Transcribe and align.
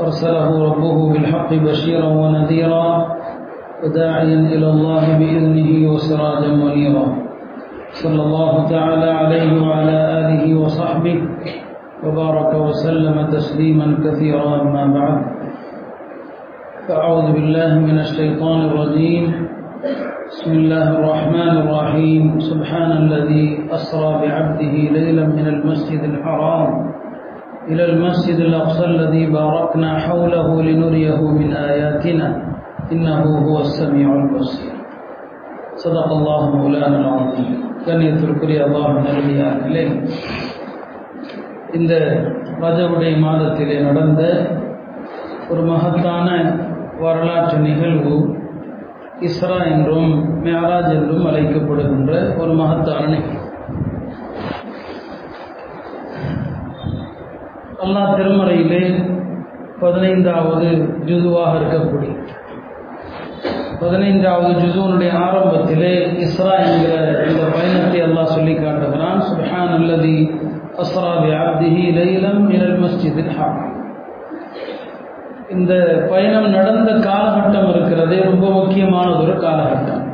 أرسله 0.00 0.48
ربه 0.68 1.12
بالحق 1.12 1.54
بشيرا 1.54 2.08
ونذيرا 2.08 2.88
وداعيا 3.84 4.40
إلى 4.54 4.68
الله 4.70 5.18
بإذنه 5.18 5.92
وسراجا 5.92 6.48
منيرا. 6.48 7.06
صلى 7.92 8.22
الله 8.22 8.68
تعالى 8.68 9.10
عليه 9.10 9.62
وعلى 9.62 9.96
آله 10.18 10.44
وصحبه 10.58 11.18
وبارك 12.04 12.54
وسلم 12.54 13.26
تسليما 13.26 13.86
كثيرا 14.04 14.62
أما 14.62 14.84
بعد. 14.86 15.20
فأعوذ 16.88 17.32
بالله 17.32 17.78
من 17.78 17.98
الشيطان 17.98 18.60
الرجيم. 18.60 19.24
بسم 20.30 20.52
الله 20.52 20.86
الرحمن 20.98 21.54
الرحيم. 21.62 22.38
سبحان 22.38 22.90
الذي 22.92 23.68
أسرى 23.72 24.10
بعبده 24.22 24.74
ليلا 24.96 25.26
من 25.26 25.46
المسجد 25.54 26.02
الحرام. 26.04 26.70
إلى 27.67 27.85
المسجد 27.85 28.39
الأقصى 28.39 28.85
الذي 28.85 29.23
باركنا 29.29 29.89
حوله 29.99 30.47
لنريه 30.61 31.19
من 31.31 31.49
آياتنا 31.69 32.27
إنه 32.91 33.21
هو 33.39 33.55
السميع 33.59 34.09
البصير 34.15 34.73
صدق 35.75 36.09
الله 36.11 36.41
مولانا 36.55 36.97
العظيم 36.99 37.49
கண்ணியத்திற்குரிய 37.87 38.59
அல்லாஹ் 38.65 38.93
நல்லடியார்களே 38.97 39.83
இந்த 41.77 41.93
ரஜவுடைய 42.63 43.13
மாதத்திலே 43.17 43.77
நடந்த 43.79 44.21
ஒரு 45.49 45.63
மகத்தான 45.63 46.27
வரலாற்று 47.03 47.57
நிகழ்வு 47.67 48.15
இஸ்ரா 49.27 49.59
என்றும் 49.73 50.09
மேராஜ் 50.45 50.89
என்றும் 50.97 51.27
அழைக்கப்படுகின்ற 51.31 52.11
ஒரு 52.41 52.53
மகத்தான 52.61 53.03
நிகழ்வு 53.15 53.43
அல்லாஹ் 57.84 58.14
திருமறையிலே 58.16 58.82
பதினைந்தாவது 59.80 60.68
ஜுதுவாக 61.08 61.52
இருக்கக்கூடிய 61.60 62.12
பதினைந்தாவது 63.82 64.50
ஜுதுவனுடைய 64.62 65.10
ஆரம்பத்திலே 65.26 65.92
இஸ்ரா 66.24 66.54
என்கிற 66.64 66.94
இந்த 67.28 67.42
பயணத்தை 67.54 68.00
அல்லாஹ் 68.06 68.34
சொல்லி 68.34 68.54
காட்டுகிறான். 68.54 69.20
சுஹான் 69.30 69.74
அல்லதி 69.78 70.18
அஸ்ரா 70.82 71.12
அப்திஹி 71.44 71.84
லைலம் 71.98 72.42
மினல் 72.50 72.78
மஸ்ஜிதில் 72.82 73.32
இந்த 75.54 75.72
பயணம் 76.10 76.50
நடந்த 76.50 76.90
காலகட்டம் 77.08 77.70
இருக்கிறதே 77.70 78.18
ரொம்ப 78.24 78.46
முக்கியமானது 78.50 79.22
ஒரு 79.24 79.34
காலகட்டம். 79.46 80.04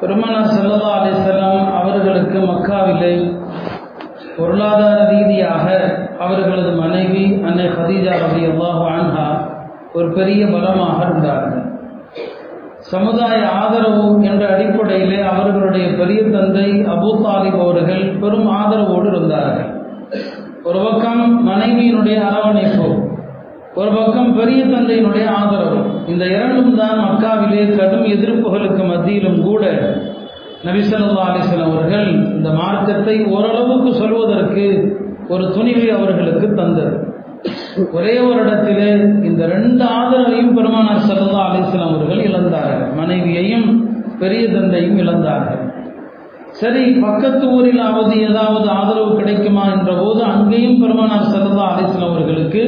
பெருமானார் 0.00 0.54
செல்லல்லா 0.54 0.88
அலிசல்லாம் 0.96 1.62
அவர்களுக்கு 1.80 2.38
மக்காவிலே 2.50 3.12
பொருளாதார 4.38 4.98
ரீதியாக 5.12 5.66
அவர்களது 6.24 6.72
மனைவி 6.82 7.24
அன்னை 7.48 7.66
ஹதீஜா 7.76 8.12
ரவி 8.24 8.42
அல்லாஹு 8.50 8.84
அன்ஹா 8.96 9.28
ஒரு 9.96 10.08
பெரிய 10.18 10.40
பலமாக 10.52 10.98
இருந்தார்கள். 11.06 11.64
சமுதாய 12.92 13.38
ஆதரவு 13.60 14.04
என்ற 14.30 14.42
அடிப்படையிலே 14.54 15.18
அவர்களுடைய 15.32 15.86
பெரிய 16.00 16.20
தந்தை 16.34 16.68
அபு 16.94 17.10
தாலிப் 17.24 17.60
அவர்கள் 17.64 18.04
பெரும் 18.22 18.48
ஆதரவோடு 18.60 19.08
இருந்தார்கள். 19.12 19.70
ஒரு 20.68 20.78
பக்கம் 20.86 21.22
மனைவியினுடைய 21.48 22.18
அரவணைப்பு 22.28 22.88
ஒரு 23.80 23.90
பக்கம் 23.96 24.30
பெரிய 24.38 24.60
தந்தையினுடைய 24.74 25.26
ஆதரவு. 25.40 25.80
இந்த 26.12 26.24
இரண்டும் 26.36 26.78
தான் 26.80 27.02
மக்காவிலே 27.06 27.64
கடும் 27.80 28.06
எதிர்ப்புகளுக்கு 28.14 28.84
மத்தியிலும் 28.92 29.40
கூட 29.48 29.64
நபிசல்லா 30.66 31.24
அலிஸ்லாம் 31.30 31.68
அவர்கள் 31.72 32.08
இந்த 32.36 32.48
மார்க்கத்தை 32.60 33.14
ஓரளவுக்கு 33.34 33.90
சொல்வதற்கு 34.00 34.64
ஒரு 35.34 35.44
துணிவை 35.56 35.88
அவர்களுக்கு 35.96 36.46
தந்தது. 36.60 36.94
ஒரே 37.96 38.14
ஒரு 38.28 38.38
இடத்திலே 38.44 38.88
இந்த 39.28 39.42
ரெண்டு 39.54 39.84
ஆதரவையும் 39.98 40.54
பெருமானார் 40.56 41.04
சல்லா 41.08 41.42
அலிஸ்லாம் 41.48 41.92
அவர்கள் 41.92 42.22
இழந்தார்கள். 42.28 42.84
மனைவியையும் 43.00 43.68
பெரிய 44.22 44.44
தந்தையும் 44.54 44.98
இழந்தார்கள். 45.02 45.62
சரி 46.60 46.84
பக்கத்து 47.06 47.44
ஊரிலாவது 47.56 48.14
ஏதாவது 48.28 48.68
ஆதரவு 48.78 49.10
கிடைக்குமா 49.18 49.64
என்ற 49.74 49.92
போது 50.02 50.20
அங்கேயும் 50.34 50.80
பெருமானார் 50.82 51.28
சல்லா 51.34 51.66
அலிஸ்லாம் 51.72 52.12
அவர்களுக்கு 52.12 52.62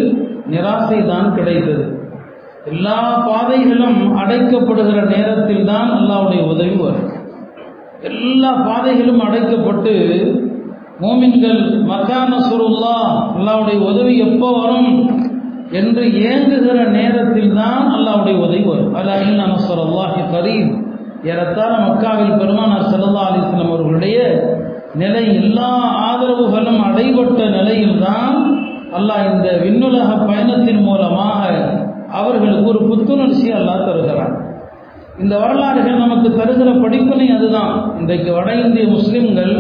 நிராசை 0.55 1.01
தான் 1.13 1.29
கிடைத்தது. 1.39 1.87
எல்லா 2.73 2.99
பாதைகளும் 3.29 4.01
அடைக்கப்படுகிற 4.23 5.01
நேரத்தில் 5.17 5.69
தான் 5.73 5.91
அல்லாவுடைய 5.99 6.43
உதவி 6.53 6.77
வரும். 6.85 7.09
எல்லா 8.03 8.53
பாதைகளும் 8.53 9.21
அடைக்கப்பட்டு 9.21 9.95
மோமின்கள் 11.01 11.61
மக்கான 11.91 12.39
சுருல்லா 12.39 12.97
அல்லாவுடைய 13.37 13.79
உதவி 13.79 14.19
எப்போ 14.19 14.49
வரும்? 14.61 15.19
என்று 15.71 16.03
ஏங்குகிற 16.03 16.91
நேரத்தில் 16.91 17.55
தான் 17.55 17.91
அல்லாவுடைய 17.97 18.37
உதவி 18.39 18.65
வரும். 18.65 18.95
அல்லா 18.95 19.15
இன்னசர் 19.27 19.83
அல்லாஹி 19.87 20.23
கரீம். 20.35 20.71
ஏறத்தாழ 21.25 21.73
மக்காவில் 21.89 22.39
பெருமானார் 22.39 22.89
சல்லா 22.93 23.25
அலிஸ்லாம் 23.29 23.69
அவர்களுடைய 23.69 24.19
நிலை 24.95 25.35
எல்லா 25.35 25.71
ஆதரவுகளும் 26.11 26.81
அடைபட்ட 26.89 27.49
நிலையில்தான் 27.49 28.37
அல்லாஹ் 28.99 29.35
இந்த 29.35 29.49
விண்ணுலக 29.65 30.27
பயணத்தின் 30.27 30.83
மூலமாக 30.83 31.41
அவர்களுக்கு 32.13 32.65
ஒரு 32.65 32.81
புத்துணர்ச்சி 32.89 33.49
அல்லாஹ் 33.53 33.85
தருகிறான். 33.85 34.35
இந்த 35.23 35.39
வரலாறுகள் 35.39 36.03
நமக்கு 36.03 36.29
தருகிற 36.29 36.83
படிப்பினை 36.83 37.31
அதுதான். 37.31 37.99
இன்றைக்கு 37.99 38.33
வட 38.33 38.55
இந்திய 38.55 38.87
முஸ்லிம்கள் 38.87 39.55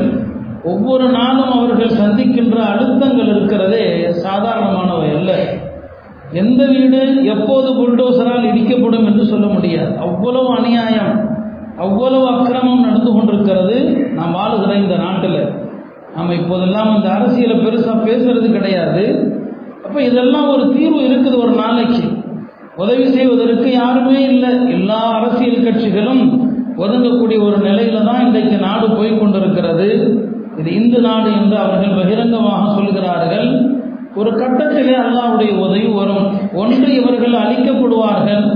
ஒவ்வொரு 0.64 1.08
நாளும் 1.08 1.52
அவர்கள் 1.52 1.98
சந்திக்கின்ற 2.00 2.56
அழுத்தங்கள் 2.72 3.30
இருக்கிறதே 3.36 3.84
சாதாரணமானவை 4.26 5.08
அல்ல. 5.16 5.32
எந்த 6.32 6.66
வீடு 6.66 7.24
எப்போது 7.24 7.68
புல்டோசரால் 7.72 8.48
இடிக்கப்படும் 8.50 9.06
என்று 9.06 9.24
சொல்ல 9.24 9.46
முடியாது. 9.46 9.98
அவ்வளவு 9.98 10.50
அநியாயம் 10.56 11.14
அவ்வளவு 11.76 12.26
அக்கிரமம் 12.28 12.84
நடந்து 12.84 13.12
கொண்டிருக்கிறது 13.12 13.76
நாம் 14.14 14.34
வாழுகிற 14.34 14.72
இந்த 14.76 14.96
நாட்டில். 14.96 15.40
நம்ம 16.16 16.34
இப்போதெல்லாம் 16.34 16.96
அந்த 16.96 17.08
அரசியலை 17.08 17.56
பெருசாக 17.56 17.98
பேசுறது 18.08 18.52
கிடையாது. 18.52 19.04
அப்போ 19.84 20.02
இதெல்லாம் 20.02 20.48
ஒரு 20.48 20.64
தீர்வு 20.76 21.00
இருக்குது 21.00 21.36
ஒரு 21.38 21.52
நாளைக்கு. 21.52 22.02
உதவி 22.82 23.06
செய்வதற்கு 23.16 23.68
யாருமே 23.80 24.18
இல்லை. 24.32 24.52
எல்லா 24.76 25.00
அரசியல் 25.16 25.64
கட்சிகளும் 25.66 26.22
ஒதுங்கக்கூடிய 26.82 27.38
ஒரு 27.46 27.58
நிலையில 27.66 28.02
தான் 28.08 28.22
இன்றைக்கு 28.26 28.56
நாடு 28.66 28.86
போய்கொண்டிருக்கிறது 28.98 29.88
இது 30.60 30.70
இந்து 30.78 30.98
நாடு 31.06 31.28
என்று 31.40 31.56
அவர்கள் 31.64 31.98
பகிரங்கமாக 31.98 32.62
சொல்கிறார்கள். 32.76 33.48
ஒரு 34.20 34.30
கட்டத்திலே 34.40 34.94
அல்லாவுடைய 35.06 35.50
உதவி 35.64 35.90
வரும். 35.98 36.26
ஒன்று 36.60 36.88
இவர்கள் 37.00 37.36
அழிக்கப்படுவார்கள். 37.42 38.46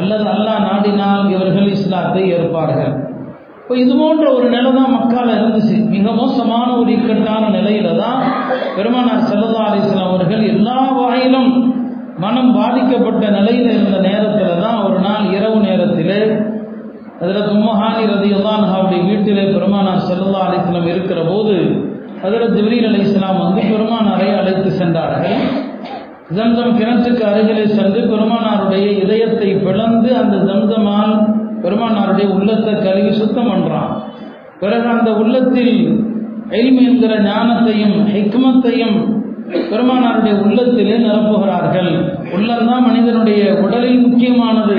அல்லது 0.00 0.24
அல்லாஹ் 0.34 0.64
நாடினால் 0.68 1.26
இவர்கள் 1.34 1.68
இஸ்லாத்தை 1.76 2.22
ஏற்பார்கள். 2.36 2.94
இப்போ 3.60 3.76
இது 3.82 3.92
போன்ற 4.00 4.24
ஒரு 4.36 4.48
நிலை 4.54 4.70
தான் 4.78 4.92
மக்கால் 4.96 5.32
இருந்துச்சு. 5.36 5.76
மிக 5.94 6.10
மோசமான 6.20 6.68
ஒரு 6.80 6.90
இக்கட்டான 6.96 7.48
நிலையில 7.56 7.94
தான் 8.02 8.20
பெருமானார் 8.76 9.28
செல்லதா 9.30 9.62
அலிஸ்லாம் 9.68 10.10
அவர்கள் 10.10 10.44
எல்லா 10.54 10.76
வகையிலும் 10.98 11.50
மனம் 12.22 12.52
பாதிக்கப்பட்ட 12.56 13.24
நிலையில் 13.36 13.70
இருந்த 13.72 13.98
நேரத்தில் 14.08 14.60
தான் 14.62 14.78
ஒரு 14.86 14.98
நாள் 15.06 15.24
இரவு 15.36 15.58
நேரத்திலே 15.66 16.20
அதில் 17.20 17.46
தும்மஹானி 17.50 18.04
ரதி 18.12 18.30
அல்லான்ஹாவுடைய 18.38 19.00
வீட்டிலே 19.08 19.44
பெருமானார் 19.54 20.06
செல்லல்லா 20.08 20.40
அலிஸ்லாம் 20.46 20.88
இருக்கிற 20.94 21.20
போது 21.28 21.54
அதில் 22.24 22.52
ஜிப்ரீல் 22.56 22.88
அலி 22.90 23.00
இஸ்லாம் 23.06 23.40
வந்து 23.42 23.62
பெருமானாரை 23.72 24.28
அழைத்து 24.40 24.70
சென்றார்கள். 24.80 25.38
ஜம்சம் 26.36 26.76
கிணற்றுக்கு 26.78 27.22
அருகிலே 27.30 27.64
சென்று 27.76 28.00
பெருமானாருடைய 28.12 28.86
இதயத்தை 29.02 29.50
பிளந்து 29.66 30.10
அந்த 30.22 30.36
ஜம்சமால் 30.48 31.14
பெருமானாருடைய 31.64 32.26
உள்ளத்தை 32.36 32.74
கழுவி 32.86 33.12
சுத்தம் 33.20 33.50
பண்றான். 33.50 33.92
பிறகு 34.60 34.88
அந்த 34.94 35.10
உள்ளத்தில் 35.22 35.74
எல்மி 36.58 36.82
என்கிற 36.90 37.14
ஞானத்தையும் 37.28 37.96
ஹிக்மத்தையும் 38.14 38.98
பெருமானாருடைய 39.50 40.34
உள்ளத்திலே 40.44 40.96
நிரப்புகிறார்கள். 40.96 41.90
உள்ளம்தான் 42.36 42.86
மனிதனுடைய 42.86 43.42
உடலில் 43.64 44.00
முக்கியமானது. 44.06 44.76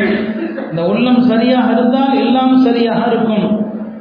இந்த 0.69 0.85
உள்ளம் 0.85 1.21
சரியாக 1.21 1.71
இருந்தால் 1.71 2.17
எல்லாம் 2.17 2.57
சரியாக 2.57 3.01
இருக்கும். 3.07 3.47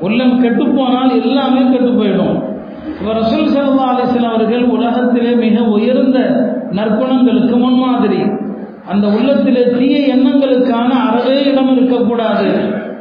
உள்ளம் 0.01 0.41
கெட்டு 0.41 0.65
போனால் 0.69 1.23
எல்லாமே 1.23 1.63
கெட்டு 1.71 1.91
போயிடும் 1.91 2.35
இப்போ 2.99 3.13
ரசூல் 3.13 3.49
சல்லா 3.53 3.87
அலிஸ்லாம் 3.93 4.35
அவர்கள் 4.35 4.65
உலகத்திலே 4.65 5.33
மிக 5.35 5.63
உயர்ந்த 5.63 6.19
நற்குணங்களுக்கு 6.71 7.57
முன்மாதிரி. 7.59 8.21
அந்த 8.89 9.07
உள்ளத்திலே 9.07 9.62
தீய 9.79 10.15
எண்ணங்களுக்கான 10.15 10.91
அறவே 11.09 11.45
இடம் 11.45 11.77
இருக்கக்கூடாது. 11.77 12.49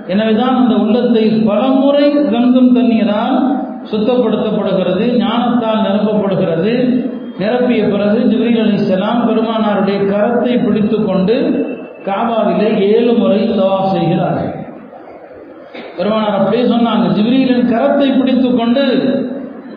எனவேதான் 0.08 0.56
அந்த 0.56 0.76
உள்ளத்தை 0.76 1.24
பலமுறை 1.30 2.06
கங்கும் 2.34 2.74
தண்ணீரால் 2.74 3.38
சுத்தப்படுத்தப்படுகிறது 3.92 5.06
ஞானத்தால் 5.18 5.84
நிரப்பப்படுகிறது. 5.86 6.74
நிரப்பிய 7.40 7.82
பிறகு 7.94 8.20
ஜிப்ரீல் 8.32 8.62
அலிஸ்லாம் 8.64 9.22
பெருமானாருடைய 9.28 9.98
கரத்தை 10.12 10.54
பிடித்து 10.66 10.98
கொண்டு 11.04 11.36
காபாவிலே 12.08 12.70
ஏழு 12.90 13.12
முறை 13.20 13.40
தவா 13.60 13.80
செய்கிறார்கள். 13.94 14.52
பெருமானார் 15.98 16.38
அப்படியே 16.40 16.64
சொன்னாங்க 16.74 17.06
ஜிப்ரீலின் 17.18 17.72
கரத்தை 17.74 18.10
பிடித்து 18.20 18.50
கொண்டு 18.56 18.84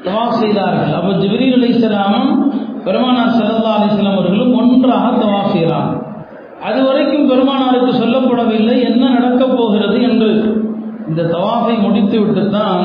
தவா 0.05 0.26
செய்தார்கள். 0.40 0.93
அப்போ 0.99 1.12
ஜிப்ரீல் 1.22 1.56
அலிஸ்லாமும் 1.58 2.31
பெருமானார் 2.84 3.34
சல்லா 3.38 3.72
அலிஸ்லாம் 3.78 4.16
அவர்களும் 4.16 4.55
ஒன்றாக 4.60 5.06
தவா 5.22 5.40
செய்கிறாங்க. 5.55 5.93
அது 6.69 6.78
வரைக்கும் 6.87 7.28
பெருமானாருக்கு 7.31 7.93
சொல்லப்படவில்லை 8.02 8.76
என்ன 8.90 9.10
நடக்கப் 9.16 9.56
போகிறது? 9.58 9.99
என்று. 10.08 10.31
இந்த 11.08 11.22
தவாஃபை 11.34 11.75
முடித்துவிட்டு 11.82 12.44
தான் 12.49 12.82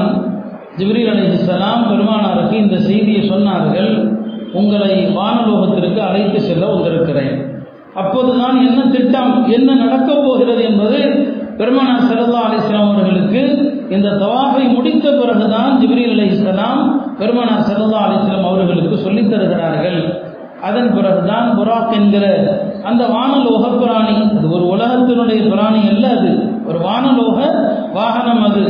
ஜிப்ரீல் 0.78 1.14
அலிஸ்லாம் 1.14 1.88
பெருமானாருக்கு 1.92 2.56
இந்த 2.66 2.78
செய்தியை 2.90 3.24
சொன்னார்கள். 3.30 3.94
உங்களை 4.54 5.08
வானலோகத்திற்கு 5.18 6.00
அழைத்து 6.00 6.42
செல்ல 6.42 6.66
வந்திருக்கிறேன். 6.66 7.52
அப்போதுதான் 7.96 8.66
என்ன 8.66 8.86
திட்டம் 8.92 9.50
என்ன 9.50 9.76
நடக்கப் 9.76 10.24
போகிறது 10.26 10.64
என்பது 10.64 11.00
பெருமனா 11.58 11.96
சல்லா 12.10 12.42
அலிஸ்லாம் 12.48 12.94
அவர்களுக்கு 12.94 13.42
இந்த 13.90 14.10
தவாஃபை 14.10 14.74
முடித்த 14.74 15.12
பிறகுதான் 15.12 15.80
ஜிப்ரீல் 15.82 16.20
அலி 16.20 16.26
இஸ்லாம் 16.26 16.82
பெருமனா 17.20 17.56
சல்லா 17.70 18.00
அலிஸ்லாம் 18.08 18.46
அவர்களுக்கு 18.46 18.98
சொல்லித் 18.98 19.32
தருகிறார்கள். 19.32 20.22
அதன் 20.62 20.94
பிறகுதான் 20.94 21.60
புராக் 21.60 21.94
என்கிற 21.94 22.26
அந்த 22.84 23.06
வானலோக 23.08 23.78
பிராணி 23.80 24.16
அது 24.38 24.50
ஒரு 24.52 24.66
உலகத்தினுடைய 24.66 25.50
பிராணி 25.50 25.88
அல்ல 25.88 26.08
அது 26.20 26.32
ஒரு 26.68 26.80
வானலோக 26.80 27.40
வாகனம் 27.94 28.44
அது. 28.44 28.64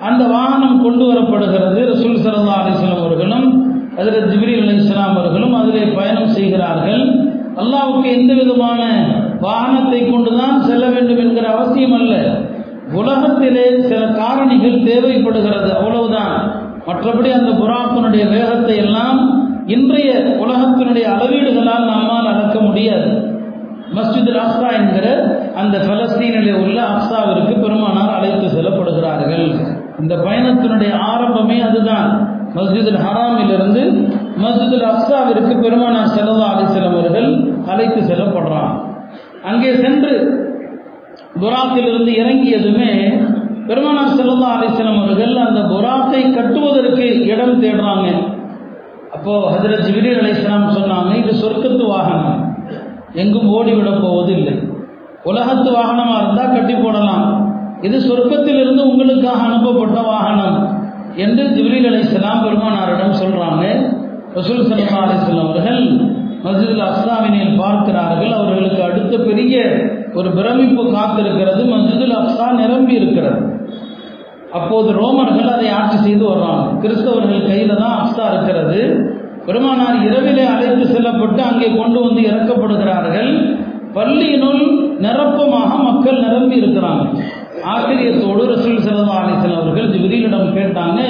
அந்த 0.00 0.26
வாகனம் 0.26 0.82
கொண்டு 0.82 1.12
வரப்படுகிறது 1.12 1.80
ரசூல் 1.92 2.18
சல்லா 2.24 2.54
அலிஸ்லாம் 2.60 3.04
அவர்களும் 3.04 3.76
அதில் 3.98 4.24
ஜிப்ரீல் 4.24 4.68
அலி 4.68 4.76
இஸ்லாம் 4.76 5.16
அவர்களும் 5.16 5.54
அதிலே 5.54 5.84
பயணம் 5.84 6.28
செய்கிறார்கள். 6.28 7.26
அல்லாவுக்கு 7.56 8.04
எந்த 8.04 8.34
விதமான 8.34 9.06
வாகனத்தை 9.40 10.10
கொண்டுதான் 10.10 10.60
செல்ல 10.60 10.86
வேண்டும் 10.86 11.18
என்கிற 11.18 11.48
அவசியம் 11.48 11.92
அல்ல. 11.92 12.40
உலகத்திலே 12.92 13.80
சில 13.80 14.06
காரணிகள் 14.06 14.84
தேவைப்படுகிறது. 14.84 15.76
அவ்வளவுதான். 15.76 16.52
மற்றபடி 16.86 17.32
அந்த 17.32 17.50
புறாத்தினுடைய 17.50 18.28
வேகத்தை 18.28 18.76
எல்லாம் 18.76 19.46
இன்றைய 19.66 20.36
உலகத்தினுடைய 20.40 21.06
அளவீடுகளால் 21.08 21.84
நம்மால் 21.84 22.26
அளக்க 22.26 22.60
முடியாது. 22.60 23.36
மஸ்ஜித் 23.94 24.36
அக்ஸா 24.36 24.72
என்கிற 24.72 25.24
அந்த 25.56 25.78
பலஸ்தீனிலே 25.78 26.52
உள்ள 26.52 26.82
அக்ஸாவிற்கு 26.82 27.60
பெருமானார் 27.60 28.14
அழைத்து 28.14 28.46
செல்லப்படுகிறார்கள். 28.46 29.76
இந்த 30.00 30.16
பயணத்தினுடைய 30.16 30.94
ஆரம்பமே 31.14 31.60
அதுதான். 31.60 32.37
மஸ்ஜிதுல் 32.56 33.00
ஹராமிலிருந்து 33.04 33.82
மஸ்ஜிதுல் 34.42 34.86
அக்ஸாவிற்கு 34.90 35.54
பெருமானார் 35.60 36.14
செல்லல்லா 36.16 36.46
அலிசலம் 36.54 36.94
அவர்கள் 36.94 37.28
அழைத்து 37.66 38.00
செல்லப்படுறான். 38.00 38.72
அங்கே 39.42 39.74
சென்று 39.74 40.12
புராக்கிலிருந்து 41.40 42.12
இறங்கியதுமே 42.22 42.90
பெருமானார் 43.66 44.16
செல்லல்லா 44.18 44.48
அலிசலம் 44.56 45.00
அவர்கள் 45.02 45.36
அந்த 45.36 45.60
புராத்தை 45.62 46.22
கட்டுவதற்கு 46.32 47.26
இடம் 47.26 47.62
தேடுறாங்க. 47.62 48.08
அப்போ 49.12 49.34
ஹஜரத் 49.52 49.84
ஜிபிரி 49.86 50.10
அலிஸ்லாம் 50.20 50.74
சொன்னாங்க 50.78 51.12
இது 51.22 51.34
சொர்க்கத்து 51.42 51.84
வாகனம். 51.86 52.40
எங்கும் 53.12 53.52
ஓடிவிட 53.56 53.90
போவதில்லை. 54.00 54.54
உலகத்து 55.22 55.70
வாகனமாக 55.76 56.22
இருந்தால் 56.22 56.52
கட்டி 56.52 56.74
போடலாம். 56.74 57.26
இது 57.80 57.96
சொர்க்கத்திலிருந்து 57.98 58.82
உங்களுக்காக 58.90 59.40
அனுப்பப்பட்ட 59.42 60.00
வாகனம். 60.00 60.58
என்று 61.24 61.44
ஜிப்ரீல் 61.54 61.88
அலிஸ்லாம் 61.90 62.42
பெருமானாரிடம் 62.44 63.18
சொல்றாங்க. 63.22 63.64
ரசூல் 64.34 64.64
சல்லா 64.70 64.98
அலிஸ்லாம் 65.04 65.44
அவர்கள் 65.44 65.82
மஸ்ஜித் 66.44 66.82
அஸ்லாவினில் 66.88 67.58
பார்க்கிறார்கள். 67.58 68.32
அவர்களுக்கு 68.32 68.82
அடுத்த 68.82 69.16
பெரிய 69.18 69.54
ஒரு 70.14 70.28
பிரமிப்பு 70.30 70.82
காத்திருக்கிறது. 70.84 71.62
மஸ்ஜிதுல் 71.72 72.16
அப்சா 72.20 72.46
நிரம்பி 72.52 72.94
இருக்கிறது. 72.94 73.40
அப்போது 74.52 74.88
ரோமர்கள் 74.92 75.50
அதை 75.54 75.68
ஆட்சி 75.68 75.96
செய்து 75.96 76.24
வர்றாங்க. 76.28 76.66
கிறிஸ்தவர்கள் 76.82 77.48
கையில 77.48 77.74
தான் 77.76 77.96
அப்சா 78.00 78.24
இருக்கிறது. 78.32 78.80
பெருமானார் 79.46 79.98
இரவிலே 80.06 80.44
அழைத்து 80.44 80.86
செல்லப்பட்டு 80.86 81.42
அங்கே 81.42 81.68
கொண்டு 81.76 81.98
வந்து 82.00 82.20
இறக்கப்படுகிறார்கள். 82.20 83.30
பள்ளியினுள் 83.94 84.62
நிரப்பமாக 84.98 85.70
மக்கள் 85.82 86.18
நிரம்பி 86.20 86.56
இருக்கிறாங்க. 86.60 87.04
ஆச்சரியத்தோடு 87.64 88.42
ரசூல் 88.54 88.84
சிறந்த 88.86 89.12
அலிஸ்லாம் 89.20 89.60
அவர்கள் 89.60 89.92
ஜிபிரியிலிடம் 89.94 90.54
கேட்டாங்க 90.54 91.00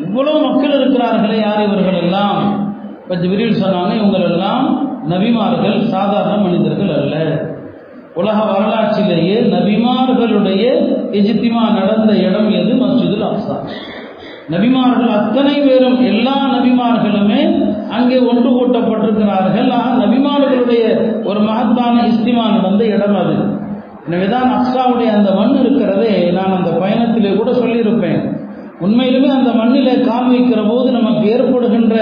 இவ்வளவு 0.00 0.38
மக்கள் 0.40 0.76
இருக்கிறார்களே 0.80 1.38
யார் 1.40 1.62
இவர்கள் 1.62 1.98
எல்லாம் 2.04 2.38
இப்போ 3.02 3.14
ஜிபிரியில் 3.14 3.60
சொன்னாங்க 3.62 3.94
இவங்கள் 3.94 4.22
எல்லாம் 4.22 4.66
நபிமார்கள் 5.08 5.80
சாதாரண 5.80 6.36
மனிதர்கள் 6.36 6.92
அல்ல. 6.98 7.14
உலக 8.14 8.38
வரலாற்றிலேயே 8.44 9.36
நபிமார்களுடைய 9.54 10.62
எஜித்திமா 11.12 11.62
நடந்த 11.78 12.12
இடம் 12.12 12.50
எது? 12.50 12.72
மஸ்ஜிதுல் 12.74 13.26
அப்சா 13.28 13.56
நபிமார்கள் 14.50 15.08
அத்தனை 15.08 15.54
பேரும் 15.60 15.98
எல்லா 16.02 16.36
நபிமார்களுமே 16.54 17.40
அங்கே 17.90 18.18
ஒன்று 18.18 18.48
கூட்டப்பட்டிருக்கிறார்கள். 18.50 19.70
ஆனால் 19.70 20.00
நபிமார்களுடைய 20.02 20.84
ஒரு 21.24 21.40
மகத்தான 21.40 22.04
இஸ்திமா 22.06 22.44
நடந்த 22.56 22.84
இடம் 22.84 23.16
அது. 23.16 23.36
எனவேதான் 24.06 24.48
அக்ஸாவுடைய 24.52 25.10
அந்த 25.16 25.30
மண் 25.34 25.54
இருக்கிறதே 25.54 26.30
நான் 26.30 26.56
அந்த 26.56 26.70
பயணத்திலே 26.70 27.36
கூட 27.36 27.50
சொல்லியிருப்பேன். 27.50 28.22
உண்மையிலுமே 28.80 29.28
அந்த 29.28 29.50
மண்ணிலே 29.52 30.00
கால் 30.00 30.30
வைக்கிற 30.30 30.60
போது 30.68 30.90
நமக்கு 30.90 31.24
ஏற்படுகின்ற 31.30 31.96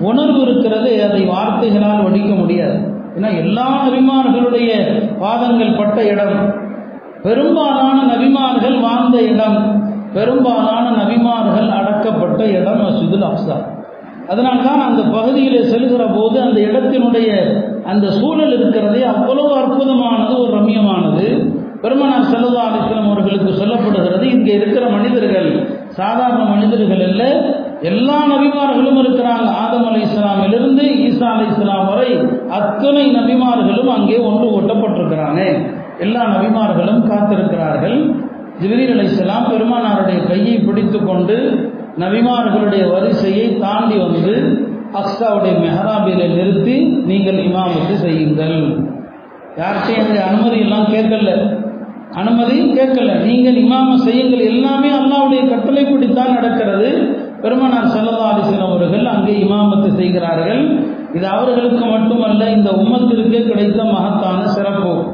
உணர்வு 0.00 0.40
இருக்கிறது 0.40 0.90
அதை 1.08 1.22
வார்த்தைகளால் 1.24 2.04
வடிக்க 2.04 2.32
முடியாது. 2.36 2.76
ஏன்னா 3.16 3.30
எல்லா 3.36 3.66
நபிமார்களுடைய 3.86 4.70
பாதங்கள் 5.18 5.76
பட்ட 5.76 6.04
இடம். 6.04 6.62
பெரும்பாலான 7.22 7.98
நபிமார்கள் 8.14 8.80
வாழ்ந்த 8.80 9.18
இடம் 9.22 9.58
பெரும்பாலான 10.12 10.90
நபிமார்கள் 10.90 11.68
அடக்கப்பட்ட 11.78 12.40
இடம் 12.60 12.80
மசிதுல் 12.80 13.26
அப்சா 13.28 13.56
அதனால்தான் 14.32 14.82
அந்த 14.88 15.02
பகுதியிலே 15.16 15.60
செல்கிற 15.72 16.02
போது 16.16 16.36
அந்த 16.46 16.58
இடத்தினுடைய 16.68 17.30
அந்த 17.92 18.06
சூழல் 18.20 18.54
இருக்கிறதே 18.58 19.02
அவ்வளவு 19.14 19.52
அற்புதமானது 19.62 20.34
ஒரு 20.42 20.52
ரம்யமானது. 20.58 21.26
பெருமனார் 21.82 22.30
செல்லதா 22.32 22.60
அலிஸ்லாம் 22.68 23.08
அவர்களுக்கு 23.10 23.50
சொல்லப்படுகிறது 23.60 24.24
இங்கே 24.36 24.52
இருக்கிற 24.60 24.84
மனிதர்கள் 24.96 25.48
சாதாரண 25.98 26.42
மனிதர்கள் 26.52 27.02
அல்ல 27.08 27.22
எல்லா 27.90 28.18
நபிமார்களும் 28.32 29.00
இருக்கிறாங்க. 29.02 29.48
ஆதம் 29.62 29.86
அலி 29.88 30.00
இஸ்லாமிலிருந்து 30.08 30.84
ஈசா 31.06 31.28
அலை 31.32 31.46
இஸ்லாம் 31.52 31.88
வரை 31.90 32.10
அத்தனை 32.58 33.04
நபிமார்களும் 33.18 33.90
அங்கே 33.96 34.18
ஒன்று 34.28 34.46
ஒட்டப்பட்டிருக்கிறாங்க 34.58 35.40
எல்லா 36.04 36.22
நபிமார்களும் 36.34 37.02
காத்திருக்கிறார்கள். 37.10 37.98
ஜிபிரீல் 38.60 38.94
அலி 38.94 39.06
இஸ்லாம் 39.12 39.48
பெருமானாருடைய 39.52 40.18
கையை 40.30 40.56
பிடித்து 40.66 40.98
கொண்டு 41.10 41.36
நபிமார்களுடைய 41.98 42.92
வரிசையை 42.92 43.58
தாண்டி 43.58 43.96
வந்து 43.96 44.62
அக்ஸாவுடைய 45.00 45.54
மெஹராபில 45.64 46.34
நிறுத்தி 46.34 46.80
நீங்கள் 46.80 47.36
இமாமத்து 47.36 47.94
செய்யுங்கள். 47.94 48.86
யார்கிட்டையும் 49.56 49.98
என்னுடைய 49.98 50.26
அனுமதி 50.26 50.58
எல்லாம் 50.58 50.84
கேட்கல. 50.84 51.60
அனுமதியும் 52.12 52.76
கேட்கல. 52.76 53.24
நீங்கள் 53.24 53.54
இமாம 53.54 53.94
செய்யுங்கள். 53.94 54.40
எல்லாமே 54.40 54.88
அல்லாவுடைய 54.88 55.42
கட்டளைப்படித்தான் 55.50 56.32
நடக்கிறது. 56.32 57.18
பெருமனார் 57.42 57.84
சல்லா 57.84 58.60
அவர்கள் 58.60 59.06
அங்கே 59.06 59.32
இமாமத்து 59.32 59.88
செய்கிறார்கள். 59.94 60.88
இது 61.14 61.26
அவர்களுக்கு 61.26 61.84
மட்டுமல்ல 61.84 62.50
இந்த 62.50 62.70
உம்மத்திற்கே 62.70 63.48
கிடைத்த 63.48 63.84
மகத்தான 63.84 64.46
சிறப்பு. 64.46 65.12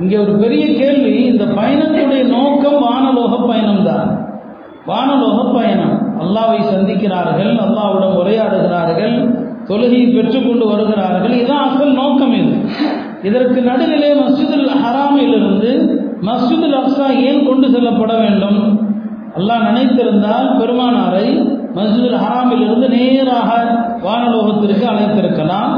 இங்கே 0.00 0.16
ஒரு 0.16 0.32
பெரிய 0.32 0.66
கேள்வி 0.66 1.24
இந்த 1.24 1.44
பயணத்துடைய 1.44 2.22
நோக்கம் 2.26 2.82
வானலோக 2.82 3.46
பயணம்தான். 3.46 4.29
வானலோக 4.86 5.52
பயணம் 5.52 6.20
அல்லாவை 6.20 6.58
சந்திக்கிறார்கள் 6.60 7.52
அல்லாவுடன் 7.66 8.16
உரையாடுகிறார்கள் 8.20 9.38
தொழுகையை 9.68 10.14
பெற்றுக்கொண்டு 10.14 10.66
வருகிறார்கள். 10.66 11.32
இதுதான் 11.32 11.70
அசல் 11.70 11.92
நோக்கம் 11.92 12.32
இது. 12.32 12.54
இதற்கு 13.22 13.62
நடுநிலை 13.62 14.10
மஸ்ஜிதுல் 14.20 14.70
ஹராமிலிருந்து 14.84 15.70
மஸ்ஜிதுல் 16.22 16.76
அப்சா 16.80 17.06
ஏன் 17.22 17.46
கொண்டு 17.46 17.70
செல்லப்பட 17.70 18.14
வேண்டும்? 18.14 18.60
அல்லாஹ் 19.38 19.66
நினைத்திருந்தால் 19.68 20.48
பெருமானாரை 20.58 21.26
மஸ்ஜிதுல் 21.74 22.20
ஹராமிலிருந்து 22.24 22.88
நேராக 22.88 23.50
வானலோகத்திற்கு 24.02 24.84
அழைத்திருக்கலாம். 24.92 25.74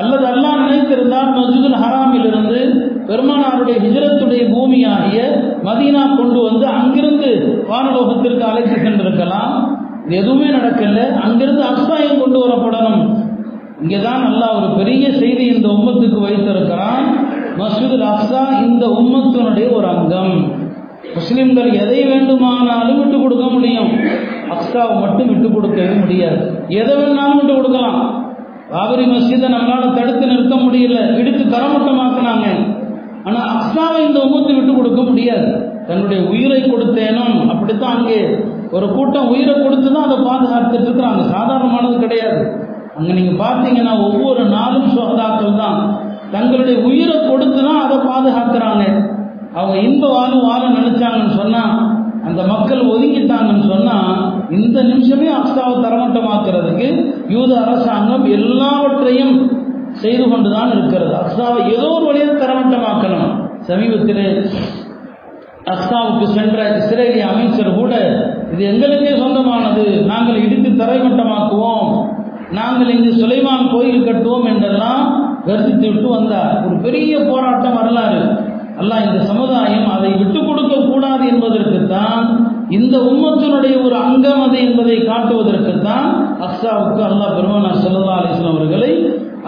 அல்லது 0.00 0.24
அல்லாஹ் 0.32 0.60
நினைத்திருந்தால் 0.62 1.32
மஸ்ஜிதுல் 1.36 1.80
ஹராமிலிருந்து 1.82 2.60
பெருமானாருடைய 3.08 3.76
ஹிஜரத்துடைய 3.84 4.42
பூமியாகிய 4.52 5.20
மதீனா 5.66 6.16
கொண்டு 6.16 6.40
வந்து 6.42 6.66
அங்கிருந்து 6.66 7.30
வானலோகத்திற்கு 7.70 8.44
அழைத்து 8.50 8.76
சென்றிருக்கலாம். 8.84 9.54
இது 10.06 10.16
எதுவுமே 10.16 10.46
நடக்கல. 10.46 11.00
அங்கிருந்து 11.24 11.62
அஸ்தாயம் 11.62 12.20
கொண்டு 12.22 12.38
வரப்படணும். 12.44 13.02
இங்கே 13.82 14.00
தான் 14.02 14.24
அல்லாஹ் 14.30 14.56
ஒரு 14.58 14.68
பெரிய 14.80 15.04
செய்தி 15.12 15.44
இந்த 15.54 15.68
உம்மத்துக்கு 15.68 16.18
வைத்திருக்கிறான். 16.26 17.06
மசூதுல் 17.60 18.06
அக்ஸா 18.12 18.42
இந்த 18.66 18.86
உம்மத்தினுடைய 19.00 19.66
ஒரு 19.76 19.86
அங்கம். 19.86 20.34
முஸ்லிம்கள் 21.14 21.70
எதை 21.82 22.00
வேண்டுமானாலும் 22.04 22.98
விட்டு 23.00 23.16
கொடுக்க 23.20 23.44
முடியும். 23.44 23.90
அக்ஸாவை 24.54 24.94
மட்டும் 25.00 25.30
விட்டு 25.32 25.48
கொடுக்கவே 25.52 25.94
முடியாது. 26.02 26.42
எதை 26.80 26.94
வேணாலும் 27.00 27.38
விட்டு 27.40 27.54
கொடுக்கலாம். 27.54 28.00
பாபரி 28.70 29.04
மஸ்ஜிதை 29.12 29.48
நம்மளால 29.54 29.88
தடுத்து 29.98 30.24
நிறுத்த 30.30 30.54
முடியல. 30.64 30.96
இடித்து 31.20 31.44
தரமட்டமாக்குனாங்க 31.54 32.46
ஆனா 33.26 33.40
அக்ஸாவை 33.54 33.98
இந்த 34.06 34.18
உம்மத்தை 34.26 34.52
விட்டு 34.56 34.72
கொடுக்க 34.76 35.00
முடியாது. 35.08 35.50
தன்னுடைய 35.88 36.20
உயிரை 36.30 36.60
கொடுத்தேனும் 36.62 37.34
அப்படித்தான் 37.52 37.96
அங்கே 37.98 38.20
ஒரு 38.76 38.86
கூட்டம் 38.96 39.30
உயிரை 39.32 39.54
கொடுத்து 39.54 39.88
தான் 39.92 40.06
அதை 40.08 40.16
பாதுகாத்துட்டு 40.28 40.86
இருக்கிறாங்க. 40.88 41.22
சாதாரணமானது 41.34 41.96
கிடையாது. 42.04 42.42
அங்க 42.98 43.10
நீங்க 43.18 43.32
பார்த்தீங்கன்னா 43.44 43.92
ஒவ்வொரு 44.06 44.42
நாளும் 44.56 44.88
சுகதாக்கள் 44.96 45.60
தான். 45.62 45.78
தங்களுடைய 46.34 46.76
உயிரை 46.88 47.16
கொடுத்து 47.30 47.60
தான் 47.68 47.82
அதை 47.84 47.96
பாதுகாக்கிறாங்க. 48.10 48.84
அவங்க 49.58 49.76
இன்ப 49.88 50.04
வாழும் 50.16 50.46
வாழ 50.48 50.62
நினைச்சாங்கன்னு 50.78 51.38
சொன்னா 51.40 51.62
அந்த 52.26 52.42
மக்கள் 52.42 52.82
ஒதுங்கிட்டாங்கன்னு 52.92 53.66
சொன்னா 53.72 53.96
இந்த 54.58 54.78
நிமிஷமே 54.82 55.28
அக்ஸாவை 55.38 55.74
தரமட்டமாக்குறதுக்கு 55.84 56.88
யூத 57.28 57.52
அரசாங்கம் 57.60 58.26
எல்லாவற்றையும் 58.38 59.34
செய்து 60.02 60.24
கொண்டுதான் 60.28 60.70
இருக்கிறது. 60.70 61.12
அக்ஸாவை 61.22 61.60
ஏதோ 61.76 61.88
ஒரு 61.88 62.04
வழியில் 62.04 62.40
தரமட்டமாக்கணும். 62.42 63.30
சமீபத்தில் 63.68 64.24
அக்ஸாவுக்கு 65.72 66.26
சென்ற 66.36 66.58
இஸ்ரேலிய 66.78 67.24
அமைச்சர் 67.32 67.74
கூட 67.74 67.92
இது 68.52 68.62
எங்களுக்கே 68.72 69.12
சொந்தமானது. 69.16 69.84
நாங்கள் 70.12 70.40
இடித்து 70.44 70.70
தரைமட்டமாக்குவோம். 70.84 71.90
நாங்கள் 72.58 72.90
இங்கு 72.94 73.12
சுலைமான் 73.20 73.70
கோயில் 73.72 74.06
கட்டுவோம் 74.06 74.48
என்றெல்லாம் 74.52 75.04
கருத்து 75.46 75.86
விட்டு 75.92 76.08
வந்தார். 76.08 76.54
ஒரு 76.66 76.76
பெரிய 76.86 77.12
போராட்டம் 77.28 77.74
வரலாறு. 77.74 78.22
அல்லாஹ் 78.82 79.04
இந்த 79.08 79.20
சமுதாயம் 79.32 79.88
அதை 79.96 80.10
விட்டு 80.20 80.40
கொடுக்க 80.48 80.74
கூடாது 80.90 81.24
என்பதற்குத்தான் 81.32 82.26
இந்த 82.76 82.96
உம்மத்தினுடைய 83.10 83.74
ஒரு 83.86 83.96
அங்கம் 84.06 84.44
அது 84.46 84.56
என்பதை 84.66 84.96
காட்டுவதற்குத்தான் 85.10 86.08
அஸ்ஸாவுக்கு 86.46 87.02
அல்லாஹ் 87.10 87.36
பெருமானார் 87.38 87.82
செல்லல்லா 87.84 88.16
அலிஸ்லாம் 88.20 88.54
அவர்களை 88.54 88.92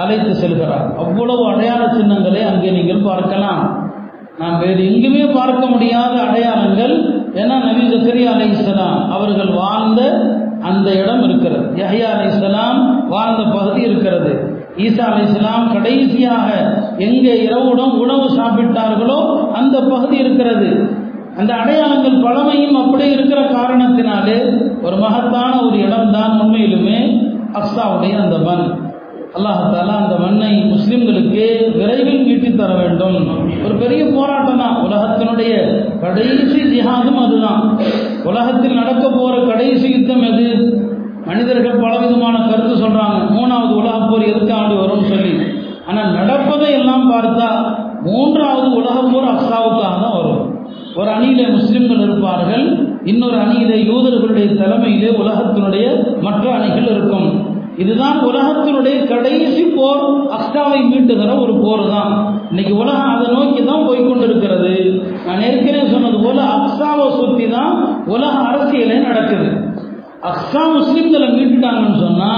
அழைத்து 0.03 0.33
செல்கிறார். 0.43 0.87
அவ்வளவு 1.03 1.43
அடையாள 1.51 1.83
சின்னங்களை 1.97 2.41
அங்கே 2.51 2.71
நீங்கள் 2.79 3.07
பார்க்கலாம். 3.11 3.61
நாம் 4.41 4.57
வேறு 4.63 4.83
எங்குமே 4.93 5.25
பார்க்க 5.37 5.65
முடியாத 5.75 6.15
அடையாளங்கள். 6.29 6.95
ஏன்னா 7.41 7.57
நபி 7.67 7.85
ஜக்கரியா 7.93 8.33
அலை 8.35 8.49
இஸ்லாம் 8.55 8.99
அவர்கள் 9.17 9.53
வாழ்ந்த 9.61 10.01
அந்த 10.71 10.89
இடம் 11.03 11.23
இருக்கிறது. 11.29 11.67
யஹியா 11.83 12.09
அலை 12.15 12.27
இஸ்லாம் 12.33 12.81
வாழ்ந்த 13.15 13.43
பகுதி 13.57 13.81
இருக்கிறது. 13.89 14.33
ஈசா 14.77 15.05
அலி 15.05 15.23
இஸ்லாம் 15.31 15.73
கடைசியாக 15.73 16.49
எங்கே 16.99 17.43
இரவுடன் 17.43 17.91
உணவு 17.91 18.29
சாப்பிட்டார்களோ 18.37 19.51
அந்த 19.53 19.81
பகுதி 19.81 20.17
இருக்கிறது. 20.17 21.01
அந்த 21.39 21.55
அடையாளங்கள் 21.55 22.23
பழமையும் 22.23 22.75
அப்படியே 22.75 23.11
இருக்கிற 23.13 23.41
காரணத்தினாலே 23.41 24.39
ஒரு 24.83 24.97
மகத்தான 24.97 25.63
ஒரு 25.67 25.79
இடம்தான் 25.79 26.41
உண்மையிலுமே 26.41 26.99
அக்ஸாவுடைய 27.53 28.23
அந்த 28.25 28.39
மண். 28.39 28.93
அல்லாஹால 29.37 29.95
அந்த 30.03 30.15
மண்ணை 30.19 30.63
முஸ்லிம்களுக்கு 30.65 31.73
விரைவில் 31.77 32.27
மீட்டி 32.27 32.57
தர 32.57 32.75
வேண்டும். 32.75 33.17
ஒரு 33.65 33.75
பெரிய 33.75 34.05
போராட்டம் 34.05 34.59
தான் 34.59 34.77
உலகத்தினுடைய 34.87 35.53
கடைசி 36.01 36.61
ஜிஹாதும் 36.73 37.21
அதுதான். 37.25 37.79
உலகத்தில் 38.25 38.75
நடக்க 38.75 39.11
போற 39.11 39.47
கடைசி 39.47 39.89
யுத்தம் 39.89 40.23
எது? 40.23 40.49
மனிதர்கள் 41.29 41.83
பலவிதமான 41.85 42.37
கருத்து 42.49 42.75
சொல்றாங்க. 42.85 43.19
மூணாவது 43.37 43.75
உலகப் 43.81 44.09
போர் 44.11 44.31
எதுக்கு 44.31 44.53
ஆண்டு 44.61 44.75
வரும்னு 44.81 45.11
சொல்லி. 45.13 45.35
ஆனால் 45.89 46.13
நடப்பதை 46.19 46.73
எல்லாம் 46.73 47.07
பார்த்தா 47.13 47.49
மூன்றாவது 48.09 48.69
உலகப் 48.81 49.11
போர் 49.13 49.31
அக்ஸாவுக்காக 49.33 49.95
தான் 50.03 50.17
வரும். 50.19 50.43
ஒரு 50.97 51.11
அணியிலே 51.11 51.47
முஸ்லிம்கள் 51.49 52.03
இருப்பார்கள். 52.07 52.67
இன்னொரு 53.05 53.37
அணியிலே 53.45 53.79
யூதர்களுடைய 53.91 54.47
தலைமையிலே 54.61 55.11
உலகத்தினுடைய 55.23 55.87
மற்ற 56.21 56.45
அணிகள் 56.59 56.91
இருக்கும். 56.95 57.29
இதுதான் 57.83 58.19
உலகத்தினுடைய 58.29 58.97
கடைசி 59.13 59.63
போர். 59.77 60.03
அக்ஸாவை 60.37 60.81
மீட்டுகிற 60.91 61.31
ஒரு 61.45 61.55
போர் 61.65 61.85
தான் 61.95 62.13
இன்னைக்கு 62.51 62.75
உலகம் 62.83 63.13
அதை 63.15 63.27
நோக்கி 63.37 63.63
தான் 63.65 63.87
போய்கொண்டிருக்கிறது 63.89 64.75
நான் 65.27 65.45
ஏற்கனவே 65.49 65.87
சொன்னது 65.95 66.19
போல 66.25 66.39
அக்ஸாவை 66.57 67.07
சுற்றி 67.19 67.47
தான் 67.57 67.73
உலக 68.15 68.35
அரசியலே 68.51 68.99
நடக்குது. 69.09 69.49
அக்ஸா 70.25 70.63
முஸ்லீம்களை 70.75 71.29
மீட்டுட்டாங்கன்னு 71.35 72.03
சொன்னா 72.05 72.31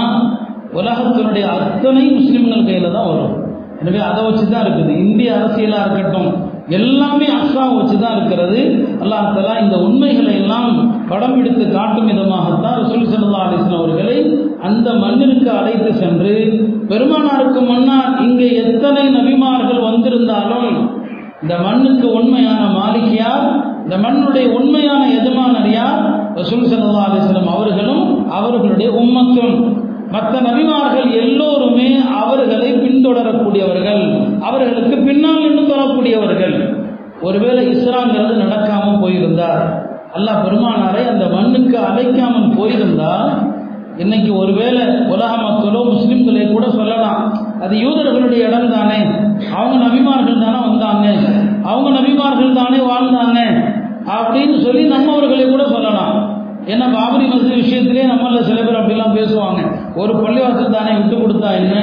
உலகத்தினுடைய 0.77 1.45
அத்தனை 1.57 2.03
முஸ்லீம்கள் 2.15 2.67
கையில 2.67 2.89
தான் 2.95 3.09
வரும். 3.11 3.35
எனவே 3.81 3.99
அதை 4.07 4.21
வச்சு 4.25 4.45
தான் 4.47 4.65
இருக்குது. 4.65 4.93
இந்திய 5.03 5.29
அரசியலா 5.37 5.79
இருக்கட்டும் 5.83 6.29
எல்லாமே 6.77 7.27
அக்ஸாவை 7.35 7.73
வச்சு 7.77 7.97
தான் 8.01 8.15
இருக்கிறது. 8.17 8.59
அல்லாஹ் 9.03 9.27
தலா 9.35 9.53
இந்த 9.63 9.75
உண்மைகளை 9.85 10.33
எல்லாம் 10.41 10.71
படம் 11.11 11.37
எடுத்து 11.41 11.65
காட்டும் 11.75 12.09
விதமாகத்தான் 12.11 12.77
ரசூல் 12.81 13.05
சல்லா 13.13 13.43
அலிஸ்லாம் 13.45 13.79
அவர்களை 13.79 14.17
அந்த 14.67 14.87
மண்ணிற்கு 15.03 15.49
அழைத்து 15.59 15.91
சென்று 16.01 16.33
பெருமானாருக்கு 16.91 17.61
மன்னார் 17.71 18.11
இங்கே 18.25 18.49
எத்தனை 18.63 19.03
நபிமார்கள் 19.15 19.81
வந்திருந்தாலும் 19.87 20.69
இந்த 21.43 21.55
மண்ணுக்கு 21.65 22.07
உண்மையான 22.19 22.61
மாளிகையார் 22.77 23.47
இந்த 23.83 23.97
மண்ணுடைய 24.05 24.45
உண்மையான 24.59 25.01
எஜமானர் 25.17 25.69
யார்? 25.73 26.01
ரசூல் 26.37 26.65
சல்லா 26.69 27.03
அலிஸ்லம் 27.07 27.51
அவர்களும் 27.53 28.03
அவர்களுடைய 28.37 28.89
உம்மத்தும் 29.01 29.53
மற்ற 30.11 30.33
நபிமார்கள் 30.41 31.09
எல்லோருமே 31.21 31.87
அவர்களை 32.19 32.69
பின்தொடரக்கூடியவர்கள் 32.77 34.03
அவர்களுக்கு 34.41 34.97
பின்னால் 35.07 35.41
நின்று 35.43 35.63
தரக்கூடியவர்கள் 35.65 36.55
ஒருவேளை 37.21 37.63
இஸ்லாங்கிறது 37.73 38.35
நடக்காமல் 38.43 39.01
போயிருந்தார் 39.01 39.63
அல்லாஹ் 40.17 40.43
பெருமானாரை 40.43 41.03
அந்த 41.07 41.25
மண்ணுக்கு 41.33 41.77
அழைக்காமல் 41.87 42.53
போயிருந்தால் 42.57 43.31
இன்னைக்கு 43.97 44.31
ஒருவேளை 44.35 44.83
உலக 45.07 45.31
மக்களோ 45.39 45.81
முஸ்லிம்களே 45.87 46.43
கூட 46.47 46.65
சொல்லலாம் 46.71 47.21
அது 47.61 47.75
யூதர்களுடைய 47.83 48.41
இடம் 48.49 48.71
தானே 48.71 48.99
அவங்க 49.53 49.77
நபிமார்கள் 49.85 50.43
தானே 50.43 50.59
வந்தாங்க 50.67 51.07
அவங்க 51.65 51.89
நபிமார்கள் 51.97 52.57
தானே 52.59 52.79
வாழ்ந்தாங்க 52.87 53.39
அப்படின்னு 54.07 54.61
சொல்லி 54.61 54.83
நம்மவர்களை 54.89 55.49
கூட 55.49 55.67
சொல்லலாம். 55.67 56.35
ஏன்னா 56.65 56.93
பாபரி 56.93 57.25
மசூதி 57.25 57.57
விஷயத்திலே 57.63 58.05
நம்மள 58.11 58.39
சில 58.41 58.61
பேர் 58.61 58.79
அப்படிலாம் 58.79 59.17
பேசுவாங்க. 59.17 59.59
ஒரு 59.95 60.13
பள்ளிவாசல் 60.13 60.69
தானே 60.69 60.91
விட்டு 60.91 61.15
கொடுத்தா 61.15 61.51
என்ன? 61.53 61.75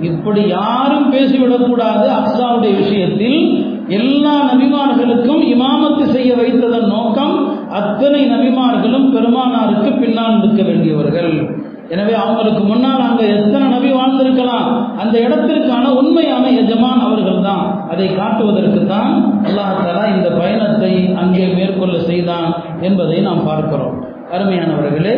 இப்படி 0.00 0.46
யாரும் 0.46 1.12
பேசிவிடக்கூடாது 1.12 2.06
அக்ஸாவுடைய 2.18 2.76
விஷயத்தில். 2.76 3.66
எல்லா 3.88 4.50
நபிமார்களுக்கும் 4.52 5.42
இமாமத்து 5.54 6.04
செய்ய 6.04 6.34
வைத்ததன் 6.34 6.86
நோக்கம் 6.86 7.34
அத்தனை 7.68 8.30
நபிமார்களும் 8.30 9.06
பெருமானாருக்கு 9.14 10.00
பின்னால் 10.00 10.40
நிற்க 10.40 10.62
வேண்டியவர்கள். 10.62 11.57
எனவே 11.94 12.14
அவங்களுக்கு 12.22 12.62
முன்னால் 12.70 13.02
அங்கே 13.08 13.26
எத்தனை 13.36 13.66
நபி 13.74 13.90
வாழ்ந்திருக்கலாம்? 13.98 14.66
அந்த 15.02 15.14
இடத்திற்கான 15.26 15.84
உண்மையான 16.00 16.44
எஜமான் 16.62 17.04
அவர்கள் 17.06 17.46
தான் 17.46 17.64
அதை 17.92 18.06
காட்டுவதற்கு 18.18 18.80
தான் 18.94 19.12
அல்லாஹாலா 19.48 20.02
இந்த 20.16 20.28
பயணத்தை 20.40 20.92
அங்கே 21.22 21.46
மேற்கொள்ள 21.58 21.94
செய்தான் 22.10 22.48
என்பதை 22.88 23.18
நாம் 23.28 23.46
பார்க்கிறோம். 23.50 23.94
அருமையானவர்களே 24.34 25.14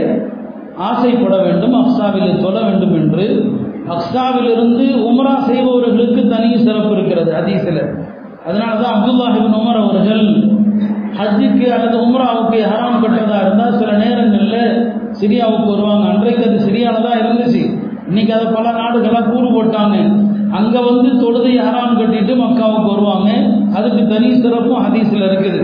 ஆசைப்பட 0.89 1.35
வேண்டும் 1.47 1.75
அக்ஸாவில் 1.81 2.41
தொழ 2.45 2.57
வேண்டும் 2.69 2.95
என்று. 3.01 3.27
அக்ஸாவிலிருந்து 3.95 4.85
உமரா 5.09 5.35
செய்பவர்களுக்கு 5.49 6.23
தனி 6.35 6.51
சிறப்பு 6.67 6.93
இருக்கிறது 6.97 7.31
ஹதீஸில். 7.39 7.83
அதனால 8.49 8.73
தான் 8.83 8.95
அப்துல்லாஹிபின் 8.97 9.59
உமர் 9.61 9.81
அவர்கள் 9.83 10.25
ஹஜ்ஜுக்கு 11.19 11.67
அல்லது 11.75 11.97
உம்ராவுக்கு 12.07 12.59
ஹராம் 12.73 13.01
கட்டுறதா 13.03 13.39
இருந்தால் 13.45 13.79
சில 13.81 13.93
நேரங்களில் 13.93 14.77
சிரியாவுக்கு 15.21 15.69
வருவாங்க. 15.75 16.05
அன்றைக்கு 16.13 16.45
அது 16.49 16.59
சிரியாவில் 16.67 17.07
தான் 17.07 17.21
இருந்துச்சு. 17.23 17.63
இன்னைக்கு 18.09 18.35
அதை 18.35 18.47
பல 18.47 18.71
நாடுகளாக 18.71 19.31
கூறு 19.31 19.49
போட்டாங்க. 19.57 19.97
அங்கே 20.59 20.81
வந்து 20.89 21.09
தொழுதை 21.23 21.53
ஹராம் 21.67 21.99
கட்டிட்டு 21.99 22.33
மக்காவுக்கு 22.45 22.89
வருவாங்க. 22.93 23.31
அதுக்கு 23.75 24.07
தனி 24.07 24.29
சிறப்பும் 24.43 24.83
ஹதீஸில் 24.87 25.27
இருக்குது. 25.29 25.61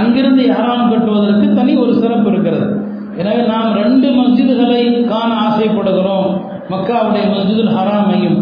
அங்கிருந்து 0.00 0.44
ஹராம் 0.58 0.90
கட்டுவதற்கு 0.90 1.54
தனி 1.54 1.76
ஒரு 1.76 1.94
சிறப்பு 1.94 2.30
இருக்கிறது. 2.32 2.68
எனவே 3.16 3.42
நாம் 3.46 3.72
ரெண்டு 3.82 4.08
மஸ்ஜிதுகளை 4.08 4.82
காண 5.04 5.30
ஆசைப்படுகிறோம். 5.46 6.28
மக்காவுடைய 6.70 7.24
மஸ்ஜிதுல் 7.34 7.74
ஹராமையும் 7.78 8.38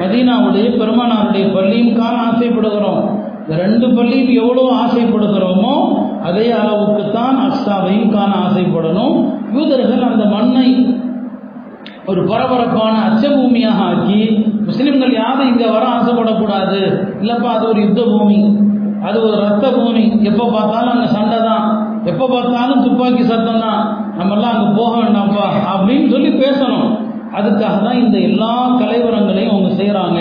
மதீனாவுடைய 0.00 0.66
பெருமானாருடைய 0.80 1.46
பள்ளியும் 1.54 1.96
காண 1.96 2.14
ஆசைப்படுகிறோம். 2.28 3.00
இந்த 3.50 3.60
ரெண்டு 3.62 3.86
பள்ளியும் 3.94 4.28
எவ்வளோ 4.40 4.64
ஆசைப்படுகிறோமோ 4.80 5.72
அதே 6.26 6.44
அளவுக்கு 6.58 7.04
தான் 7.16 7.38
அஸ்தாவையும் 7.46 8.12
காண 8.12 8.32
ஆசைப்படணும். 8.46 9.16
யூதர்கள் 9.54 10.04
அந்த 10.08 10.24
மண்ணை 10.34 10.66
ஒரு 12.10 12.20
பரபரப்பான 12.28 12.92
அச்சபூமியாக 13.06 13.86
ஆக்கி 13.86 14.20
முஸ்லிம்கள் 14.68 15.16
யாரும் 15.16 15.50
இங்கே 15.52 15.68
வர 15.74 15.84
ஆசைப்படக்கூடாது. 15.96 16.78
இல்லைப்பா 17.22 17.48
அது 17.56 17.66
ஒரு 17.70 17.80
யுத்த 17.86 18.04
பூமி 18.12 18.38
அது 19.08 19.18
ஒரு 19.26 19.36
ரத்த 19.46 19.66
பூமி. 19.78 20.04
எப்போ 20.30 20.46
பார்த்தாலும் 20.56 20.92
அங்கே 20.94 21.10
சண்டை 21.16 21.40
தான். 21.50 21.66
எப்போ 22.12 22.24
பார்த்தாலும் 22.34 22.84
துப்பாக்கி 22.86 23.26
சத்தம் 23.32 23.64
தான். 23.66 23.82
நம்மெல்லாம் 24.20 24.54
அங்கே 24.54 24.70
போக 24.80 24.92
வேண்டாம்ப்பா 25.02 25.48
அப்படின்னு 25.72 26.08
சொல்லி 26.14 26.32
பேசணும். 26.44 26.88
அதுக்காக 27.38 27.74
தான் 27.88 28.00
இந்த 28.04 28.16
எல்லா 28.30 28.52
கலைவரங்களையும் 28.82 29.52
அவங்க 29.54 29.72
செய்கிறாங்க 29.82 30.20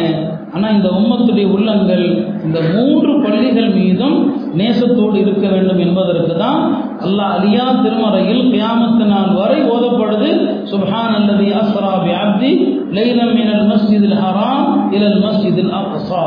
ஆனால் 0.56 0.76
இந்த 0.76 0.90
உம்மத்துடைய 1.00 1.48
உள்ளங்கள் 1.56 2.06
இந்த 2.46 2.60
மூன்று 2.74 3.12
பள்ளிகள் 3.26 3.70
மீதும் 3.80 4.16
நேசத்தோடு 4.60 5.18
இருக்க 5.24 5.46
வேண்டும் 5.54 5.82
என்பதற்கு 5.86 6.36
தான் 6.44 6.62
அல்லாஹ் 7.06 7.34
அலியா 7.38 7.66
திருமறையில் 7.84 8.44
கியாமத்து 8.54 9.06
நாள் 9.12 9.30
வரை 9.40 9.60
ஓதப்படுது. 9.74 10.30
சுப்ஹான் 10.72 11.14
அல்லது 11.18 11.46
அஸ்ரா 11.60 11.92
வியாப்தி 12.06 12.52
லைலம் 12.98 13.34
மினல் 13.38 13.66
மஸ்ஜிதில் 13.72 14.18
ஹராம் 14.24 14.66
இலல் 14.98 15.20
மஸ்ஜிதில் 15.26 15.72
அப்சா 15.80 16.24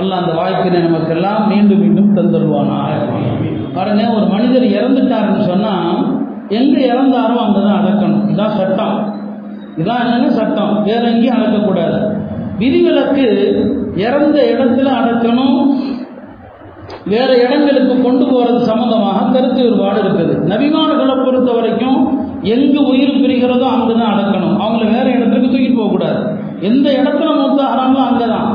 அல்லாஹ் 0.00 0.20
அந்த 0.22 0.32
வாய்ப்பினை 0.40 0.80
நமக்கெல்லாம் 0.86 1.42
மீண்டும் 1.52 1.82
மீண்டும் 1.84 2.14
தந்துடுவானா 2.18 2.80
பாருங்க 3.76 4.02
ஒரு 4.16 4.26
மனிதர் 4.34 4.66
இறந்துட்டாருன்னு 4.78 5.48
சொன்னால் 5.50 5.96
எங்கே 6.58 6.82
இறந்தாரோ 6.92 7.36
அங்கே 7.44 7.60
தான் 7.66 7.78
அடக்கணும். 7.78 8.20
இதான் 8.32 8.56
சட்டம். 8.58 8.96
இதான் 9.80 10.02
என்னென்ன 10.04 10.28
சட்டம்? 10.36 10.74
வேற 10.88 11.02
எங்கேயும் 11.12 11.36
அடக்கக்கூடாது. 11.38 11.98
விதிவிலக்கு 12.60 13.26
இறந்த 14.06 14.36
இடத்துல 14.52 14.88
அடக்கணும். 15.00 15.58
வேற 17.12 17.30
இடங்களுக்கு 17.44 17.94
கொண்டு 18.02 18.24
போறது 18.24 18.60
சம்பந்தமாக 18.70 19.26
கருத்து 19.34 19.60
வேறுபாடு 19.62 19.98
இருக்குது. 20.02 20.34
நபிமான்களை 20.52 21.14
பொறுத்த 21.24 21.50
வரைக்கும் 21.52 21.98
எங்கு 22.54 22.80
உயிர் 22.90 23.20
பிரிகிறதோ 23.22 23.66
அங்குதான் 23.74 24.12
அடக்கணும். 24.12 24.56
அவங்கள 24.64 24.84
வேற 24.94 25.06
இடத்துக்கு 25.16 25.48
தூக்கிட்டு 25.52 25.78
போகக்கூடாது. 25.78 26.20
எந்த 26.68 26.86
இடத்துல 27.00 27.30
மூத்தாகிறாங்களோ 27.40 28.02
அங்கதான். 28.08 28.48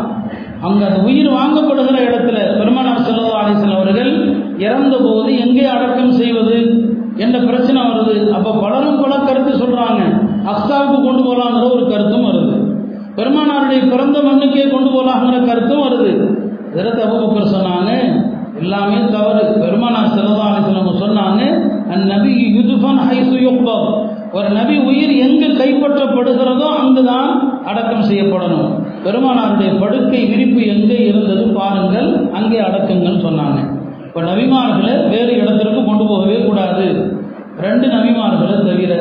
அங்க 0.68 0.82
அந்த 0.88 1.00
உயிர் 1.08 1.30
வாங்கப்படுகிற 1.38 1.98
இடத்துல 2.08 2.40
பெருமானார் 2.60 3.06
செல்லதா 3.08 3.32
ஆலேசன் 3.42 3.76
அவர்கள் 3.78 4.12
இறந்த 4.66 4.96
போது 5.06 5.30
எங்கே 5.44 5.66
அடக்கம் 5.76 6.18
செய்வது 6.20 6.58
என்ற 7.24 7.38
பிரச்சனை 7.48 7.80
வருது. 7.88 8.16
அப்ப 8.38 8.54
பலரும் 8.64 9.02
பல 9.02 9.14
கருத்து 9.28 9.54
சொல்றாங்க. 9.64 10.02
அஸ்தாவுக்கு 10.52 11.00
கொண்டு 11.04 11.24
போகலாங்கிற 11.24 11.66
ஒரு 11.76 11.84
கருத்தும் 11.90 12.28
வருது. 12.28 12.41
பெருமானாருடைய 13.18 13.82
பிறந்த 13.94 14.18
மண்ணுக்கே 14.28 14.66
கொண்டு 14.74 14.90
போகலாங்கிற 14.96 15.38
கருத்தும் 15.50 15.84
வருது. 15.86 16.12
இதற்கு 16.78 17.02
அபுபக்கர் 17.08 17.54
சொன்னாங்க 17.56 17.92
எல்லாமே 18.62 18.98
தவறு. 19.16 19.44
பெருமானார் 19.64 20.14
செல்லதா 20.16 20.46
அலிசன் 20.52 21.04
சொன்னாங்க 21.04 21.42
அந்நபி 21.94 22.34
யுதுஃபன் 22.58 23.02
ஹைசு 23.08 23.38
யுக்பவ் 23.48 23.86
ஒரு 24.38 24.50
நபி 24.58 24.76
உயிர் 24.90 25.14
எங்கு 25.24 25.48
கைப்பற்றப்படுகிறதோ 25.62 26.68
அங்குதான் 26.82 27.32
அடக்கம் 27.70 28.06
செய்யப்படணும். 28.10 28.70
பெருமானாருடைய 29.06 29.72
படுக்கை 29.82 30.22
விரிப்பு 30.30 30.62
எங்கே 30.74 31.00
இருந்தது 31.10 31.44
பாருங்கள் 31.58 32.10
அங்கே 32.40 32.60
அடக்குங்கள் 32.68 33.24
சொன்னாங்க. 33.26 33.60
இப்போ 34.08 34.22
நபிமார்களை 34.30 34.94
வேறு 35.14 35.34
இடத்திற்கு 35.42 35.82
கொண்டு 35.90 36.06
போகவே 36.12 36.38
கூடாது. 36.48 36.88
ரெண்டு 37.66 37.88
நபிமார்களை 37.96 38.56
தவிர 38.70 38.94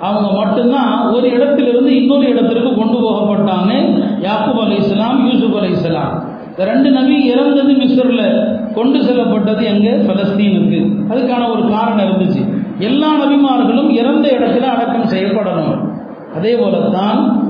அவங்க 0.00 0.32
மட்டும்தான் 0.32 1.12
ஒரு 1.12 1.30
இடத்திலிருந்து 1.30 1.96
இன்னொரு 1.96 2.28
இடத்திற்கு 2.28 2.74
கொண்டு 2.74 2.98
போகப்பட்டாங்க. 2.98 3.72
யாக்குப் 4.20 4.58
அலை 4.58 4.76
இஸ்லாம் 4.76 5.30
யூசுப் 5.30 5.56
அலை 5.56 5.70
இஸ்லாம் 5.70 6.32
இந்த 6.48 6.64
ரெண்டு 6.64 6.90
நபி 6.90 7.24
இறந்தது 7.24 7.72
மிஸ்ரில். 7.72 8.54
கொண்டு 8.74 9.04
செல்லப்பட்டது 9.04 9.64
எங்கே? 9.64 9.90
பலஸ்தீனுக்கு. 9.90 10.96
அதுக்கான 11.10 11.50
ஒரு 11.50 11.68
காரணம் 11.68 12.06
இருந்துச்சு. 12.06 12.54
எல்லா 12.78 13.06
நபிமார்களும் 13.06 13.90
இறந்த 13.90 14.28
இடத்துல 14.28 14.60
அடக்கம் 14.60 15.08
செய்யப்படணும். 15.08 15.88
அதே 16.36 16.56
போல 16.56 16.78
தான் 16.78 17.42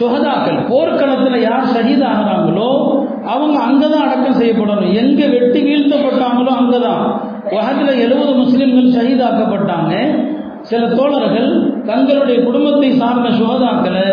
சுகதாக்கள் 0.00 0.68
போர்க்களத்தில் 0.68 1.42
யார் 1.42 1.64
ஷஹீதாகிறாங்களோ 1.64 3.00
அவங்க 3.26 3.60
அங்கே 3.60 3.88
தான் 3.88 4.08
அடக்கம் 4.08 4.40
செய்யப்படணும். 4.42 4.94
எங்கே 4.94 5.26
வெட்டி 5.26 5.62
வீழ்த்தப்பட்டாங்களோ 5.62 6.46
அங்கே 6.46 6.80
தான் 6.80 7.20
உலகத்தில் 7.50 7.98
எழுபது 7.98 8.32
முஸ்லீம்கள் 8.32 8.94
ஷஹீதாக்கப்பட்டாங்க. 8.98 10.26
சில 10.70 10.82
தோழர்கள் 10.98 11.50
தங்களுடைய 11.88 12.38
குடும்பத்தை 12.44 12.88
சார்ந்த 13.00 13.28
சுகதாக்களை 13.40 14.06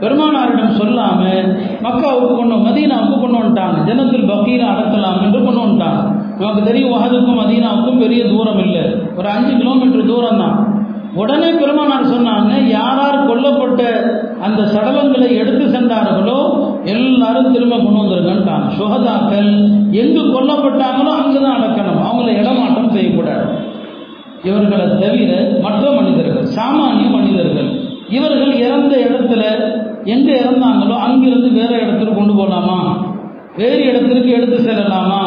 பெருமானாரிடம் 0.00 0.76
சொல்லாம 0.80 1.20
மக்காவுக்கு 1.84 2.34
கொண்டோம் 2.38 2.64
மதீனாவுக்கு 2.66 3.18
கொண்டு 3.20 3.38
வந்துட்டாங்க. 3.38 3.76
ஜனத்தில் 3.88 4.30
பக்கீரை 4.30 4.66
அடக்கலாம் 4.72 5.20
என்று 5.26 5.38
கொண்டு 5.44 5.60
வந்துட்டாங்க. 5.64 6.00
நமக்கு 6.40 6.62
தெரியும் 6.68 6.94
வகதுக்கும் 6.94 7.40
மதீனாவுக்கும் 7.42 8.02
பெரிய 8.04 8.22
தூரம் 8.32 8.60
இல்லை. 8.66 8.84
ஒரு 9.18 9.28
அஞ்சு 9.34 9.52
கிலோமீட்டர் 9.60 10.10
தூரம் 10.12 10.42
தான் 10.44 10.58
உடனே 11.20 11.50
பெருமானார் 11.60 12.10
சொன்னாங்க 12.14 12.52
யாரார் 12.76 13.26
கொல்லப்பட்ட 13.28 13.82
அந்த 14.46 14.62
சடலங்களை 14.72 15.28
எடுத்து 15.40 15.64
சென்றார்களோ 15.74 16.40
எல்லாரும் 16.94 17.52
திரும்ப 17.54 17.76
கொண்டு 17.76 18.02
வந்துருங்கன்ட்டாங்க. 18.02 18.66
சுகதாக்கள் 18.80 19.50
எங்கு 20.02 20.22
கொல்லப்பட்டாங்களோ 20.34 21.12
அங்குதான் 21.20 21.56
அடக்கணும். 21.58 22.02
அவங்கள 22.08 22.28
இடமாற்றம் 22.42 22.92
செய்யக்கூடாது. 22.96 23.46
இவர்களை 24.46 24.86
தவிர 25.02 25.32
மற்ற 25.62 25.90
மனிதர்கள் 25.90 26.46
சாமானிய 26.58 27.08
மனிதர்கள் 27.10 27.68
இவர்கள் 28.08 28.52
இறந்த 28.66 28.96
இடத்துல 29.06 29.42
எங்க 30.04 30.28
இறந்தாங்களோ 30.32 30.96
அங்கிருந்து 31.06 31.50
வேற 31.50 31.78
இடத்துக்கு 31.78 32.14
கொண்டு 32.14 32.34
போகலாமா 32.34 33.04
வேறு 33.56 33.82
இடத்திற்கு 33.84 34.30
எடுத்து 34.30 34.56
செல்லலாமா? 34.56 35.20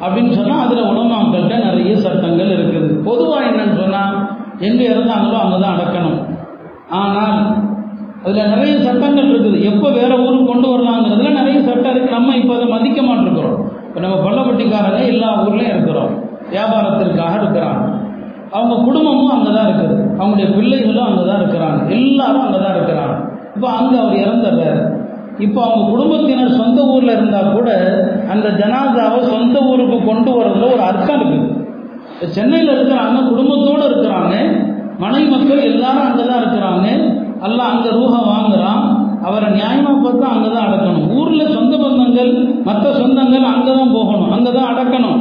அப்படின்னு 0.00 0.30
சொன்னா 0.30 0.56
அதுல 0.64 0.82
உலமாக்கள்கிட்ட 0.90 1.56
நிறைய 1.64 1.96
சட்டங்கள் 1.96 2.50
இருக்குது. 2.56 2.88
பொதுவா 3.06 3.38
என்னன்னு 3.48 3.76
சொன்னா 3.80 4.02
எங்க 4.58 4.82
இறந்தாங்களோ 4.84 5.38
அங்கதான் 5.44 5.74
அடக்கணும். 5.74 6.18
ஆனால் 6.88 7.64
அதுல 8.24 8.46
நிறைய 8.46 8.78
சட்டங்கள் 8.78 9.30
இருக்குது. 9.30 9.62
எப்போ 9.62 9.90
வேற 9.90 10.18
ஊருக்கு 10.18 10.46
கொண்டு 10.46 10.68
வரலாங்கிறதுல 10.68 11.32
நிறைய 11.32 11.60
சட்டம் 11.60 11.90
இருக்கு. 11.90 12.10
நம்ம 12.10 12.36
இப்போ 12.36 12.54
அதை 12.54 12.66
மதிக்க 12.66 13.02
மாட்டிருக்கிறோம். 13.02 13.58
இப்போ 13.88 14.00
நம்ம 14.00 14.16
பள்ளப்பட்டிக்காரங்க 14.16 15.02
எல்லா 15.06 15.30
ஊர்லயும் 15.46 15.74
இருக்கிறோம். 15.74 16.12
வியாபாரத்திற்காக 16.50 17.34
இருக்கிறாங்க 17.42 17.95
அவங்க 18.56 18.74
குடும்பமும் 18.86 19.32
அங்கே 19.36 19.50
தான் 19.56 19.66
இருக்குது. 19.68 19.96
அவங்களுடைய 20.18 20.48
பிள்ளைகளும் 20.56 21.06
அங்கே 21.08 21.24
தான் 21.30 21.40
இருக்கிறாங்க. 21.40 21.80
எல்லாரும் 21.96 22.44
அங்கே 22.46 22.60
தான் 22.64 22.76
இருக்கிறாங்க. 22.76 23.16
இப்போ 23.56 23.68
அங்கே 23.78 23.96
அவர் 24.02 24.22
இறந்துடுறாரு. 24.24 24.82
இப்போ 25.46 25.60
அவங்க 25.66 25.82
குடும்பத்தினர் 25.92 26.58
சொந்த 26.60 26.80
ஊரில் 26.92 27.16
இருந்தால் 27.16 27.54
கூட 27.56 27.70
அந்த 28.34 28.46
ஜனாதாவை 28.60 29.18
சொந்த 29.32 29.56
ஊருக்கு 29.70 29.98
கொண்டு 30.10 30.30
வரதுல 30.38 30.70
ஒரு 30.74 30.82
அர்த்தம் 30.90 31.20
இருக்குது 31.20 31.54
சென்னையில் 32.36 32.74
இருக்கிறாங்க 32.76 33.18
குடும்பத்தோடு 33.30 33.84
இருக்கிறாங்க. 33.88 34.34
மனை 35.02 35.22
மக்கள் 35.32 35.66
எல்லாரும் 35.70 36.06
அங்கே 36.08 36.24
தான் 36.28 36.40
இருக்கிறாங்க. 36.42 36.86
எல்லாம் 37.46 37.72
அங்கே 37.72 37.90
ரூஹா 37.96 38.20
வாங்குறான். 38.32 38.82
அவரை 39.26 39.48
நியாயமாக 39.58 39.96
பார்த்தா 40.04 40.26
அங்கே 40.34 40.50
தான் 40.54 40.66
அடக்கணும். 40.66 41.08
ஊரில் 41.18 41.52
சொந்த 41.56 41.74
பந்தங்கள் 41.82 42.32
மற்ற 42.68 42.84
சொந்தங்கள் 43.00 43.50
அங்கே 43.54 43.72
தான் 43.78 43.94
போகணும். 43.96 44.30
அங்கே 44.36 44.52
தான் 44.56 44.70
அடக்கணும். 44.72 45.20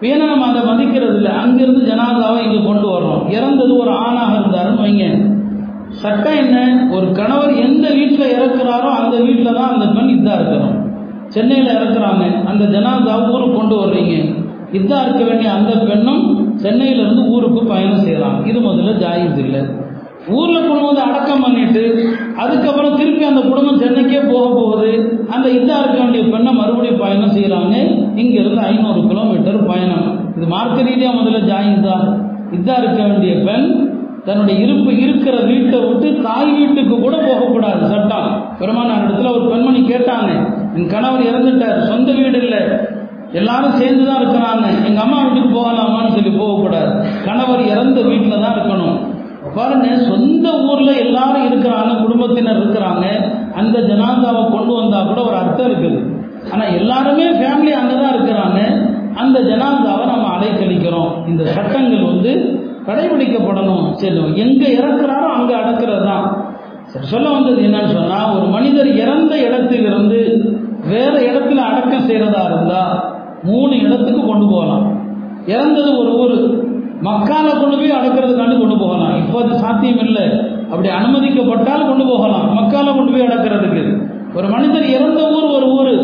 வேணா 0.00 0.26
நம்ம 0.26 0.46
அதை 0.46 0.62
மதிக்கிறது 0.62 1.16
இல்லை. 1.16 1.32
அங்கிருந்து 1.32 1.86
ஜனாதாவை 1.86 2.42
இங்கே 2.44 2.66
கொண்டு 2.66 2.88
வர்றோம். 2.88 3.30
இறந்தது 3.30 3.76
ஒரு 3.76 3.90
ஆணாக 3.90 4.38
இருந்தாருன்னு 4.38 4.82
வைங்க. 4.82 5.36
சட்டம் 5.90 6.36
என்ன? 6.36 6.86
ஒரு 6.90 7.12
கணவர் 7.12 7.54
எந்த 7.54 7.90
வீட்டில் 7.90 8.34
இறக்குறாரோ 8.36 8.90
அந்த 9.00 9.20
வீட்டில் 9.20 9.54
தான் 9.54 9.72
அந்த 9.72 9.86
பெண் 9.86 10.08
இதாக 10.08 10.36
இருக்கணும். 10.36 10.76
சென்னையில் 11.28 11.76
இறக்குறாங்க. 11.76 12.44
அந்த 12.44 12.64
ஜனாதாவை 12.64 13.30
ஊருக்கு 13.30 13.56
கொண்டு 13.56 13.76
வர்றீங்க. 13.76 14.14
இதாக 14.72 15.02
இருக்க 15.02 15.24
வேண்டிய 15.24 15.52
அந்த 15.52 15.72
பெண்ணும் 15.74 16.54
சென்னையிலேருந்து 16.62 17.28
ஊருக்கு 17.28 17.64
பயணம் 17.64 18.06
செய்கிறாங்க 18.06 18.46
இது 18.46 18.60
முதல்ல 18.60 19.04
ஜாயிஸ் 19.04 19.38
இல்லை. 19.38 19.60
ஊரில் 20.36 20.66
கொண்டு 20.68 20.86
வந்து 20.88 21.02
அடக்கம் 21.06 21.44
பண்ணிட்டு 21.44 21.82
அதுக்கப்புறம் 22.42 22.96
திருப்பி 23.00 23.24
அந்த 23.28 23.42
குடும்பம் 23.48 23.80
சென்னைக்கே 23.82 24.20
போக 24.30 24.46
போகுது. 24.58 24.90
அந்த 25.34 25.46
இதாக 25.58 25.82
இருக்க 25.82 25.98
வேண்டிய 26.02 26.22
பெண்ணை 26.34 26.52
மறுபடியும் 26.60 27.02
பயணம் 27.02 27.34
செய்கிறாங்க 27.36 27.74
இங்கேருந்து 28.22 28.62
ஐநூறு 28.70 29.02
கிலோமீட்டர் 29.10 29.60
பயணம். 29.70 30.08
இது 30.36 30.48
மார்க்க 30.54 30.88
ரீதியாக 30.88 31.18
முதல்ல 31.18 31.40
ஜாயின் 31.50 31.86
தான். 31.88 32.06
இதாக 32.58 32.82
இருக்க 32.82 33.00
வேண்டிய 33.08 33.34
பெண் 33.48 33.68
தன்னுடைய 34.26 34.56
இருப்பு 34.64 34.90
இருக்கிற 35.04 35.36
வீட்டை 35.50 35.78
விட்டு 35.86 36.08
தாய் 36.26 36.50
வீட்டுக்கு 36.58 36.94
கூட 37.04 37.16
போகக்கூடாது 37.26 37.82
சட்டம். 37.92 38.30
பெருமானார் 38.60 39.04
இடத்துல 39.04 39.32
ஒரு 39.36 39.44
பெண்மணி 39.52 39.80
கேட்டாங்க. 39.92 40.30
என் 40.76 40.92
கணவர் 40.94 41.28
இறந்துட்டார் 41.30 41.86
சொந்த 41.90 42.08
வீடு 42.20 42.40
இல்லை. 42.44 42.62
எல்லாரும் 43.40 43.78
சேர்ந்து 43.80 44.04
தான் 44.08 44.20
இருக்கிறாங்க. 44.20 44.66
எங்கள் 44.88 45.04
அம்மா 45.04 45.18
வீட்டுக்கு 45.24 45.50
போகலாமான்னு 45.56 46.14
சொல்லி 46.16 46.32
போகக்கூடாது. 46.40 46.92
கணவர் 47.28 47.62
இறந்த 47.72 48.00
வீட்டில் 48.10 48.42
தான் 48.44 48.56
இருக்கணும். 48.56 48.98
பாருங்க 49.56 49.96
சொந்த 49.96 50.50
ஊர்ல 50.50 50.92
எல்லாரும் 50.92 51.46
இருக்கிறாங்க 51.50 52.02
குடும்பத்தினர் 52.02 52.60
இருக்கிறாங்க. 52.62 53.04
அந்த 53.54 53.78
ஜனாதாவை 53.80 54.50
கொண்டு 54.50 54.74
வந்தா 54.74 55.02
கூட 55.02 55.24
ஒரு 55.24 55.36
அர்த்தம் 55.36 55.68
இருக்குது. 55.70 56.00
ஆனா 56.52 56.64
எல்லாருமே 56.64 57.26
ஃபேமிலி 57.30 57.72
அங்கதான் 57.80 58.14
இருக்கிறாங்க. 58.16 58.60
அந்த 59.14 59.40
ஜனாதாவை 59.40 60.04
நம்ம 60.06 60.26
அலைக்கழிக்கிறோம் 60.36 61.12
இந்த 61.28 61.44
சட்டங்கள் 61.44 62.02
வந்து 62.02 62.32
கடைபிடிக்கப்படணும். 62.86 63.92
சரி 63.92 64.16
எங்க 64.34 64.64
இறக்குறாரோ 64.68 65.28
அங்க 65.38 65.56
அடக்கிறது 65.56 66.04
தான். 66.04 66.26
சரி 66.84 67.06
சொல்ல 67.06 67.28
வந்தது 67.28 67.62
என்னன்னு 67.62 67.92
சொன்னா 67.92 68.34
ஒரு 68.36 68.46
மனிதர் 68.46 68.96
இறந்த 68.96 69.38
இடத்திலிருந்து 69.38 70.20
வேற 70.88 71.14
இடத்துல 71.20 71.56
அடக்கம் 71.56 72.06
செய்யறதா 72.08 72.44
இருந்தா 72.44 73.12
மூணு 73.42 73.78
இடத்துக்கு 73.78 74.26
கொண்டு 74.26 74.46
போகலாம். 74.46 74.86
இறந்தது 75.46 75.98
ஒரு 75.98 76.18
ஊர். 76.18 76.66
மக்கால 77.02 77.46
கொண்டு 77.60 77.76
போய் 77.76 77.96
அடக்கிறதுக்காண்டு 77.98 78.58
கொண்டு 78.58 78.76
போகலாம். 78.78 79.16
இப்போ 79.16 79.42
அது 79.42 79.58
சாத்தியம் 79.58 79.98
இல்லை 79.98 80.24
அப்படி 80.70 80.88
அனுமதிக்கப்பட்டால் 80.88 81.88
கொண்டு 81.88 82.06
போகலாம். 82.06 82.46
மக்கால 82.58 82.94
கொண்டு 82.94 83.12
போய் 83.12 83.26
அடக்கிறதுக்கு. 83.26 83.82
ஒரு 84.34 84.48
மனிதர் 84.48 84.86
இறந்த 84.86 85.20
ஊர் 85.30 85.44
ஒரு 85.44 85.68
ஊர். 85.72 85.94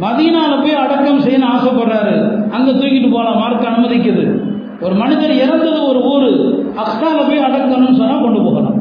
மதீனால 0.00 0.62
போய் 0.62 0.74
அடக்கம் 0.74 1.20
செய்யணும் 1.20 1.50
ஆசை 1.52 1.70
அனுமதிக்குது. 3.70 4.24
ஒரு 4.80 4.94
மனிதர் 4.94 5.34
இறந்தது 5.34 5.88
ஒரு 5.88 6.00
ஊர். 6.04 6.30
அக்ஸால 6.82 7.18
போய் 7.28 7.44
அடக்கணும்னு 7.46 8.00
சொன்னா 8.00 8.16
கொண்டு 8.16 8.40
போகலாம். 8.40 8.76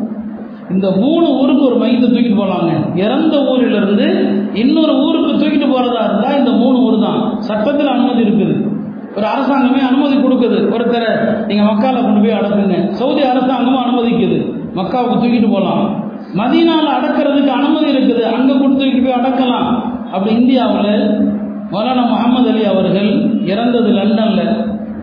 இந்த 0.69 0.91
மூணு 0.91 1.28
ஊருக்கு 1.39 1.65
ஒரு 1.65 1.75
மையத்தை 1.75 2.08
தூக்கிட்டு 2.12 2.39
போகலாங்க 2.41 2.95
இறந்த 2.95 3.43
ஊரிலிருந்து 3.43 4.08
இன்னொரு 4.54 4.93
ஊருக்கு 4.99 5.32
தூக்கிட்டு 5.32 5.67
போறதா 5.73 6.04
இருந்தா 6.04 6.38
இந்த 6.38 6.51
மூணு 6.51 6.78
ஊர் 6.80 6.99
தான். 6.99 7.38
சட்டத்தில் 7.39 7.88
அனுமதி 7.88 8.21
இருக்குது. 8.21 8.56
ஒரு 9.17 9.25
அரசாங்கமே 9.34 9.82
அனுமதி 9.89 10.15
கொடுக்குது. 10.23 10.58
ஒருத்தரை 10.75 11.12
நீங்கள் 11.49 11.67
மக்காவில் 11.69 12.06
கொண்டு 12.06 12.21
போய் 12.23 12.38
அடக்குங்க 12.39 12.78
சவுதி 12.99 13.21
அரசாங்கமும் 13.32 13.84
அனுமதிக்குது. 13.84 14.38
மக்காவுக்கு 14.80 15.19
தூக்கிட்டு 15.21 15.49
போகலாம் 15.54 15.84
மதீனால 16.39 16.88
அடக்கிறதுக்கு 16.97 17.51
அனுமதி 17.60 17.88
இருக்குது. 17.95 18.23
அங்கே 18.36 18.54
கொண்டு 18.62 18.78
தூக்கிட்டு 18.80 19.06
போய் 19.06 19.17
அடக்கலாம். 19.19 19.69
அப்படி 20.13 20.32
இந்தியாவில் 20.39 21.04
மௌலானா 21.73 22.04
முகமது 22.10 22.49
அலி 22.51 22.63
அவர்கள் 22.71 23.12
இறந்தது 23.51 23.89
லண்டனில். 23.99 24.51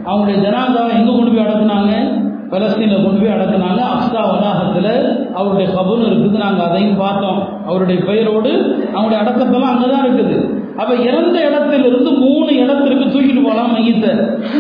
அவங்களுடைய 0.09 0.37
ஜனாதாவை 0.45 0.91
எங்கே 0.99 1.13
கொண்டு 1.17 1.33
போய் 1.33 1.45
அடக்குனாங்க? 1.47 1.93
பலஸ்தீனில் 2.53 3.05
கொண்டு 3.05 3.21
போய் 3.21 3.35
அடக்கினாங்க. 3.35 3.83
அக்ஸா 3.93 4.23
வளாகத்தில் 4.31 4.95
அவருடைய 5.39 5.67
கபூல் 5.77 6.07
இருக்குது. 6.09 6.37
நாங்கள் 6.45 6.67
அதையும் 6.69 7.01
பார்த்தோம். 7.05 7.41
அவருடைய 7.69 7.99
பெயரோடு 8.09 8.53
அவங்களுடைய 8.95 9.21
அடக்கத்தெல்லாம் 9.23 9.73
அங்கே 9.75 9.89
தான் 9.93 10.05
இருக்குது. 10.07 10.37
அப்போ 10.81 10.95
இறந்த 11.09 11.37
இடத்திலிருந்து 11.47 12.11
மூணு 12.25 12.51
இடத்திற்கு 12.63 13.07
தூக்கிட்டு 13.15 13.43
போகலாம் 13.47 13.73
மையத்தை. 13.77 14.13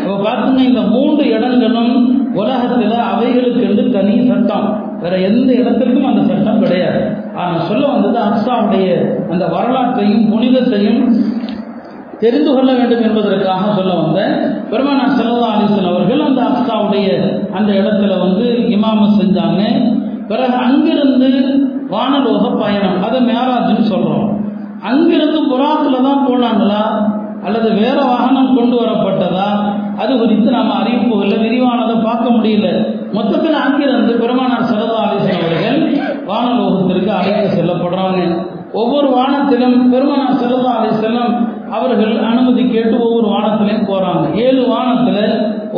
அப்போ 0.02 0.16
பார்த்துங்க 0.26 0.62
இந்த 0.70 0.82
மூன்று 0.94 1.24
இடங்களும் 1.36 1.94
உலகத்தில் 2.40 2.96
அவைகளுக்கு 3.12 3.62
என்று 3.68 3.84
தனி 3.96 4.14
சட்டம். 4.30 4.66
வேற 5.02 5.14
எந்த 5.28 5.50
இடத்திற்கும் 5.60 6.08
அந்த 6.10 6.22
சட்டம் 6.30 6.60
கிடையாது. 6.64 7.00
ஆனால் 7.40 7.66
சொல்ல 7.70 7.84
வந்தது 7.94 8.18
அக்ஸாவுடைய 8.28 8.88
அந்த 9.32 9.44
வரலாற்றையும் 9.54 10.26
புனிதத்தையும் 10.32 11.02
தெரிந்து 12.22 12.54
கொள்ள 12.54 12.72
வேண்டும் 12.72 13.02
என்பதற்காக 13.02 13.72
சொல்ல 13.74 13.94
வந்த 13.94 14.20
பெருமானார் 14.70 15.16
செல்லா 15.20 15.48
அலிசன் 15.54 15.90
அவர்கள் 15.92 16.20
அந்த 16.20 16.42
அக்ஸாவுடைய 16.42 17.08
அந்த 17.52 17.72
இடத்துல 17.72 18.18
வந்து 18.18 18.46
இமாம 18.74 19.06
செஞ்சாங்க. 19.20 19.62
பிறகு 20.28 20.56
அங்கிருந்து 20.66 21.30
வானலோக 21.90 22.44
பயணம் 22.58 23.02
அதை 23.02 23.20
மேராஜுன்னு 23.20 23.84
சொல்கிறோம் 23.92 24.28
அங்கிருந்து 24.82 25.40
புறாத்தில் 25.48 26.04
தான் 26.04 26.24
போனாங்களா? 26.28 26.82
அல்லது 27.44 27.68
வேற 27.72 27.98
வாகனம் 28.04 28.54
கொண்டு 28.56 28.76
வரப்பட்டதா? 28.82 29.48
அது 29.96 30.18
குறித்து 30.18 30.50
நாம் 30.50 30.70
அறிவிப்புகளில் 30.70 31.42
விரிவானதை 31.44 31.96
பார்க்க 32.02 32.30
முடியல. 32.30 32.68
மொத்தத்தில் 33.12 33.58
அங்கிருந்து 33.64 34.12
பெருமானார் 34.14 34.70
சரதா 34.72 35.00
அலிசன் 35.06 35.40
அவர்கள் 35.40 35.80
வானலோகத்திற்கு 36.28 37.12
அழைத்து 37.18 37.48
செல்லப்படுறாங்க. 37.56 38.20
ஒவ்வொரு 38.72 39.08
வானத்திலும் 39.18 39.76
பெருமானார் 39.90 40.40
சரதா 40.42 40.70
அலிசல்லம் 40.80 41.34
அவர்கள் 41.76 42.14
அனுமதி 42.30 42.62
கேட்டு 42.72 42.94
ஒவ்வொரு 43.06 43.26
வானத்திலையும் 43.34 43.88
போறாங்க. 43.90 44.24
ஏழு 44.44 44.62
வானத்தில் 44.72 45.24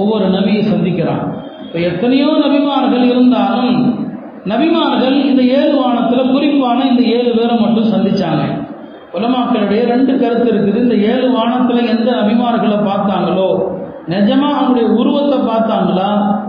ஒவ்வொரு 0.00 0.26
நபியை 0.37 0.62
சந்திக்கிறாங்க 0.70 1.26
இப்போ 1.64 1.78
எத்தனையோ 1.90 2.30
நபிமார்கள் 2.44 3.04
இருந்தாலும் 3.12 3.78
நபிமார்கள் 4.52 5.16
இந்த 5.28 5.42
ஏழு 5.59 5.74
வானத்தில் 5.83 6.33
குறிப்பான 6.33 6.78
இந்த 6.90 7.02
ஏழு 7.16 7.30
பேரை 7.37 7.54
மட்டும் 7.62 7.92
சந்திச்சாங்க. 7.94 8.42
உலமாக்களுடைய 9.16 9.83
ரெண்டு 9.92 10.12
கருத்து 10.22 10.48
இருக்குது. 10.52 10.78
இந்த 10.85 10.96
ஏழு 11.12 11.26
வானத்தில் 11.37 11.90
எந்த 11.94 12.09
நபிமார்களை 12.20 12.78
பார்த்தாங்களோ 12.90 13.48
நிஜமா 14.12 14.48
அவங்களுடைய 14.57 14.87
உருவத்தை 15.00 15.38
பார்த்தாங்களா 15.50 16.09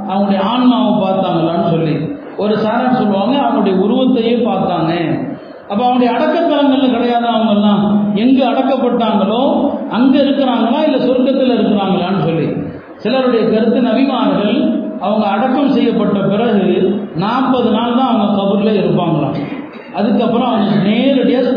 அவங்களுடைய 0.09 0.41
ஆன்மாவை 0.51 0.93
பார்த்தாங்களான்னு 1.03 1.69
சொல்லி 1.73 1.95
ஒரு 2.43 2.53
சாரன் 2.63 2.97
சொல்லுவாங்க 3.01 3.35
அவங்களுடைய 3.43 3.75
உருவத்தையே 3.85 4.33
பார்த்தாங்க. 4.49 4.91
அப்போ 5.69 5.83
அவனுடைய 5.85 6.09
அடக்கத்தலங்கள்ல 6.15 6.87
கிடையாது 6.95 7.27
அவங்கெல்லாம்? 7.33 7.83
எங்கு 8.23 8.41
அடக்கப்பட்டாங்களோ 8.49 9.41
அங்கே 9.97 10.19
இருக்கிறாங்களா 10.25 10.79
இல்லை 10.87 10.99
சொர்க்கத்தில் 11.07 11.55
இருக்கிறாங்களான்னு 11.57 12.21
சொல்லி. 12.27 12.47
சிலருடைய 13.03 13.43
கருத்து 13.53 13.79
நபிமார்கள் 13.87 14.57
அவங்க 15.05 15.23
அடக்கம் 15.35 15.73
செய்யப்பட்ட 15.77 16.19
பிறகு 16.31 16.67
நாற்பது 17.23 17.69
நாள் 17.77 17.97
தான் 17.97 18.11
அவங்க 18.11 18.27
கபூரில் 18.37 18.79
இருப்பாங்களாம். 18.81 19.39
அதுக்கப்புறம் 19.99 20.49
அவங்க 20.51 20.75
நேரடியாக 20.89 21.49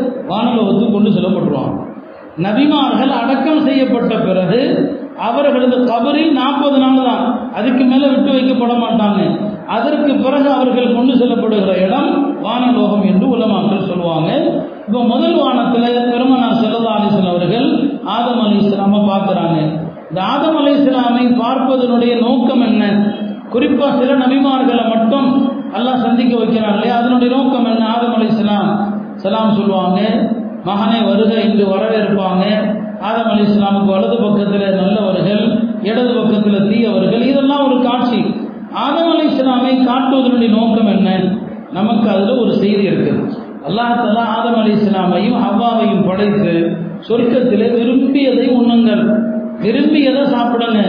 வந்து 0.71 0.87
கொண்டு 0.95 1.11
செல்லப்பட்டுருவாங்க. 1.17 1.77
நபிமார்கள் 2.47 3.13
அடக்கம் 3.21 3.63
செய்யப்பட்ட 3.69 4.15
பிறகு 4.27 4.61
அவர்களது 5.29 5.77
கபரில் 5.93 6.33
நாற்பது 6.41 6.79
நாள் 6.83 7.07
தான். 7.09 7.25
அதுக்கு 7.59 7.85
மேலே 7.85 8.09
விட்டு 8.15 8.31
வைக்கப்பட 8.37 8.75
மாட்டாங்க. 8.83 9.21
அதற்கு 9.75 10.13
பிறகு 10.25 10.49
அவர்கள் 10.57 10.95
கொண்டு 10.97 11.13
செல்லப்படுகிற 11.21 11.73
இடம் 11.87 12.11
வானலோகம் 12.45 13.05
என்று 13.11 13.27
உலமாக்கள் 13.35 13.89
சொல்லுவாங்க. 13.91 14.31
இப்போ 14.87 15.01
முதல் 15.13 15.37
வானத்தில் 15.43 15.89
பெருமனார் 16.13 16.61
செல்லதா 16.63 16.93
அலிஸ்லாம் 16.99 17.33
அவர்கள் 17.33 17.69
ஆதம் 18.17 18.43
அலி 18.45 18.57
இஸ்லாமை 18.63 19.01
பார்க்குறாங்க. 19.11 19.57
இந்த 20.11 20.21
ஆதம் 20.35 20.59
அலி 20.61 20.73
இஸ்லாமை 20.79 21.25
பார்ப்பதனுடைய 21.43 22.13
நோக்கம் 22.27 22.65
என்ன? 22.71 22.85
குறிப்பாக 23.55 23.93
சில 24.01 24.15
நபிமார்களை 24.25 24.85
மட்டும் 24.95 25.29
எல்லாம் 25.79 26.03
சந்திக்க 26.07 26.33
வைக்கிறான் 26.41 26.75
இல்லையா? 26.77 26.97
அதனுடைய 27.03 27.31
நோக்கம் 27.37 27.69
என்ன? 27.73 27.85
ஆதம் 27.95 28.17
அலி 28.19 28.29
இஸ்லாம் 28.35 28.71
சலாம் 29.23 29.57
சொல்லுவாங்க 29.61 30.01
மகனை 30.69 30.99
வருக 31.09 31.33
என்று 31.47 31.65
வரவேற்பாங்க. 31.73 32.45
ஆதம் 33.09 33.31
அலி 33.33 33.43
இஸ்லாமுக்கு 33.49 33.91
வலது 33.95 34.17
பக்கத்தில் 34.25 34.77
நல்லவர்கள் 34.81 35.45
இடது 35.89 36.13
பக்கத்தில் 36.19 36.67
தீயவர்கள் 36.71 37.25
இதெல்லாம் 37.31 37.65
ஒரு 37.69 37.77
காட்சி 37.89 38.21
ஆதம் 38.85 39.11
அலி 39.13 39.27
இஸ்லாமை 39.33 39.71
காட்டுவதனுடைய 39.89 40.51
நோக்கம் 40.57 40.91
என்ன 40.95 41.11
நமக்கு 41.77 42.07
அதில் 42.15 42.41
ஒரு 42.43 42.53
செய்தி 42.63 42.85
இருக்குது 42.91 43.23
அல்லாஹாலா 43.69 44.25
ஆதம் 44.37 44.59
அலி 44.63 44.73
இஸ்லாமையும் 44.79 45.39
ஹவ்வாவையும் 45.45 46.05
படைத்து 46.09 46.55
சொர்க்கத்தில் 47.09 47.67
விரும்பியதை 47.77 48.47
உண்ணுங்கள். 48.59 49.05
விரும்பியதை 49.65 50.23
சாப்பிடுங்க. 50.35 50.81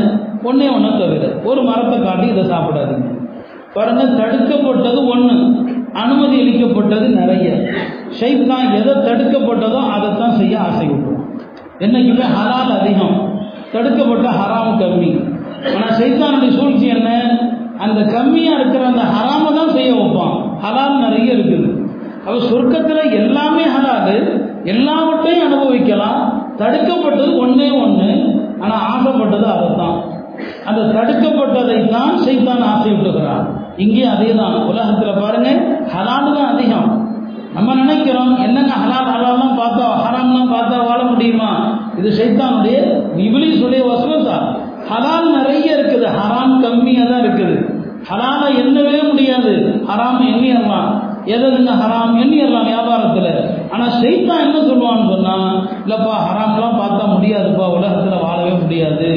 ஒன்னே 0.50 0.68
ஒன்றை 0.76 0.92
தவிர 1.00 1.26
ஒரு 1.50 1.62
மரத்தை 1.62 1.98
காட்டி 2.02 2.28
இதை 2.28 2.44
சாப்பிடாதீங்க. 2.44 3.08
பாருங்க 3.74 4.04
தடுக்கப்பட்டது 4.20 5.00
ஒன்று 5.14 5.36
அனுமதி 6.04 6.38
அளிக்கப்பட்டது 6.42 7.08
நிறைய. 7.10 7.48
ஷைத்தான் 8.20 8.68
எதை 8.80 8.94
தடுக்கப்பட்டதோ 9.08 9.82
அதைத்தான் 9.96 10.38
செய்ய 10.40 10.60
ஆசை 10.60 10.86
விட்டுரும் 10.88 11.26
என்னைக்குமே 11.86 12.26
ஹலால் 12.38 12.74
அதிகம். 12.80 13.18
தடுக்கப்பட்ட 13.74 14.28
ஹராம் 14.40 14.78
கம்மி. 14.82 15.12
ஆனால் 15.76 15.96
சைத்தானுடைய 16.00 16.52
சூழ்ச்சி 16.58 16.88
என்ன? 16.88 17.10
அந்த 17.86 18.00
கம்மியாக 18.16 18.60
இருக்கிற 18.60 18.86
அந்த 18.86 19.04
ஹராமை 19.16 19.52
தான் 19.58 19.76
செய்ய 19.78 19.92
வைப்பான். 20.00 20.36
ஹலால் 20.64 21.04
நிறைய 21.06 21.36
இருக்குது. 21.38 21.70
அவ 22.26 22.38
சொர்க்கத்தில் 22.52 23.16
எல்லாமே 23.22 23.66
ஹலால். 23.76 24.16
எல்லாவற்றையும் 24.74 25.48
அனுபவிக்கலாம். 25.48 26.22
தடுக்கப்பட்டது 26.62 27.32
ஒன்றே 27.44 27.68
ஒன்று 27.84 28.10
ஆனால் 28.64 28.86
ஆசைப்பட்டது 28.94 29.48
அதைத்தான் 29.56 29.98
அந்த 30.70 30.82
தடுக்கப்பட்டதை 30.96 31.78
தான் 31.96 32.14
சைத்தான் 32.26 32.64
ஆசை 32.72 32.90
விட்டுகிறான் 32.92 33.46
இங்கே 33.84 34.04
அதே 34.14 34.30
தான் 34.40 34.56
உலகத்தில் 34.72 35.20
பாருங்க 35.24 35.50
ஹலால் 35.94 36.36
தான் 36.38 36.50
அதிகம். 36.54 36.90
நம்ம 37.56 37.76
நினைக்கிறோம் 37.82 38.34
என்னங்க 38.46 38.74
ஹலால் 38.82 39.12
ஹலால்லாம் 39.14 39.60
பார்த்தா 39.60 39.86
ஹராம்லாம் 40.04 40.54
பார்த்தா 40.56 40.78
வாழ 40.90 41.00
முடியுமா? 41.12 41.52
இது 42.00 42.10
சைத்தானுடைய 42.20 42.78
இபிலிஸுடைய 43.26 43.82
வசவசா 43.92 44.38
ஹலால் 44.90 45.30
நிறைய 45.38 45.78
இருக்குது. 45.78 46.08
ஹராம் 46.20 46.56
கம்மியாக 46.66 47.10
தான் 47.12 47.24
இருக்குது. 47.26 47.56
ஹலாலை 48.10 48.50
எண்ணவே 48.62 49.00
முடியாது. 49.10 49.54
ஹராம் 49.90 50.22
எண்ணியம்மா 50.32 50.82
எதுங்க 51.36 51.72
ஹராம் 51.82 52.14
எண்ணிடலாம் 52.22 52.70
வியாபாரத்தில். 52.72 53.34
ஆனால் 53.74 53.96
சைத்தான் 54.02 54.44
என்ன 54.46 54.58
சொல்லுவான்னு 54.70 55.12
சொன்னால் 55.14 55.48
இல்லைப்பா 55.84 56.14
ஹராம்லாம் 56.28 56.80
பார்த்தா 56.82 57.04
முடியாதுப்பா 57.16 57.66
உலகத்தில் 57.78 58.24
வாழவே 58.26 58.54
முடியாது. 58.64 59.12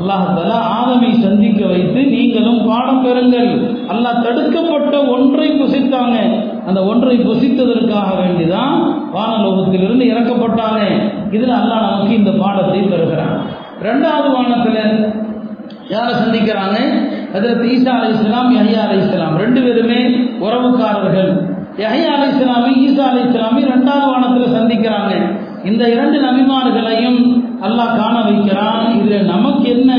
அல்லாஹால 0.00 0.52
ஆதமை 0.76 1.10
சந்திக்க 1.24 1.60
வைத்து 1.72 2.00
நீங்களும் 2.12 2.60
பாடம் 2.68 3.02
பெறுங்கள். 3.06 3.50
அல்லாஹ் 3.92 4.22
தடுக்கப்பட்ட 4.26 4.94
ஒன்றை 5.14 5.48
புசித்தாங்க. 5.60 6.16
அந்த 6.68 6.80
ஒன்றை 6.90 7.16
புசித்ததற்காக 7.28 8.08
வேண்டிதான் 8.20 8.76
வானலோகத்திலிருந்து 9.16 10.04
இறக்கப்பட்டாங்க. 10.12 10.80
இதில் 11.36 11.58
அல்லாஹ் 11.60 11.86
நமக்கு 11.88 12.14
இந்த 12.20 12.32
பாடத்தை 12.42 12.80
தருகிறான். 12.92 13.36
ரெண்டாவது 13.88 14.28
வானத்தில் 14.36 14.82
யாரை 15.94 16.12
சந்திக்கிறாங்க? 16.22 16.78
அதில் 17.36 17.62
ஈசா 17.74 17.92
அலி 17.98 18.10
இஸ்லாம் 18.16 18.50
யஹியா 18.58 18.80
அலி 18.86 18.98
இஸ்லாம் 19.04 19.36
ரெண்டு 19.42 19.60
பேருமே 19.64 20.00
உறவுக்காரர்கள். 20.46 21.30
யஹியா 21.82 22.10
அலி 22.16 22.26
இஸ்லாமி 22.32 22.72
ஈசா 22.86 23.04
அலி 23.10 23.22
இஸ்லாமி 23.28 23.60
ரெண்டாவது 23.72 24.06
வானத்தில் 24.12 24.54
சந்திக்கிறாங்க. 24.58 25.12
இந்த 25.70 25.82
இரண்டு 25.94 26.18
நபிமார்களையும் 26.26 27.20
அல்லாஹ் 27.66 27.96
காண 28.00 28.16
வைக்கிறான். 28.28 28.84
இதில் 29.00 29.30
நமக்கு 29.34 29.66
என்ன 29.76 29.90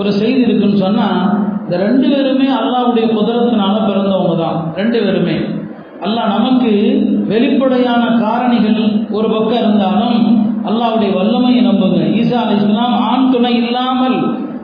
ஒரு 0.00 0.10
செய்தி 0.20 0.42
இருக்குன்னு 0.46 0.82
சொன்னால் 0.84 1.22
இந்த 1.64 1.76
ரெண்டு 1.86 2.06
பேருமே 2.12 2.46
அல்லாவுடைய 2.60 3.06
குதிரத்தினால 3.16 3.74
பிறந்தவங்க 3.88 4.34
தான். 4.44 4.58
ரெண்டு 4.80 4.98
பேருமே. 5.04 5.36
அல்லாஹ் 6.06 6.32
நமக்கு 6.36 6.70
வெளிப்படையான 7.32 8.04
காரணிகள் 8.22 8.82
ஒரு 9.16 9.28
பக்கம் 9.34 9.60
இருந்தாலும் 9.62 10.20
அல்லாவுடைய 10.68 11.10
வல்லமையை 11.18 11.62
நம்புங்க. 11.68 12.00
ஈசா 12.20 12.38
அலி 12.44 12.56
இஸ்லாம் 12.60 12.96
ஆண் 13.10 13.30
துணை 13.34 13.54
இல்லாமல் 13.64 14.18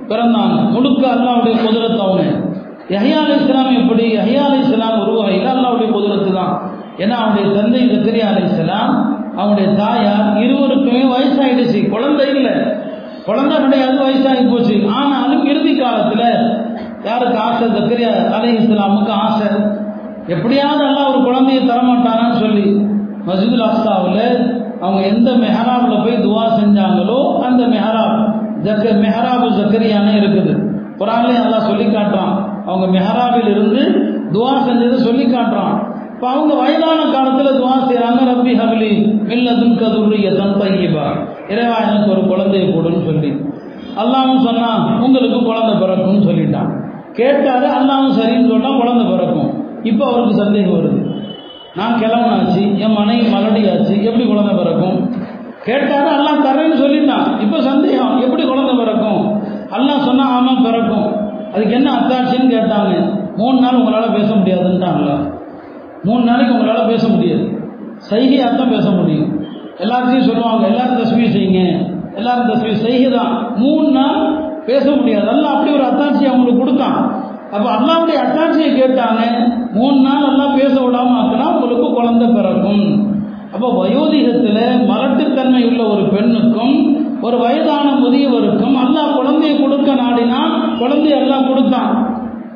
பிறந்தான். 0.09 0.71
முழுக்க 0.73 1.09
அல்லாவுடைய 1.09 1.67
குதிரத்து 1.67 2.03
அவனு. 2.03 2.55
யஹியா 2.89 3.19
அலி 3.25 3.35
இஸ்லாம் 3.35 3.77
எப்படி? 3.77 4.17
யஹியா 4.17 4.43
அலி 4.49 4.59
இஸ்லாம் 4.59 5.01
உருவகையில் 5.01 5.47
அல்லாவுடைய 5.47 5.91
குதிரத்து 5.91 6.33
தான். 6.35 6.71
ஏன்னா 6.97 7.11
அவனுடைய 7.11 7.61
தந்தை 7.61 7.81
ஜக்கரியா 7.91 8.35
அலி 8.35 8.45
இஸ்லாம் 8.45 9.15
அவனுடைய 9.37 9.71
தாயார் 9.71 10.37
இருவருக்குமே 10.37 11.03
வயசாயிடுச்சு. 11.15 11.89
குழந்தை 11.89 12.29
இல்லை. 12.29 12.53
குழந்தை 13.25 13.57
கிடையாது 13.61 13.99
வயசாகி 13.99 14.51
போச்சு. 14.51 14.89
ஆனாலும் 14.95 15.47
இறுதி 15.47 15.77
காலத்தில் 15.77 16.49
யாருக்கு 17.05 17.39
ஆசை? 17.39 17.69
ஜக்கரியா 17.69 18.31
அலி 18.31 18.57
இஸ்லாமுக்கு 18.57 19.11
ஆசை. 19.11 19.47
எப்படியாவது 20.27 20.85
எல்லாம் 20.87 21.11
ஒரு 21.11 21.19
குழந்தைய 21.19 21.59
தரமாட்டானான்னு 21.65 22.39
சொல்லி 22.39 22.95
மஸ்ஜிதுல் 23.27 23.67
அஸ்தாவில் 23.67 24.55
அவங்க 24.81 25.07
எந்த 25.07 25.31
மெஹராபில் 25.31 26.03
போய் 26.03 26.25
துவா 26.27 26.45
செஞ்சாங்களோ 26.61 27.39
அந்த 27.39 27.65
மெஹராப் 27.65 28.36
ஜக்க 28.67 28.95
மெஹராபு 29.05 29.49
ஜக்கரியானே 29.59 30.15
இருக்குது. 30.21 30.55
குரான்லேயும் 31.01 31.45
நல்லா 31.45 31.59
சொல்லி 31.69 31.87
காட்டுறான். 31.87 32.35
அவங்க 32.67 32.87
மெஹராபில் 32.97 33.51
இருந்து 33.55 33.83
துவா 34.33 34.53
செஞ்சது 34.69 34.97
சொல்லி 35.09 35.25
காட்டுறான். 35.25 35.77
இப்போ 36.15 36.27
அவங்க 36.29 36.53
வயதான 36.55 37.01
காலத்தில் 37.15 37.59
துவா 37.59 37.75
செய்கிறாங்க 37.89 38.21
ரப்பி 38.31 38.53
ஹபலி 38.61 38.91
மில்லதுன் 39.31 39.77
கதுரிய 39.81 40.29
தன் 40.39 40.57
இறைவா 41.53 41.77
எனக்கு 41.89 42.09
ஒரு 42.15 42.23
குழந்தைய 42.31 42.65
போடுன்னு 42.71 43.03
சொல்லி. 43.09 43.31
அல்லாவும் 44.03 44.45
சொன்னான் 44.47 44.83
உங்களுக்கு 45.03 45.39
குழந்தை 45.49 45.75
பிறக்கும்னு 45.83 46.27
சொல்லிட்டான். 46.29 46.71
கேட்டாரு 47.19 47.67
அல்லாவும் 47.77 48.17
சரின்னு 48.19 48.51
சொன்னால் 48.53 48.81
குழந்தை 48.81 49.05
பிறக்கும். 49.13 49.51
இப்போ 49.91 50.05
அவருக்கு 50.11 50.35
சந்தேகம் 50.43 50.77
வருது. 50.77 51.01
நான் 51.79 52.01
கிளம்புனாச்சு 52.03 52.63
என் 52.85 52.97
மனைவி 52.99 53.25
மலடியாச்சு 53.35 53.95
எப்படி 54.09 54.25
குழந்தை 54.27 54.53
பிறக்கும்? 54.55 54.99
கேட்டாரு 55.69 56.09
எல்லாம் 56.17 56.43
தரேன்னு 56.47 56.77
சொல்லிட்டான். 56.83 57.27
இப்போ 57.45 57.59
சந்தேகம் 57.69 58.13
எப்படி 58.25 58.43
குழந்தை 58.51 58.75
பிறக்கும்? 58.81 59.23
எல்லாம் 59.77 60.05
சொன்னால் 60.09 60.35
ஆமாம் 60.37 60.65
பிறக்கும். 60.67 61.09
அதுக்கு 61.55 61.75
என்ன 61.79 61.89
அத்தாட்சின்னு 61.99 62.53
கேட்டாங்க. 62.57 62.95
மூணு 63.41 63.59
நாள் 63.61 63.79
உங்களால் 63.81 64.17
பேச 64.19 64.29
முடியாதுன்ட்டாங்களா? 64.35 65.17
மூணு 66.07 66.23
நாளைக்கு 66.29 66.55
உங்களால் 66.57 66.91
பேச 66.93 67.05
முடியாது. 67.09 67.45
சைகையாக 68.11 68.57
தான் 68.57 68.73
பேச 68.75 68.87
முடியும். 68.91 69.31
எல்லாத்தையும் 69.85 70.29
சொல்லுவாங்க 70.29 70.67
எல்லாரும் 70.73 71.01
தஸ்மீ 71.01 71.27
செய்யுங்க. 71.37 71.63
எல்லாரும் 72.19 72.51
தஸ்மீ 72.51 72.73
செய்கை 72.85 73.09
தான். 73.19 73.33
மூணு 73.63 73.89
நாள் 73.99 74.21
பேச 74.69 74.85
முடியாது. 74.91 75.27
எல்லாம் 75.35 75.55
அப்படி 75.55 75.73
ஒரு 75.79 75.85
அத்தாட்சி 75.91 76.25
அவங்களுக்கு 76.31 76.63
கொடுத்தான். 76.63 76.99
அப்போ 77.55 77.69
அல்லாவுடைய 77.77 78.17
அத்தாட்சியை 78.23 78.71
கேட்டாங்க 78.81 79.23
மூணு 79.79 79.99
நாள் 80.07 80.29
எல்லாம் 80.31 80.57
பேச 80.61 80.75
விடாமல் 80.85 81.19
ஆக்கினா 81.19 81.47
உங்களுக்கு 81.57 81.89
குழந்தை 81.99 82.29
பிறக்கும். 82.39 82.87
அப்போ 83.55 83.69
வயோதிகத்தில் 83.81 84.63
மலட்டுத்தன்மை 84.91 85.63
உள்ள 85.71 85.83
ஒரு 85.95 86.05
பெண்ணுக்கும் 86.15 86.77
ஒரு 87.27 87.37
வயதான 87.45 87.87
முதியவருக்கும் 88.03 88.77
அல்லாஹ் 88.85 89.17
குழந்தையை 89.19 89.55
கொடுக்க 89.61 89.91
நாடினா 90.01 90.41
குழந்தை 90.81 91.11
எல்லாம் 91.21 91.49
கொடுத்தான். 91.51 91.93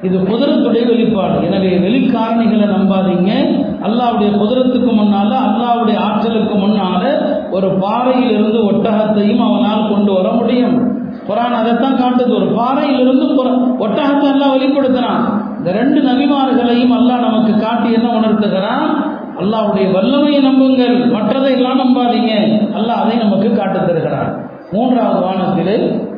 இது 0.06 0.16
குதிரத்துடைய 0.28 0.82
வெளிப்பாடு. 0.90 1.36
எனவே 1.46 1.70
வெளிக்காரணிகளை 1.84 2.66
நம்பாதீங்க. 2.74 3.30
அல்லாவுடைய 3.86 4.30
குதிரத்துக்கு 4.40 4.92
முன்னால 5.00 5.30
அல்லாவுடைய 5.48 5.96
ஆற்றலுக்கு 6.06 6.54
முன்னால 6.64 7.02
ஒரு 7.56 7.68
பாறையில் 7.82 8.32
இருந்து 8.36 8.60
ஒட்டகத்தையும் 8.70 9.42
அவனால் 9.46 9.90
கொண்டு 9.92 10.12
வர 10.18 10.28
முடியும். 10.38 10.76
குரான் 11.28 11.58
அதைத்தான் 11.60 12.00
காட்டுது. 12.02 12.32
ஒரு 12.40 12.48
பாறையிலிருந்து 12.58 13.26
ஒட்டகத்தை 13.84 14.28
எல்லாம் 14.34 14.54
வெளிப்படுத்தினான் 14.56 15.24
இந்த 15.58 15.70
ரெண்டு 15.80 16.00
நபிமார்களையும் 16.08 16.94
அல்லாஹ் 16.98 17.26
நமக்கு 17.26 17.52
காட்டி 17.64 17.88
என்ன 17.98 18.08
உணர்த்துகிறான்? 18.18 18.86
அல்லாவுடைய 19.40 19.92
வல்லமையை 19.92 20.42
நம்புங்கள். 20.42 21.10
மற்றதை 21.10 21.50
எல்லாம் 21.50 21.78
நம்பாதீங்க. 21.78 22.32
அல்லாஹ் 22.76 23.02
அதை 23.02 23.16
நமக்கு 23.16 23.56
காட்டு 23.56 23.86
தருகிறான். 23.86 24.48
மூன்றாவது 24.72 25.20
வானத்தில் 25.20 26.08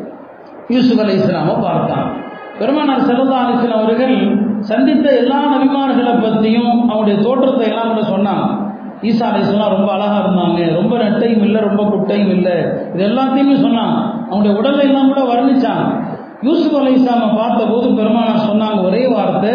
யூசுப் 0.68 0.98
அலி 0.98 1.14
இஸ்லாமை 1.14 1.60
பார்த்தான். 1.60 2.20
பெருமானார் 2.58 3.00
செல்லதா 3.00 3.34
அலிஸ்லாம் 3.34 3.82
அவர்கள் 3.82 4.40
சந்தித்த 4.60 5.16
எல்லா 5.16 5.36
நபிமார்களை 5.36 6.22
பற்றியும் 6.22 6.90
அவங்களுடைய 6.90 7.22
தோற்றத்தை 7.22 7.68
எல்லாம் 7.68 7.94
கூட 7.94 8.06
சொன்னாங்க. 8.06 8.70
ஈசா 9.02 9.24
அலிஸ்லாம் 9.34 9.68
ரொம்ப 9.68 9.92
அழகாக 9.92 10.28
இருந்தாங்க. 10.28 10.74
ரொம்ப 10.74 10.96
நெட்டையும் 10.96 11.42
இல்லை 11.42 11.60
ரொம்ப 11.60 11.82
குட்டையும் 11.82 12.30
இல்லை. 12.30 12.52
இது 12.94 13.08
எல்லாத்தையுமே 13.08 13.54
சொன்னாங்க. 13.66 14.10
அவங்களுடைய 14.30 14.56
உடலை 14.56 14.78
எல்லாம் 14.78 15.12
கூட 15.12 15.34
வர்ணிச்சாங்க. 15.34 16.00
யூசுப் 16.42 16.76
அலி 16.76 16.94
இஸ்லாமை 16.94 17.36
பார்த்தபோது 17.36 17.94
பெருமானார் 17.94 18.50
சொன்னாங்க 18.52 18.84
ஒரே 18.84 19.06
வார்த்தை 19.06 19.50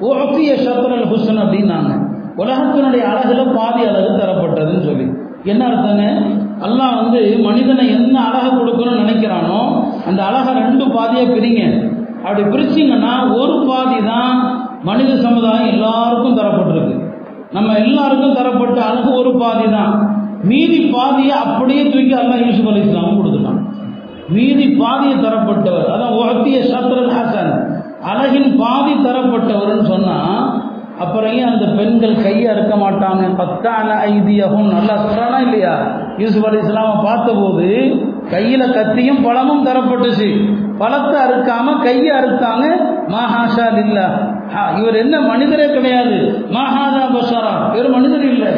ஓஃபிய 0.00 0.52
ஷத்ரல் 0.52 1.06
ஹுசன் 1.06 1.42
அப்படின்னாங்க. 1.44 2.03
உலகத்தினுடைய 2.42 3.02
அழகுல 3.12 3.42
பாதி 3.56 3.82
அழகு 3.90 4.10
தரப்பட்டதுன்னு 4.20 4.86
சொல்லி. 4.88 5.06
என்ன 5.52 5.62
அர்த்தம்னு? 5.68 6.08
அல்லாஹ் 6.66 6.98
வந்து 7.00 7.20
மனிதனை 7.46 7.84
என்ன 7.96 8.16
அழகை 8.28 8.50
கொடுக்கணும்னு 8.50 9.02
நினைக்கிறானோ 9.02 9.60
அந்த 10.08 10.20
அழகை 10.28 10.52
ரெண்டு 10.60 10.84
பாதியாக 10.96 11.34
பிரிங்க. 11.34 11.62
அப்படி 12.24 12.42
பிரிச்சிங்கன்னா 12.52 13.12
ஒரு 13.40 13.56
பாதி 13.70 13.98
தான் 14.10 14.34
மனித 14.88 15.10
சமுதாயம் 15.26 15.72
எல்லாருக்கும் 15.74 16.38
தரப்பட்டிருக்கு. 16.40 16.96
நம்ம 17.56 17.76
எல்லாருக்கும் 17.84 18.36
தரப்பட்ட 18.38 18.78
அழகு 18.88 19.10
ஒரு 19.20 19.32
பாதி 19.42 19.66
தான். 19.76 19.94
மீதி 20.50 20.80
பாதியை 20.94 21.34
அப்படியே 21.44 21.82
தூக்கி 21.92 22.14
அல்லா 22.22 22.36
யூசுப் 22.46 22.70
அலி 22.70 22.82
இஸ்லாம் 22.86 23.18
கொடுத்துட்டான். 23.20 23.60
மீதி 24.34 24.66
பாதியை 24.82 25.16
தரப்பட்டவர் 25.26 25.88
அதான் 25.94 26.16
ஒத்திய 26.22 26.58
சத்ரல் 26.72 27.12
ஹாசன். 27.16 27.52
அழகின் 28.10 28.50
பாதி 28.62 28.94
தரப்பட்டவர்னு 29.06 29.86
சொன்னால் 29.92 30.40
அப்புறம் 31.02 31.32
ஏன் 31.32 31.50
அந்த 31.52 31.66
பெண்கள் 31.78 32.22
கையை 32.24 32.46
அறுக்க 32.52 32.74
மாட்டாங்க? 32.76 33.22
பத்தான 33.36 33.88
ஐதியகம் 34.10 34.68
நல்லா 34.74 34.94
சொல்றானா 35.04 35.38
இல்லையா? 35.40 35.72
யூசுப் 36.18 36.46
அலி 36.46 36.58
இஸ்லாமை 36.58 36.94
பார்த்தபோது 37.04 37.68
கையில 38.32 38.62
கத்தியும் 38.76 39.24
பழமும் 39.24 39.66
தரப்பட்டுச்சு. 39.66 40.28
பழத்தை 40.78 41.18
அறுக்காம 41.26 41.74
கையை 41.82 42.12
அறுத்தாங்க 42.18 42.64
மாஹாஷா 43.14 43.66
இல்லா 43.84 44.06
இவர் 44.78 44.94
என்ன 44.94 45.20
மனிதரே 45.20 45.66
கிடையாது. 45.74 46.16
மாஹாதா 46.56 47.04
பஷாரா. 47.16 47.54
இவர் 47.74 47.90
மனிதர் 47.90 48.24
இல்லை. 48.32 48.52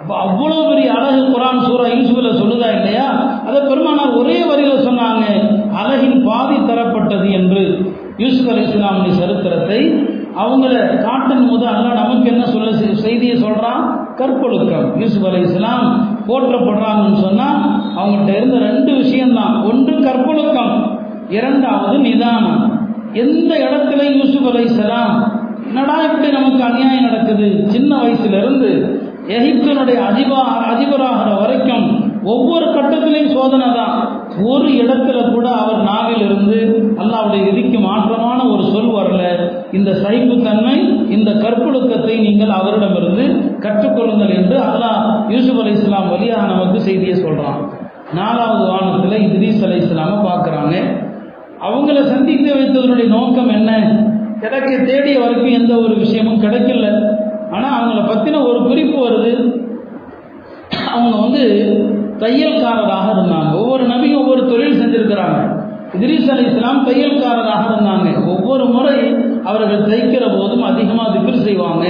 அப்போ 0.00 0.14
அவ்வளோ 0.24 0.56
பெரிய 0.68 0.88
அழகு 0.92 1.20
குரான் 1.34 1.64
சூரா 1.66 1.84
யூசுஃபில் 1.94 2.38
சொல்லுதா 2.40 2.68
இல்லையா? 2.78 3.06
அதை 3.48 3.60
பெருமானார் 3.60 4.18
ஒரே 4.20 4.38
வரியில் 4.50 4.84
சொன்னாங்க 4.88 5.24
அழகின் 5.82 6.18
பாதி 6.26 6.56
தரப்பட்டது 6.70 7.28
என்று. 7.30 7.62
யூசுப் 8.18 8.50
அலி 8.52 8.62
இஸ்லாமின் 8.68 9.18
சரித்திரத்தை 9.20 9.80
அவங்கள 10.38 11.02
காட்டும் 11.02 11.50
போது 11.50 11.66
அல்ல 11.66 11.88
நமக்கு 11.88 12.30
என்ன 12.30 12.46
சொல்ல 12.46 12.72
செய்தியை 12.92 13.42
சொல்றான்? 13.42 14.02
கற்பொழுக்கம். 14.16 15.00
யூசுப் 15.00 15.24
அலி 15.24 15.40
இஸ்லாம் 15.40 16.08
போற்றப்படுறாங்கன்னு 16.28 17.14
சொன்னா 17.14 17.78
அவங்கள்ட்ட 17.96 18.36
இருந்த 18.36 18.58
ரெண்டு 18.58 18.94
விஷயம்தான். 18.94 19.62
ஒன்று 19.62 19.98
கற்பொழுக்கம் 19.98 20.98
இரண்டாவது 21.28 21.98
நிதானம். 21.98 22.82
எந்த 23.12 23.54
இடத்துல 23.54 24.16
யூசுப் 24.16 24.46
அலி 24.46 24.64
இஸ்லாம் 24.64 25.42
என்னடா 25.66 26.02
இப்படி 26.02 26.30
நமக்கு 26.30 26.64
அநியாயம் 26.64 27.04
நடக்குது? 27.04 27.64
சின்ன 27.66 27.96
வயசுல 27.96 28.36
இருந்து 28.36 29.02
எகிப்தனுடைய 29.28 29.98
அதிபா 30.10 30.40
அதிபராகிற 30.72 31.38
வரைக்கும் 31.38 32.03
ஒவ்வொரு 32.32 32.66
கட்டத்திலையும் 32.74 33.34
சோதனை 33.36 33.68
தான். 33.78 33.96
ஒரு 34.50 34.68
இடத்துல 34.82 35.18
கூட 35.32 35.46
அவர் 35.62 35.80
நாவில் 35.88 36.22
இருந்து 36.26 36.58
அல்லாவுடைய 37.02 37.40
விதிக்கு 37.48 37.78
மாற்றமான 37.86 38.38
ஒரு 38.52 38.62
சொல் 38.72 38.92
வரல. 38.96 39.22
இந்த 39.78 39.90
சைப்புத்தன்மை 40.04 40.76
இந்த 41.16 41.30
கற்பொழுக்கத்தை 41.42 42.14
நீங்கள் 42.26 42.56
அவரிடமிருந்து 42.58 43.24
கற்றுக்கொள்ளுங்கள் 43.64 44.34
என்று 44.38 44.56
அல்லாஹ் 44.68 45.00
யூசுப் 45.34 45.60
அலி 45.62 45.74
இஸ்லாம் 45.78 46.10
வழியாக 46.14 46.46
நமக்கு 46.52 46.80
செய்தியை 46.88 47.16
சொல்றான். 47.24 47.58
நாலாவது 48.20 48.64
வானத்தில் 48.72 49.24
இத்ரீஸ் 49.26 49.64
அலி 49.68 49.78
இஸ்லாமை 49.84 50.18
பார்க்குறாங்க. 50.30 50.74
அவங்கள 51.66 51.98
சந்தித்து 52.12 52.48
வைத்ததனுடைய 52.56 53.08
நோக்கம் 53.08 53.52
என்ன? 53.58 53.70
கிடைக்க 54.42 54.70
தேடிய 54.90 55.16
வரைக்கும் 55.20 55.56
எந்த 55.60 55.74
ஒரு 55.84 55.94
விஷயமும் 55.94 56.42
கிடைக்கல. 56.42 56.88
ஆனால் 57.54 57.76
அவங்கள 57.78 58.00
பற்றின 58.08 58.40
ஒரு 58.50 58.60
குறிப்பு 58.68 58.96
வருது. 59.06 59.32
அவங்க 60.94 61.16
வந்து 61.24 61.42
தையல்காரராக 62.22 63.06
இருந்தாங்க. 63.16 63.52
ஒவ்வொரு 63.62 63.84
நபியும் 63.92 64.20
ஒவ்வொரு 64.22 64.42
தொழில் 64.50 64.80
செஞ்சிருக்கிறாங்க. 64.80 65.38
இதிரீஸ் 65.96 66.30
அலி 66.34 66.44
இஸ்லாம் 66.50 66.84
தையல்காரராக 66.88 67.64
இருந்தாங்க. 67.72 68.08
ஒவ்வொரு 68.34 68.64
முறை 68.76 68.98
அவர்கள் 69.50 69.88
தைக்கிற 69.90 70.24
போதும் 70.36 70.64
அதிகமாக 70.70 71.12
திக்ர் 71.14 71.44
செய்வாங்க. 71.46 71.86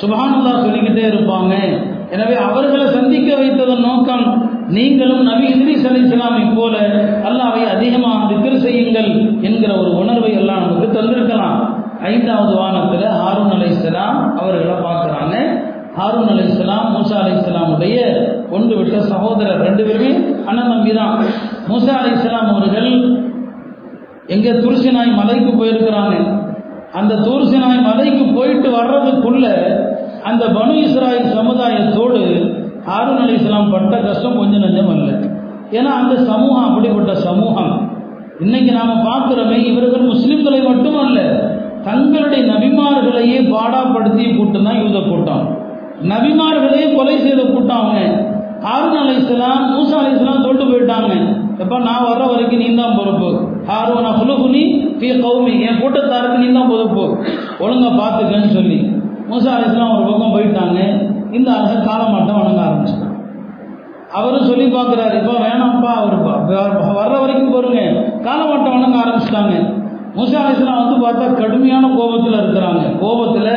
சுபானல்லா 0.00 0.52
சொல்லிக்கிட்டே 0.64 1.04
இருப்பாங்க. 1.12 1.54
எனவே 2.14 2.34
அவர்களை 2.48 2.86
சந்திக்க 2.86 3.28
வைத்ததன் 3.40 3.86
நோக்கம் 3.88 4.24
நீங்களும் 4.76 5.22
நபி 5.30 5.46
இதிரீஸ் 5.54 5.86
அலி 5.88 6.00
இஸ்லாமை 6.06 6.44
போல 6.58 6.74
அல்லாவை 7.28 7.62
அதிகமாக 7.74 8.20
திக்ர் 8.30 8.62
செய்யுங்கள் 8.66 9.10
என்கிற 9.48 9.70
ஒரு 9.82 9.90
உணர்வை 10.02 10.32
எல்லாம் 10.40 10.62
நமக்கு 10.64 10.88
தந்திருக்கலாம். 10.98 11.58
ஐந்தாவது 12.12 12.54
வானத்தில் 12.60 13.06
ஹாரூன் 13.20 13.52
அலை 13.56 13.68
இஸ்லாம் 13.74 14.18
அவர்களை 14.40 14.76
பார்க்குறாங்க. 14.86 15.36
ஹாரூன் 15.96 16.30
அலி 16.32 16.44
இஸ்லாம் 16.50 16.86
மூசா 16.94 17.16
அலி 17.22 17.32
இஸ்லாமுடைய 17.38 17.96
கொண்டு 18.52 18.74
விட்ட 18.78 18.96
சகோதரர் 19.10 19.64
ரெண்டு 19.66 19.82
பேருமே 19.88 20.12
அண்ணன் 20.48 20.70
தம்பி 20.72 20.92
தான். 20.98 21.18
மூசா 21.70 21.94
அலி 22.00 22.12
இஸ்லாம் 22.18 22.48
அவர்கள் 22.52 22.90
எங்கே 24.34 24.52
துருசினாய் 24.62 25.10
மலைக்கு 25.20 25.52
போயிருக்கிறாங்க. 25.60 26.16
அந்த 26.98 27.12
துருசினாய் 27.26 27.80
மலைக்கு 27.88 28.24
போயிட்டு 28.36 28.68
வர்றதுக்குள்ள 28.78 29.46
அந்த 30.30 30.44
பனு 30.56 30.74
இஸ்ராயல் 30.86 31.32
சமுதாயத்தோடு 31.38 32.20
ஹாரூன் 32.88 33.22
அலி 33.24 33.34
இஸ்லாம் 33.40 33.72
பட்ட 33.74 33.94
கஷ்டம் 34.08 34.38
கொஞ்சம் 34.40 34.64
நஞ்சம் 34.66 34.92
அல்ல. 34.96 35.10
ஏன்னா 35.78 35.90
அந்த 36.00 36.14
சமூகம் 36.30 36.68
அப்படிப்பட்ட 36.68 37.12
சமூகம். 37.28 37.72
இன்னைக்கு 38.44 38.72
நாம 38.78 38.94
பார்க்கிறோமே 39.08 39.58
இவர்கள் 39.70 40.10
முஸ்லிம்களை 40.12 40.60
மட்டுமல்ல 40.70 41.18
தங்களுடைய 41.88 42.42
நபிமார்களையே 42.52 43.38
பாடாப்படுத்திய 43.54 44.28
கூட்டம் 44.36 44.66
தான் 44.68 44.80
யூத 44.82 44.98
கூட்டம். 45.10 45.44
நபிமார்களே 46.10 46.82
கொலை 46.96 47.16
செய்த 47.24 47.42
கூட்டம் 47.52 47.80
அவங்க 47.80 48.00
ஹாரூன் 48.66 48.98
அலை 49.02 49.14
இஸ்லாம் 49.20 49.62
மூசா 49.74 49.94
அலி 50.00 50.10
இஸ்லாம் 50.16 50.44
சொல்லிட்டு 50.44 50.66
போயிட்டாங்க. 50.72 51.12
எப்போ 51.62 51.76
நான் 51.86 52.04
வர்ற 52.08 52.24
வரைக்கும் 52.32 52.60
நீ 52.62 52.68
தான் 52.80 52.96
பொறுப்பு. 52.98 53.30
ஹாரூன் 53.70 54.08
அஹ்லுஹுனி 54.10 54.62
ஃபீ 54.98 55.08
கௌமி 55.24 55.54
என் 55.68 55.80
கூட்டத்தாருக்கு 55.82 56.42
நீ 56.42 56.48
தான் 56.58 56.70
பொறுப்பு. 56.72 57.04
ஒழுங்கா 57.64 57.90
பார்த்துக்கன்னு 58.00 58.50
சொல்லி. 58.58 58.78
மூசா 59.30 59.50
அலிஸ்லாம் 59.56 59.94
ஒரு 59.96 60.04
பக்கம் 60.10 60.34
போயிட்டாங்க. 60.36 60.78
இந்த 61.38 61.48
ஆளுங்க 61.56 61.86
காலமாட்டம் 61.88 62.40
வணங்க 62.40 62.62
ஆரம்பிச்சிட்டாங்க 62.66 63.10
அவரும் 64.18 64.48
சொல்லி 64.48 64.64
பார்க்குறாரு 64.72 65.14
இப்போ 65.20 65.34
வேணாம்ப்பா 65.44 65.92
அவர் 66.00 66.16
வர்ற 67.00 67.14
வரைக்கும் 67.22 67.54
பொறுங்க. 67.54 67.82
காலமாட்டம் 68.26 68.74
வணங்க 68.76 68.98
ஆரம்பிச்சிட்டாங்க. 69.04 69.54
மூசா 70.16 70.38
அலிஸ்லாம் 70.46 70.80
வந்து 70.80 70.96
பார்த்தா 71.04 71.26
கடுமையான 71.40 71.84
கோபத்தில் 71.98 72.38
இருக்கிறாங்க. 72.40 72.82
கோபத்தில் 73.02 73.52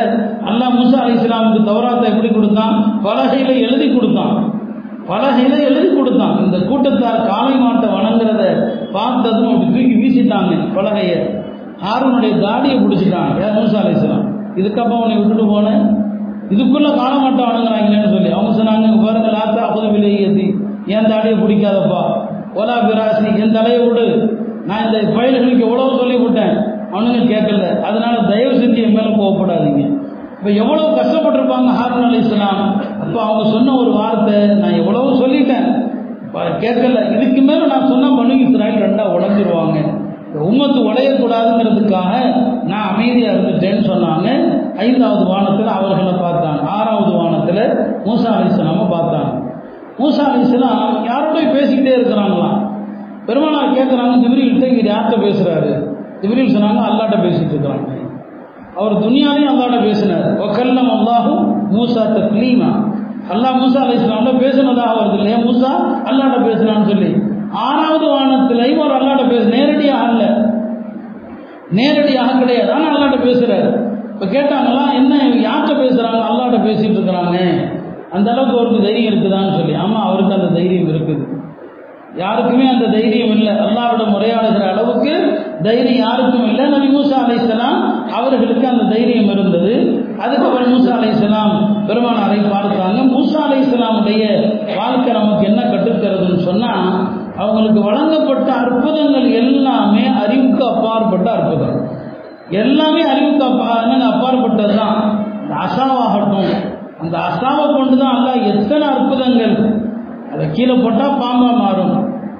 அல்லாஹ் 0.50 0.76
மூசா 0.78 0.98
அலிஸ்லாமுக்கு 1.04 1.60
தௌராத்தை 1.70 2.06
எப்படி 2.12 2.28
கொடுத்தான்? 2.36 2.76
பலகையில் 3.06 3.62
எழுதி 3.66 3.88
கொடுத்தான். 3.96 4.36
பலகையில் 5.10 5.58
எழுதி 5.68 5.88
கொடுத்தான். 5.96 6.36
இந்த 6.44 6.58
கூட்டத்தார் 6.68 7.26
காளை 7.30 7.56
மாட்டை 7.64 7.88
வணங்குறத 7.96 8.44
பார்த்ததும் 8.96 9.50
அப்படி 9.52 9.68
தூக்கி 9.74 9.96
வீசிட்டாங்க 10.02 10.54
பலகையை. 10.78 11.18
ஹாரூனுடைய 11.84 12.32
தாடியை 12.44 12.76
பிடிச்சிட்டாங்க. 12.84 13.34
யார் 13.42 13.58
மூசா 13.58 13.82
அலிஸ்லாம் 13.84 14.24
இதுக்கப்புறம் 14.60 15.00
அவனை 15.00 15.16
விட்டுட்டு 15.18 15.46
போனேன். 15.52 15.82
இதுக்குள்ள 16.54 16.88
காண 17.00 17.12
மாட்டை 17.22 17.42
வணங்குறாங்களேன்னு 17.50 18.10
சொல்லி 18.14 18.30
அவங்க 18.36 18.50
சொன்னாங்க 18.58 19.04
பாருங்க 19.04 19.30
லாத்தா 19.36 19.62
அப்போது 19.68 19.88
விலை 19.94 20.12
ஏற்றி 20.24 20.46
என் 20.94 21.10
தாடியை 21.12 21.36
பிடிக்காதப்பா? 21.42 22.02
ஓலா 22.58 22.76
பிராசி 22.88 23.26
என் 23.44 23.56
தலையை 23.56 23.80
விடு. 23.86 24.06
நான் 24.66 24.84
இந்த 24.86 24.98
பயல்களுக்கு 25.16 25.66
எவ்வளவு 25.66 25.98
சொல்லி 25.98 26.16
விட்டேன் 26.16 26.56
அவனுங்க 26.92 27.22
கேட்கல. 27.32 27.80
அதனால 27.80 28.16
தயவு 28.30 28.52
செஞ்சு 28.52 28.82
என் 28.82 28.96
மேலும் 28.96 29.20
கோவப்படாதீங்க. 29.20 29.82
இப்போ 30.38 30.50
எவ்வளவு 30.50 30.96
கஷ்டப்பட்டிருப்பாங்க 30.96 31.70
ஹாரன் 31.80 32.04
அலி 32.04 32.18
இஸ்லாம். 32.18 32.82
அப்போ 33.00 33.22
அவங்க 33.22 33.50
சொன்ன 33.50 33.76
ஒரு 33.76 33.92
வார்த்தை 33.92 34.46
நான் 34.46 34.78
எவ்வளவு 34.80 35.26
சொல்லிட்டேன். 35.26 35.68
கேட்கல. 36.36 37.16
இதுக்கு 37.16 37.42
மேல 37.42 37.66
நான் 37.66 37.86
சொன்னா 37.86 38.08
பண்ணுங்க 38.16 38.44
இஸ்ராயல் 38.48 38.84
ரெண்டா 38.86 39.04
உடஞ்சிருவாங்க 39.16 40.04
உம்மத்து 40.48 40.80
உடையக்கூடாதுங்கிறதுக்காக 40.88 42.12
நான் 42.62 42.88
அமைதியா 42.92 43.30
இருந்துட்டேன்னு 43.32 43.84
சொன்னாங்க. 43.90 44.28
ஐந்தாவது 44.76 45.24
வானத்தில் 45.24 45.66
அவர்களை 45.66 46.12
பார்த்தாங்க. 46.12 46.62
ஆறாவது 46.62 47.12
வானத்தில் 47.12 47.62
மூசா 48.04 48.30
அலிஸ்லாம 48.38 48.86
பார்த்தாங்க. 48.94 49.32
மூசா 49.98 50.24
அலிஸ்லாம் 50.32 50.82
யாரோடய 51.10 51.52
பேசிக்கிட்டே 51.56 51.94
இருக்கிறாங்களாம். 51.98 52.58
பெருமானார் 53.28 53.76
கேட்குறாங்க 53.78 54.14
ஜிப்ரீல்கிட்ட 54.22 54.66
இங்கே 54.72 54.84
யார்கிட்ட 54.92 55.18
பேசுகிறாரு 55.26 55.70
ஜிப்ரீல் 56.20 56.54
சொன்னாங்க 56.56 56.82
அல்லாட்ட 56.88 57.16
பேசிட்டு 57.24 57.52
இருக்கிறாங்க. 57.54 57.88
அவர் 58.78 58.94
துனியாலையும் 59.04 59.50
அல்லாட்ட 59.52 59.78
பேசினார். 59.88 60.28
ஒக்கல்லம் 60.44 60.90
அல்லாஹும் 60.96 61.44
மூசா 61.74 62.02
தக்லீமா. 62.16 62.70
அல்லா 63.34 63.48
மூசா 63.60 63.78
அலி 63.84 63.94
இஸ்லாம்ல 64.00 64.32
பேசினதாக 64.44 64.96
வருது 64.98 65.16
இல்லையா 65.18 65.38
மூசா? 65.46 65.70
அல்லாட்ட 66.08 66.38
பேசினான்னு 66.48 66.90
சொல்லி. 66.90 67.10
ஆறாவது 67.66 68.06
வானத்திலையும் 68.14 68.82
ஒரு 68.84 68.94
அல்லாட்ட 68.98 69.24
பேச 69.32 69.44
நேரடியாக 69.56 70.06
அல்ல. 70.08 70.22
நேரடியாக 71.78 72.38
கிடையாது 72.42 72.70
ஆனால் 72.76 72.92
அல்லாட்ட 72.94 73.20
பேசுகிறார் 73.28 73.68
இப்போ 74.12 74.26
கேட்டாங்களா 74.34 74.84
என்ன 75.00 75.14
யார்கிட்ட 75.46 75.72
பேசுகிறாங்க 75.84 76.20
அல்லாட்ட 76.28 76.58
பேசிகிட்டு 76.68 76.98
இருக்கிறாங்க. 76.98 77.38
அந்த 78.16 78.28
அளவுக்கு 78.32 78.58
அவருக்கு 78.58 78.84
தைரியம் 78.86 79.12
இருக்குதான்னு 79.12 79.56
சொல்லி. 79.58 79.74
ஆமாம் 79.84 80.06
அவருக்கு 80.08 80.36
அந்த 80.38 80.50
தைரியம் 80.58 80.90
இருக்குது. 80.94 81.24
யாருக்குமே 82.22 82.66
அந்த 82.72 82.86
தைரியம் 82.94 83.32
இல்லை. 83.36 83.52
அல்லாவிடம் 83.64 84.14
உரையாடுகிற 84.16 84.66
அளவுக்கு 84.72 85.14
தைரியம் 85.66 86.00
யாருக்கும் 86.04 86.46
இல்லை. 86.50 86.64
நபி 86.74 86.88
மூசா 86.96 87.16
அலைசலாம் 87.24 87.78
அவர்களுக்கு 88.18 88.66
அந்த 88.72 88.84
தைரியம் 88.92 89.30
இருந்தது. 89.34 89.74
அதுக்கப்புறம் 90.24 90.72
மூசா 90.74 90.92
அலைசலாம் 90.98 91.54
பெருமானாரை 91.88 92.38
பார்த்தாங்க. 92.54 93.00
மூசா 93.14 93.40
அலைசலாமுடைய 93.48 94.24
வாழ்க்கை 94.78 95.12
நமக்கு 95.20 95.44
என்ன 95.50 95.62
கற்றுத்தருதுன்னு 95.72 96.40
சொன்னா 96.48 96.72
அவங்களுக்கு 97.44 97.80
வழங்கப்பட்ட 97.88 98.48
அற்புதங்கள் 98.62 99.26
எல்லாமே 99.42 100.04
அறிவுக்கு 100.22 100.62
அப்பாற்பட்ட 100.72 101.28
அற்புதம். 101.36 101.76
எல்லாமே 102.62 103.02
அறிவுக்கு 103.12 103.44
அப்பா 103.50 103.68
என்னங்க 103.82 104.06
அப்பாற்பட்டது 104.12 104.74
தான் 104.76 104.98
அசாவாகட்டும். 105.64 106.52
அந்த 107.02 107.16
அசாவை 107.28 107.64
கொண்டு 107.74 107.96
தான் 108.02 108.14
அல்ல 108.16 108.30
எத்தனை 108.52 108.86
அற்புதங்கள் 108.94 109.56
அதை 110.36 110.46
கீழே 110.52 110.74
போட்டால் 110.74 111.18
பாம்பா 111.20 111.50
மாறும். 111.62 111.94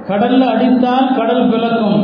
கடல்ல 0.09 0.43
அடித்தால் 0.55 1.15
கடல் 1.19 1.49
பிளக்கும். 1.51 2.01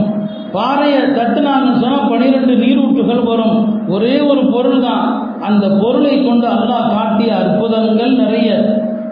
பாறையை 0.54 1.00
தட்டுனாங்கன்னு 1.16 1.80
சொன்னால் 1.82 2.08
பனிரெண்டு 2.10 2.54
நீரூற்றுகள் 2.56 3.22
வரும். 3.22 3.56
ஒரே 3.88 4.20
ஒரு 4.20 4.42
பொருள் 4.54 4.80
தான் 4.80 5.04
அந்த 5.40 5.68
பொருளை 5.82 6.24
கொண்டு 6.24 6.46
அல்லாஹ் 6.48 6.90
காட்டிய 6.94 7.36
அற்புதங்கள் 7.36 8.12
நிறைய. 8.12 8.48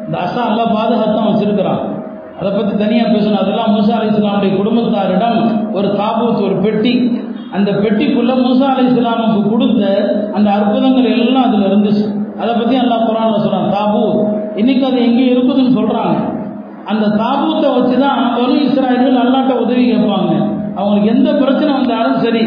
இந்த 0.07 0.19
அசா 0.25 0.41
அல்லாஹ் 0.51 0.75
பாதுகாத்தான் 0.77 1.29
வச்சிருக்கிறான். 1.31 1.83
அதை 2.39 2.51
பற்றி 2.53 2.77
தனியாக 2.77 3.13
பேசணும். 3.15 3.43
அதெல்லாம் 3.43 3.73
மூசா 3.77 3.95
அலி 3.99 4.11
இஸ்லாமுடைய 4.11 4.53
குடும்பத்தாரிடம் 4.57 5.41
ஒரு 5.73 5.89
தாபூத் 6.01 6.45
ஒரு 6.47 6.57
பெட்டி. 6.57 6.95
அந்த 7.53 7.71
பெட்டிக்குள்ள 7.71 8.33
மூசா 8.45 8.67
அலி 8.75 8.85
இஸ்லாமுக்கு 8.91 9.51
கொடுத்த 9.51 9.83
அந்த 10.33 10.51
அற்புதங்கள் 10.51 11.11
எல்லாம் 11.19 11.47
அதில் 11.49 11.69
இருந்துச்சு. 11.71 12.05
அதை 12.43 12.53
பற்றி 12.55 12.77
அல்லாஹ் 12.77 13.09
குரான்ல 13.09 13.41
சொல்கிறான் 13.47 13.73
தாபூத். 13.79 14.21
இன்னைக்கு 14.57 14.87
அது 14.87 14.99
எங்கேயும் 15.07 15.35
இருக்குதுன்னு 15.35 15.77
சொல்கிறாங்க 15.79 16.30
அந்த 16.87 17.07
தாபூத்தை 17.21 17.69
வச்சு 17.77 17.97
தான் 18.01 18.21
பனு 18.37 18.55
இஸ்ராயல்கள் 18.67 19.21
அல்லாட்ட 19.23 19.55
உதவி 19.65 19.85
கேட்பாங்க. 19.93 20.33
அவங்களுக்கு 20.77 21.13
எந்த 21.17 21.31
பிரச்சனை 21.33 21.71
வந்தாலும் 21.73 22.19
சரி 22.19 22.43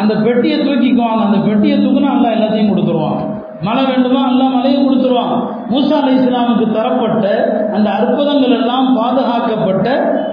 அந்த 0.00 0.14
பெட்டியை 0.14 0.58
தூக்கிக்குவாங்க. 0.58 1.22
அந்த 1.28 1.38
பெட்டியை 1.48 1.76
தூக்குனா 1.78 2.10
அல்லா 2.16 2.30
எல்லாத்தையும் 2.36 2.72
கொடுத்துருவான். 2.72 3.20
மழை 3.62 3.84
வேண்டுமா? 3.84 4.22
அல்லா 4.30 4.46
மழையை 4.54 4.84
கொடுத்துருவான். 4.84 5.34
மூசா 5.70 5.98
அலி 6.02 6.14
இஸ்லாமுக்கு 6.14 6.66
தரப்பட்ட 6.78 7.26
அந்த 7.72 7.90
அற்புதங்கள் 7.90 8.56
எல்லாம் 8.60 8.96
பாதுகாக்கப்பட்ட 8.98 9.86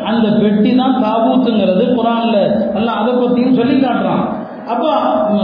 அந்த 0.05 0.29
பெட்டி 0.41 0.75
தான் 0.75 0.97
தாபூத்துங்கிறது 1.03 1.85
குரான்ல. 1.97 2.37
எல்லாம் 2.73 2.99
அதை 3.01 3.13
பற்றியும் 3.13 3.53
சொல்லி 3.53 3.75
காட்டுறான். 3.75 4.25
அப்போ 4.67 4.89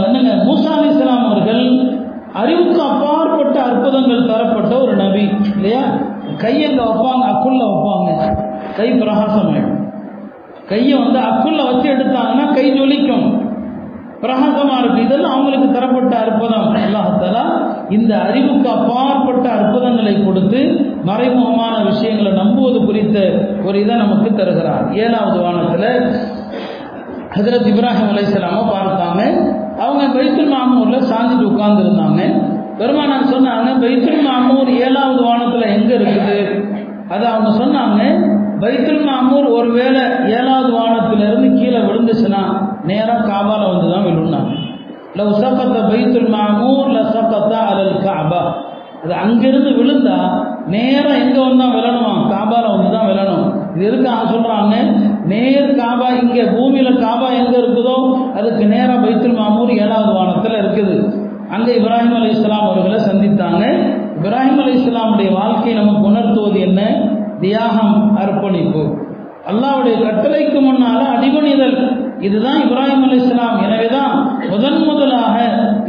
என்னங்க? 0.08 0.34
மூசா 0.48 0.70
அலி 0.78 0.88
இஸ்லாம் 0.94 1.26
அவர்கள் 1.30 1.64
அறிவுக்கு 2.32 2.82
அப்பாற்பட்ட 2.82 3.62
அற்புதங்கள் 3.62 4.28
தரப்பட்ட 4.32 4.72
ஒரு 4.80 4.96
நபி 4.96 5.30
இல்லையா? 5.56 5.84
கையை 6.42 6.64
அங்கே 6.70 6.84
வைப்பாங்க 6.88 7.24
அக்குள்ள 7.32 7.60
வைப்பாங்க. 7.72 8.10
கை 8.76 8.88
பிரகாசமாயிடும் 8.92 9.78
கையை 10.70 10.98
வந்து 10.98 11.20
அக்குள்ள 11.28 11.60
வச்சு 11.68 11.88
எடுத்தாங்கன்னா 11.92 12.44
கை 12.54 12.66
ஜொலிக்கும். 12.80 13.28
பிரகாசமா 14.22 14.74
இருக்கு. 14.78 15.00
இதெல்லாம் 15.02 15.32
அவங்களுக்கு 15.32 15.68
தரப்பட்ட 15.70 16.16
அற்புதம். 16.16 16.74
அல்லாஹாலா 16.74 17.44
இந்த 17.90 18.12
அறிவுக்கு 18.26 18.68
அப்பாற்பட்ட 18.70 19.46
அற்புதங்களை 19.50 20.24
கொடுத்து 20.24 20.60
மறைமுகமான 21.06 21.74
விஷயங்களை 21.84 22.32
நம்புவது 22.32 22.78
குறித்த 22.84 23.18
ஒரு 23.66 23.80
இதை 23.80 23.96
நமக்கு 23.96 24.34
தருகிறார். 24.34 24.84
ஏழாவது 25.04 25.38
வானத்தில் 25.40 25.88
ஹஜரத் 27.36 27.68
இப்ராஹிம் 27.72 28.10
அலைஹிஸ்ஸலாம 28.12 28.62
பார்த்தாங்க. 28.76 29.22
அவங்க 29.78 30.04
பைத்துல் 30.14 30.54
நாமூரில் 30.54 31.08
சாஞ்சிட்டு 31.10 31.48
உட்கார்ந்துருந்தாங்க. 31.50 32.22
பெருமானார் 32.80 33.32
சொன்னாங்க 33.32 33.70
பைத்துல் 33.82 34.22
மாமூர் 34.26 34.70
ஏழாவது 34.84 35.22
வானத்தில் 35.28 35.72
எங்கே 35.76 35.94
இருக்குது? 35.98 36.36
அது 37.14 37.24
அவங்க 37.30 37.50
சொன்னாங்க 37.60 38.00
பைத்துல் 38.62 39.02
மாமூர் 39.08 39.48
ஒருவேளை 39.58 40.02
ஏழாவது 40.38 40.70
வானத்திலிருந்து 40.78 41.48
கீழே 41.58 41.80
விழுந்துச்சுன்னா 41.88 42.42
நேராக 42.90 43.26
காபால 43.30 43.62
வந்து 43.72 43.86
தான் 43.92 44.06
விழுந்தாங்க. 44.08 44.52
லவ் 45.18 45.38
சகத்த 45.42 45.78
பைத்துல் 45.90 46.30
மாமூர் 46.36 46.90
ல 46.96 46.98
சகத்த 47.14 47.52
அலல் 47.70 47.96
காபா 48.06 48.42
அது 49.04 49.12
அங்கிருந்து 49.24 49.70
விழுந்தா 49.78 50.16
நேரா 50.74 51.12
எங்கே 51.22 51.40
வந்தால் 51.44 51.74
விழணுமா? 51.76 52.12
காபால 52.32 52.64
வந்து 52.74 52.90
தான் 52.96 53.08
விழணும். 53.10 53.46
இது 53.74 53.84
இருக்கு 53.90 54.10
சொல்கிறாங்க 54.32 54.74
நேர் 55.32 55.70
காபா 55.80 56.08
இங்கே 56.22 56.44
பூமியில் 56.54 57.00
காபா 57.04 57.28
எங்கே 57.40 57.56
இருக்குதோ 57.62 57.96
அதுக்கு 58.38 58.64
நேராக 58.74 58.98
பைத்துல் 59.04 59.40
மாமூர் 59.40 59.72
ஏழாவது 59.84 60.12
வானத்தில் 60.18 60.60
இருக்குது. 60.62 60.96
அங்கே 61.54 61.72
இப்ராஹிம் 61.78 62.16
அலி 62.18 62.28
இஸ்லாம் 62.36 62.66
அவர்களை 62.66 62.98
சந்தித்தாங்க. 63.08 63.62
இப்ராஹிம் 64.18 64.60
அலி 64.64 64.74
இஸ்லாமுடைய 64.80 65.30
வாழ்க்கை 65.40 65.72
நமக்கு 65.80 66.04
உணர்த்துவது 66.10 66.58
என்ன? 66.68 66.80
தியாகம் 67.44 67.96
அர்ப்பணிப்பு. 68.22 68.84
அல்லாவுடைய 69.50 69.94
கட்டளைக்கு 70.06 70.58
முன்னால 70.68 71.00
அடிபணிதல். 71.16 71.78
இதுதான் 72.26 72.58
இப்ராஹிம் 72.64 73.04
அலி 73.06 73.18
இஸ்லாம் 73.22 73.58
எனவேதான் 73.66 74.14
முதன் 74.52 74.80
முதலாக 74.88 75.36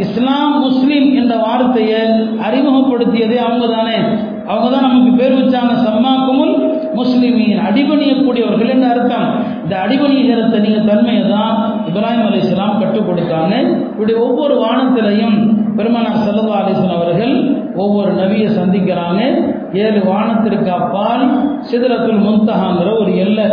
இஸ்லாம் 0.05 0.53
முஸ்லீம் 0.65 1.09
என்ற 1.21 1.33
வார்த்தையை 1.45 2.01
அறிமுகப்படுத்தியதே 2.47 3.37
அவங்க 3.45 3.65
தானே 3.75 3.97
அவங்க 4.51 4.67
தான் 4.73 4.85
நமக்கு 4.87 5.11
பேர் 5.19 5.35
வச்சாங்க 5.39 5.73
சம்மாக்குமுல் 5.87 6.53
முஸ்லிமீன். 6.99 7.59
அடிபணியக்கூடியவர்கள் 7.67 8.71
என்று 8.73 8.87
அர்த்தம். 8.93 9.27
இந்த 9.63 9.75
அடிபணிகிற 9.83 10.39
நீங்க 10.65 10.79
தன்மையை 10.89 11.23
தான் 11.35 11.53
இப்ராஹிம் 11.89 12.25
அலி 12.29 12.39
இஸ்லாம் 12.45 12.79
கற்றுக் 12.81 13.07
கொடுத்தாங்க 13.09 13.53
இப்படி 13.93 14.13
ஒவ்வொரு 14.25 14.55
வானத்திலையும் 14.63 15.37
பெருமனார் 15.77 16.21
சல்லா 16.25 16.57
அலிஸ்லாம் 16.61 16.95
அவர்கள் 16.95 17.65
ஒவ்வொரு 17.75 18.11
நபியை 18.11 18.49
சந்திக்கிறாங்க. 18.59 19.21
ஏழு 19.73 20.01
வானத்திற்கு 20.05 20.69
அப்பால் 20.69 21.25
சிதறத்துல் 21.71 22.23
முந்தகாங்கிற 22.27 22.99
ஒரு 22.99 23.17
எல்லை. 23.17 23.45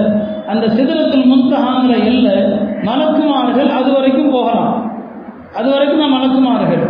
அந்த 0.46 0.66
சிதறத்துல் 0.66 1.30
முந்தகாங்கிற 1.32 2.04
எல்லை 2.04 2.36
மலக்குமார்கள் 2.82 3.68
அது 3.68 3.92
வரைக்கும் 3.92 4.30
போகலாம். 4.30 4.90
அது 5.54 5.70
வரைக்கும் 5.70 5.98
தான் 5.98 6.12
மலக்குமார்கள். 6.12 6.84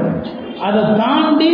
அதை 0.61 0.83
தாண்டி 0.97 1.51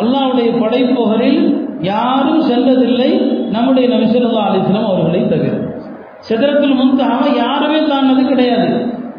அல்லாவுடைய 0.00 0.60
படைப்புகளில் 0.60 1.70
யாரும் 1.80 2.42
சென்றதில்லை. 2.50 3.10
நம்முடைய 3.50 3.96
நபிசல்லா 3.96 4.42
அலிஸ்லாம் 4.50 4.88
அவர்களை 4.90 5.28
தவிர. 5.28 5.54
சிதறத்தில் 6.28 6.78
முந்தாக 6.80 7.20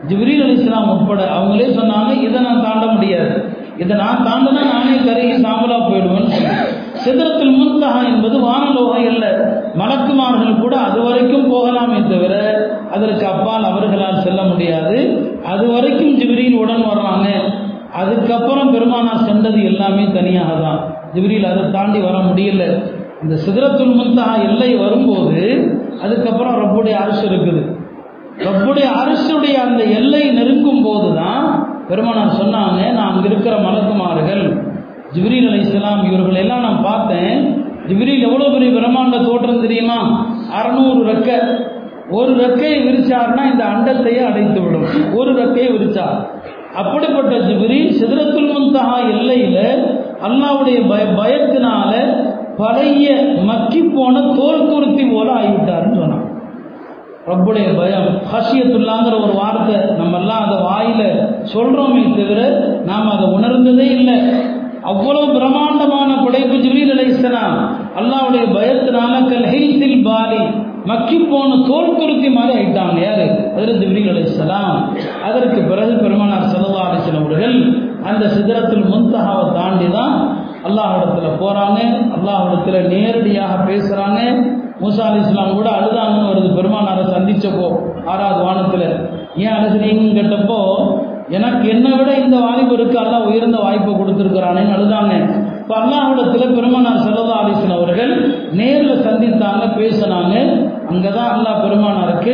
ஜிப்ரீல் 0.08 0.44
அலி 0.44 0.54
இஸ்லாம் 0.54 0.90
உட்பட 0.90 1.22
அவங்களே 1.40 1.68
சொன்னாங்க 1.80 2.22
இதை 2.22 2.42
நான் 2.42 2.64
தாண்ட 2.64 2.86
முடியாது. 2.86 3.53
இதை 3.82 3.94
நான் 4.02 4.24
தாண்டினா 4.26 4.64
நானே 4.72 4.96
கருகி 5.06 5.36
சாம்பலா 5.46 5.78
போயிடுவேன் 5.86 6.30
சிதறத்தில் 7.04 7.56
முன்தகா 7.60 8.02
என்பது 8.12 8.36
வானலோகம் 8.48 9.08
அல்ல. 9.12 9.26
மலக்குமார்கள் 9.82 10.62
கூட 10.64 10.74
அது 10.88 11.00
வரைக்கும் 11.08 11.50
போகலாமே 11.54 12.00
தவிர 12.12 12.34
அதற்கு 12.96 13.26
அப்பால் 13.32 13.70
அவர்களால் 13.70 14.24
செல்ல 14.26 14.42
முடியாது. 14.52 14.98
அது 15.52 15.66
வரைக்கும் 15.74 16.18
ஜிபிரியில் 16.20 16.60
உடன் 16.64 16.86
வர்றாங்க. 16.90 17.28
அதுக்கப்புறம் 18.02 18.72
பெருமானா 18.76 19.14
சென்றது 19.28 19.60
எல்லாமே 19.72 20.06
தனியாக 20.18 20.54
தான் 20.66 20.80
ஜிபிரியில் 21.16 21.52
அதை 21.52 21.64
தாண்டி 21.78 22.00
வர 22.08 22.18
முடியல. 22.30 22.64
இந்த 23.24 23.36
சிதறத்துல் 23.46 23.98
முன்தகா 24.00 24.36
எல்லை 24.50 24.72
வரும்போது 24.84 25.42
அதுக்கப்புறம் 26.06 26.58
ரப்புடைய 26.62 26.96
அரசு 27.04 27.24
இருக்குது. 27.32 27.62
ரப்புடைய 28.46 28.88
அரசுடைய 29.02 29.56
அந்த 29.68 29.82
எல்லை 30.00 30.24
நெருங்கும் 30.38 30.84
போது 30.86 31.10
தான் 31.22 31.46
பெருமானார் 31.90 32.40
சொன்னாங்க 32.42 32.92
நான் 32.94 33.12
அங்கே 33.12 33.28
இருக்கிற 33.28 33.56
மலக்குமார்கள் 33.58 34.44
ஜிப்ரீல் 35.16 35.50
அலி 35.50 35.60
இஸ்லாம் 35.60 36.04
இவர்கள் 36.12 36.36
எல்லாம் 36.36 36.62
நான் 36.62 36.84
பார்த்தேன். 36.84 37.34
ஜிப்ரீல் 37.88 38.26
எவ்வளோ 38.28 38.50
பெரிய 38.50 38.80
பிரம்மாண்ட 38.80 39.18
தோற்றம் 39.26 39.62
தெரியுமா? 39.62 39.98
அறநூறு 40.60 41.02
ரெக்கை. 41.12 41.38
ஒரு 42.10 42.32
ரெக்கையை 42.36 42.78
விரிச்சார்னா 42.88 43.44
இந்த 43.52 43.64
அண்டத்தையே 43.64 44.22
அடைத்து 44.26 44.62
விடும். 44.62 44.88
ஒரு 45.14 45.32
ரெக்கையை 45.34 45.70
விரிச்சார். 45.78 46.18
அப்படிப்பட்ட 46.76 47.34
ஜிப்ரீல் 47.38 47.92
சிதறத்துல் 48.00 48.54
முந்தகா 48.54 48.98
எல்லையில 49.14 49.58
அல்லாவுடைய 50.28 50.88
பய 50.88 51.04
பயத்தினால 51.20 51.94
பழைய 52.58 53.36
மக்கி 53.44 53.82
போன 53.82 54.22
தோல் 54.22 54.68
குருத்தி 54.72 55.06
போல 55.14 55.28
ஆகிவிட்டாருன்னு 55.34 56.00
சொன்னான். 56.02 56.26
ரப்புடைய 57.28 57.68
பயம். 57.78 58.08
ஹஷியத்துல்லாங்கிற 58.32 59.14
ஒரு 59.24 59.34
வார்த்தை. 59.36 59.78
நம்ம 59.98 60.18
எல்லாம் 60.18 60.44
அதை 60.46 60.58
வாயில 60.70 61.04
சொல்றோமே 61.54 62.04
தவிர 62.18 62.42
நாம் 62.86 63.10
அதை 63.10 63.26
உணர்ந்ததே 63.30 63.88
இல்லை. 63.98 64.18
அவ்வளவு 64.82 65.28
பிரம்மாண்டமான 65.36 66.10
படைப்பு 66.24 66.56
ஜிபீல் 66.56 66.94
அலைஹிஸ்ஸலாம் 66.96 67.56
அல்லாவுடைய 68.00 68.44
பயத்தினால 68.56 69.14
கல்ஹெய்த்தில் 69.32 70.04
பாலி. 70.04 70.42
மக்கி 70.86 71.18
போன 71.18 71.58
தோல் 71.68 71.98
துருத்தி 71.98 72.30
மாதிரி 72.30 72.54
ஆயிட்டாங்க. 72.60 72.98
யாரு? 73.04 73.28
அதில் 73.56 73.80
ஜிப்ரீல் 73.82 74.10
அலைசலாம் 74.14 74.76
அதற்கு 75.28 75.62
பிறகு 75.62 75.94
பெருமானார் 75.94 76.50
சல்லா 76.54 76.82
அலிஸ்லாம் 76.88 77.22
அவர்கள் 77.22 77.58
அந்த 78.10 78.26
சிதறத்தில் 78.26 78.86
முன்தகாவை 78.92 79.46
தாண்டி 79.54 79.88
தான் 79.92 80.16
அல்லாஹிடத்துல 80.68 81.30
போறாங்க 81.44 81.80
அல்லாஹிடத்துல 82.18 82.78
நேரடியாக 82.94 83.54
பேசுறாங்க 83.70 84.20
மூசா 84.82 85.04
அலி 85.10 85.20
இஸ்லாம் 85.24 85.58
கூட 85.58 85.70
அழுதாங்கன்னு 85.78 86.30
வருது. 86.32 86.50
பெருமானாரை 86.60 87.04
சந்திச்சப்போ 87.16 87.68
ஆறாவது 88.12 88.42
வானத்துல. 88.48 88.84
ஏன் 89.42 89.56
அழுகிறீங்கன்னு 89.58 90.16
கேட்டப்போ 90.20 90.60
எனக்கு 91.38 91.66
என்னை 91.74 91.92
விட 91.98 92.10
இந்த 92.24 92.38
வாய்ப்பு 92.46 92.76
அல்லாஹ் 93.04 93.28
உயர்ந்த 93.30 93.58
வாய்ப்பை 93.66 93.94
கொடுத்துருக்கிறானேன்னு 94.00 94.76
அழுதாங்க. 94.78 95.14
இப்போ 95.62 95.76
அல்லாஹிடத்தில் 95.82 96.56
பெருமானார் 96.58 97.04
செல்லதா 97.06 97.36
அலிஸ்லாம் 97.42 97.78
அவர்கள் 97.80 98.14
நேரில் 98.60 99.04
சந்தித்தாங்க 99.08 99.66
பேசினாங்க. 99.80 100.34
அங்கே 100.92 101.12
தான் 101.18 101.32
அல்லாஹ் 101.36 101.62
பெருமானாருக்கு 101.66 102.34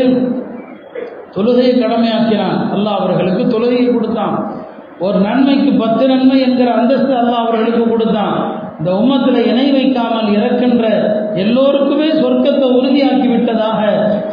தொழுகையை 1.36 1.74
கடமையாக்கினான். 1.84 2.58
அல்லாஹ் 2.76 2.98
அவர்களுக்கு 3.02 3.44
தொழுகையை 3.54 3.88
கொடுத்தான். 3.96 4.36
ஒரு 5.08 5.18
நன்மைக்கு 5.26 5.72
பத்து 5.82 6.04
நன்மை 6.12 6.38
என்கிற 6.46 6.70
அந்தஸ்து 6.78 7.14
அல்லாஹ் 7.20 7.44
அவர்களுக்கு 7.44 7.84
கொடுத்தான். 7.92 8.34
இந்த 8.80 8.90
உம்மத்தில் 9.00 9.48
இணை 9.52 9.66
வைக்காமல் 9.76 10.28
இறக்கின்ற 10.38 10.84
எல்லோருக்குமே 11.44 12.08
சொர்க்கத்தை 12.22 12.68
உறுதியாக்கி 12.78 13.28
விட்டதாக 13.32 13.80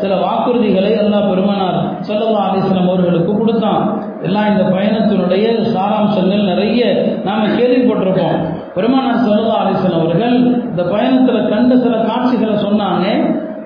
சில 0.01 0.13
வாக்குறுதிகளை 0.25 0.93
அல்லாஹ் 1.03 1.29
பெருமானார் 1.31 1.79
சொல்லல்லா 2.09 2.43
அலிஸ்லாம் 2.49 2.91
அவர்களுக்கு 2.91 3.33
கொடுத்தான். 3.41 3.83
எல்லாம் 4.27 4.51
இந்த 4.53 4.65
பயணத்தினுடைய 4.75 5.47
சாராம்சங்கள் 5.75 6.45
நிறைய 6.53 6.83
நாம் 7.29 7.57
கேள்விப்பட்டிருப்போம். 7.59 8.39
பெருமானார் 8.77 9.25
சொல்லல்லா 9.27 9.57
அலிஸ்லாம் 9.65 9.99
அவர்கள் 10.03 10.37
இந்த 10.71 10.85
பயணத்தில் 10.95 11.51
கண்ட 11.55 11.77
சில 11.87 11.97
காட்சிகளை 12.11 12.57
சொன்னாங்க. 12.67 13.05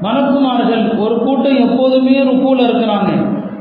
மலக்குமார்கள் 0.05 0.84
ஒரு 1.05 1.16
கூட்டம் 1.24 1.62
எப்போதுமே 1.66 2.18
ருக்கூல 2.28 2.59
இருக்கிறாங்க. 2.68 3.11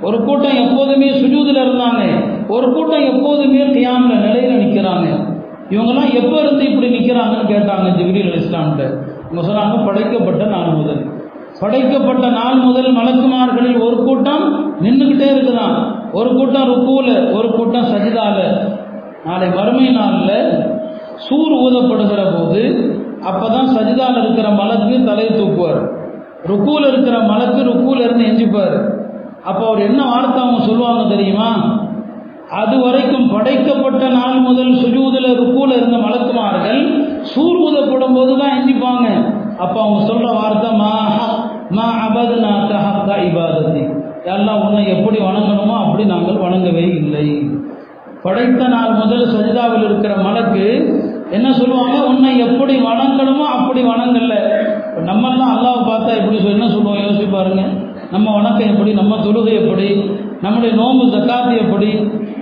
ஒரு 0.01 0.23
கூட்டம் 0.23 0.55
எப்போதுமே 0.55 1.09
சுஜூதில் 1.09 1.63
இருந்தாங்க. 1.65 2.03
ஒரு 2.47 2.73
கூட்டம் 2.73 3.15
எப்போதுமே 3.15 3.71
கியாமில் 3.71 4.19
நிலையில் 4.19 4.61
நிற்கிறாங்க 4.61 5.37
இவங்கெல்லாம் 5.69 6.13
எப்போ 6.13 6.41
இருந்து 6.41 6.69
இப்படி 6.69 6.87
நிற்கிறாங்கன்னு 6.87 7.47
கேட்டாங்க 7.47 7.87
ஜிப்ரீல் 7.97 8.31
அலி 8.31 8.45
இஸ்லாம்கிட்ட. 8.45 8.97
இவங்க 9.31 9.51
சொன்னாங்க 9.51 9.85
படைக்கப்பட்ட 9.85 10.45
நாள் 10.45 10.75
முதல். 10.75 11.07
படைக்கப்பட்ட 11.59 12.27
நாள் 12.27 12.55
முதல் 12.55 12.95
மலக்குமார்களில் 12.95 13.79
ஒரு 13.79 14.03
கூட்டம் 14.03 14.75
நின்றுக்கிட்டே 14.81 15.27
இருக்குதான். 15.33 15.75
ஒரு 16.11 16.29
கூட்டம் 16.29 16.69
ருக்கூல 16.69 17.33
ஒரு 17.33 17.51
கூட்டம் 17.51 17.85
சஜிதால. 17.85 18.67
நாளை 19.25 19.49
வறுமை 19.49 19.89
நாளில் 19.89 20.63
சூர் 21.15 21.53
ஊதப்படுகிற 21.53 22.37
போது 22.37 22.61
அப்பதான் 23.21 23.69
சஜிதால 23.77 24.23
இருக்கிற 24.23 24.49
மலக்கு 24.49 25.03
தலையை 25.05 25.41
தூக்குவார். 25.41 25.81
ருக்கூல 26.47 26.87
இருக்கிற 26.87 27.19
மலக்கு 27.19 27.63
ருக்கூல 27.63 27.99
இருந்து 27.99 28.25
எஞ்சிப்பார். 28.25 28.98
அப்போ 29.47 29.63
அவர் 29.67 29.87
என்ன 29.89 30.01
வார்த்தை 30.11 30.39
அவங்க 30.43 30.61
சொல்லுவாங்க 30.69 31.03
தெரியுமா? 31.15 31.49
அது 32.61 32.75
வரைக்கும் 32.83 33.29
படைக்கப்பட்ட 33.33 34.03
நாள் 34.09 34.37
முதல் 34.47 34.73
சுஜூதில் 34.81 35.35
ருக்கூல 35.39 35.75
இருந்த 35.79 35.97
மலக்குமார்கள் 36.05 36.81
சூர் 37.31 37.59
ஊதப்படும் 37.65 38.15
போது 38.17 38.33
தான் 38.41 38.55
எந்திப்பாங்க. 38.57 39.07
அப்போ 39.63 39.77
அவங்க 39.83 40.01
சொல்ற 40.09 40.27
வார்த்தை 40.39 40.71
மா 40.81 40.91
மா 41.77 41.87
அபது 42.05 42.35
கஹக்கா 42.71 43.15
இபாதத்தி. 43.27 43.83
எல்லாம் 44.35 44.61
உன்னை 44.65 44.83
எப்படி 44.95 45.17
வணங்கணுமோ 45.27 45.75
அப்படி 45.83 46.03
நாங்கள் 46.13 46.43
வணங்கவே 46.45 46.85
இல்லை. 47.01 47.27
படைத்த 48.23 48.63
நாள் 48.67 48.97
முதல் 49.01 49.25
சஜிதாவில் 49.33 49.85
இருக்கிற 49.89 50.15
மலக்கு 50.25 50.65
என்ன 51.31 51.47
சொல்லுவாங்க? 51.59 51.97
உன்னை 52.11 52.31
எப்படி 52.45 52.73
வணங்கணுமோ 52.87 53.45
அப்படி 53.57 53.81
வணங்கல 53.91 54.33
நம்மெல்லாம் 55.09 55.53
அல்லாவை 55.55 55.81
பார்த்தா 55.91 56.17
எப்படி 56.19 56.37
சொல்லி 56.39 56.57
என்ன 56.57 56.71
சொல்லுவோம்? 56.73 57.01
யோசிச்சு 57.03 57.29
பாருங்கள் 57.35 57.71
நம்ம 58.13 58.27
வணக்கம் 58.35 58.69
எப்படி 58.73 58.91
நம்ம 58.99 59.15
தொழுகை 59.25 59.51
எப்படி 59.61 59.87
நம்முடைய 60.43 60.71
நோம்பு 60.79 61.03
ஜக்காத்து 61.13 61.51
எப்படி 61.63 61.89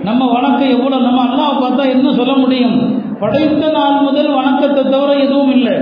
நம்ம 0.08 0.22
வணக்கம் 0.34 0.72
எவ்வளோ 0.76 0.98
நம்ம 1.06 1.20
அல்லாவை 1.24 1.56
பார்த்தா 1.62 1.84
என்ன 1.94 2.12
சொல்ல 2.18 2.34
முடியும்? 2.42 2.76
படைத்த 3.22 3.70
நாள் 3.76 3.96
முதல் 4.06 4.30
வணக்கத்தை 4.38 4.82
தவிர 4.94 5.10
எதுவும் 5.24 5.52
இல்லை. 5.56 5.74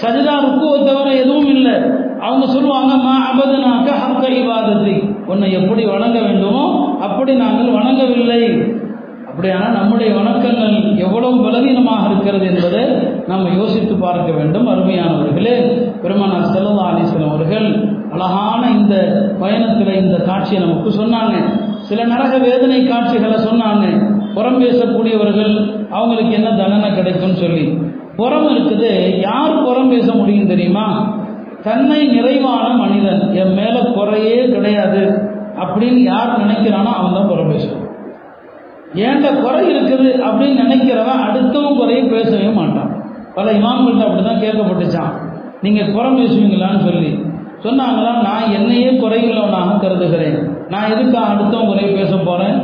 சஜிதா 0.00 0.34
ருக்குவை 0.44 0.78
தவிர 0.88 1.08
எதுவும் 1.22 1.50
இல்லை. 1.56 1.74
அவங்க 2.26 2.46
சொல்லுவாங்க 2.56 2.92
மா 3.04 3.14
அபதுனாக்க 3.30 3.88
ஹக்க 4.02 4.24
இவாதத்தை 4.42 4.94
உன்னை 5.32 5.48
எப்படி 5.58 5.84
வணங்க 5.94 6.18
வேண்டுமோ 6.26 6.64
அப்படி 7.06 7.34
நாங்கள் 7.44 7.76
வணங்கவில்லை. 7.78 8.42
அப்படியானால் 9.30 9.76
நம்முடைய 9.78 10.10
வணக்கங்கள் 10.20 10.74
எவ்வளவு 11.06 11.36
பலவீனமாக 11.44 12.08
இருக்கிறது 12.10 12.46
என்பதை 12.52 12.82
நாம் 13.30 13.54
யோசித்து 13.58 13.94
பார்க்க 14.06 14.30
வேண்டும். 14.38 14.68
அருமையானவர்களே 14.74 15.56
பெருமானார் 16.02 16.52
செல்லல்லா 16.54 16.86
அலிஸ்லாம் 16.90 17.32
அவர்கள் 17.32 17.68
அழகான 18.14 18.62
இந்த 18.78 18.94
பயணத்தில் 19.40 20.00
இந்த 20.02 20.16
காட்சியை 20.28 20.58
நமக்கு 20.64 20.90
சொன்னாங்க. 21.00 21.36
சில 21.88 22.04
நரக 22.12 22.34
வேதனை 22.48 22.80
காட்சிகளை 22.90 23.38
சொன்னாங்க. 23.48 23.86
புறம் 24.34 24.60
பேசக்கூடியவர்கள் 24.62 25.54
அவங்களுக்கு 25.96 26.32
என்ன 26.38 26.50
தண்டனை 26.60 26.90
கிடைக்கும்னு 26.94 27.42
சொல்லி. 27.44 27.64
புறம் 28.18 28.48
இருக்குது 28.52 28.92
யார் 29.28 29.62
புறம் 29.66 29.90
பேச 29.94 30.08
முடியும் 30.14 30.50
தெரியுமா? 30.52 30.86
தன்னை 31.66 31.98
நிறைவான 32.16 32.66
மனிதன் 32.82 33.22
என் 33.40 33.54
மேல 33.58 33.76
குறையே 33.96 34.38
கிடையாது 34.54 35.02
அப்படின்னு 35.62 36.00
யார் 36.12 36.38
நினைக்கிறானோ 36.42 36.92
அவன் 36.98 37.16
தான் 37.18 37.30
புறம் 37.32 37.50
பேசுவான். 37.52 37.88
ஏண்ட 39.06 39.26
குறை 39.42 39.62
இருக்குது 39.72 40.08
அப்படின்னு 40.28 40.62
நினைக்கிறவன் 40.64 41.22
அடுத்தவன் 41.26 41.78
குறையை 41.80 42.02
பேசவே 42.14 42.48
மாட்டான். 42.60 42.90
பல 43.36 43.52
இமாம்கள்ட்ட 43.58 44.06
அப்படி 44.06 44.22
தான் 44.22 44.42
கேட்கப்பட்டுச்சான் 44.44 45.12
நீங்கள் 45.64 45.92
குறை 45.96 46.10
பேசுவீங்களான்னு 46.18 46.82
சொல்லி. 46.88 47.12
சொன்னாங்களா 47.64 48.12
நான் 48.28 48.52
என்னையே 48.58 48.90
குறையுள்ளவனாக 49.02 49.78
கருதுகிறேன். 49.82 50.38
நான் 50.72 50.90
எதுக்காக 50.94 51.32
அடுத்தவன் 51.32 51.70
குறை 51.70 51.84
பேச 51.98 52.12
போகிறேன் 52.28 52.58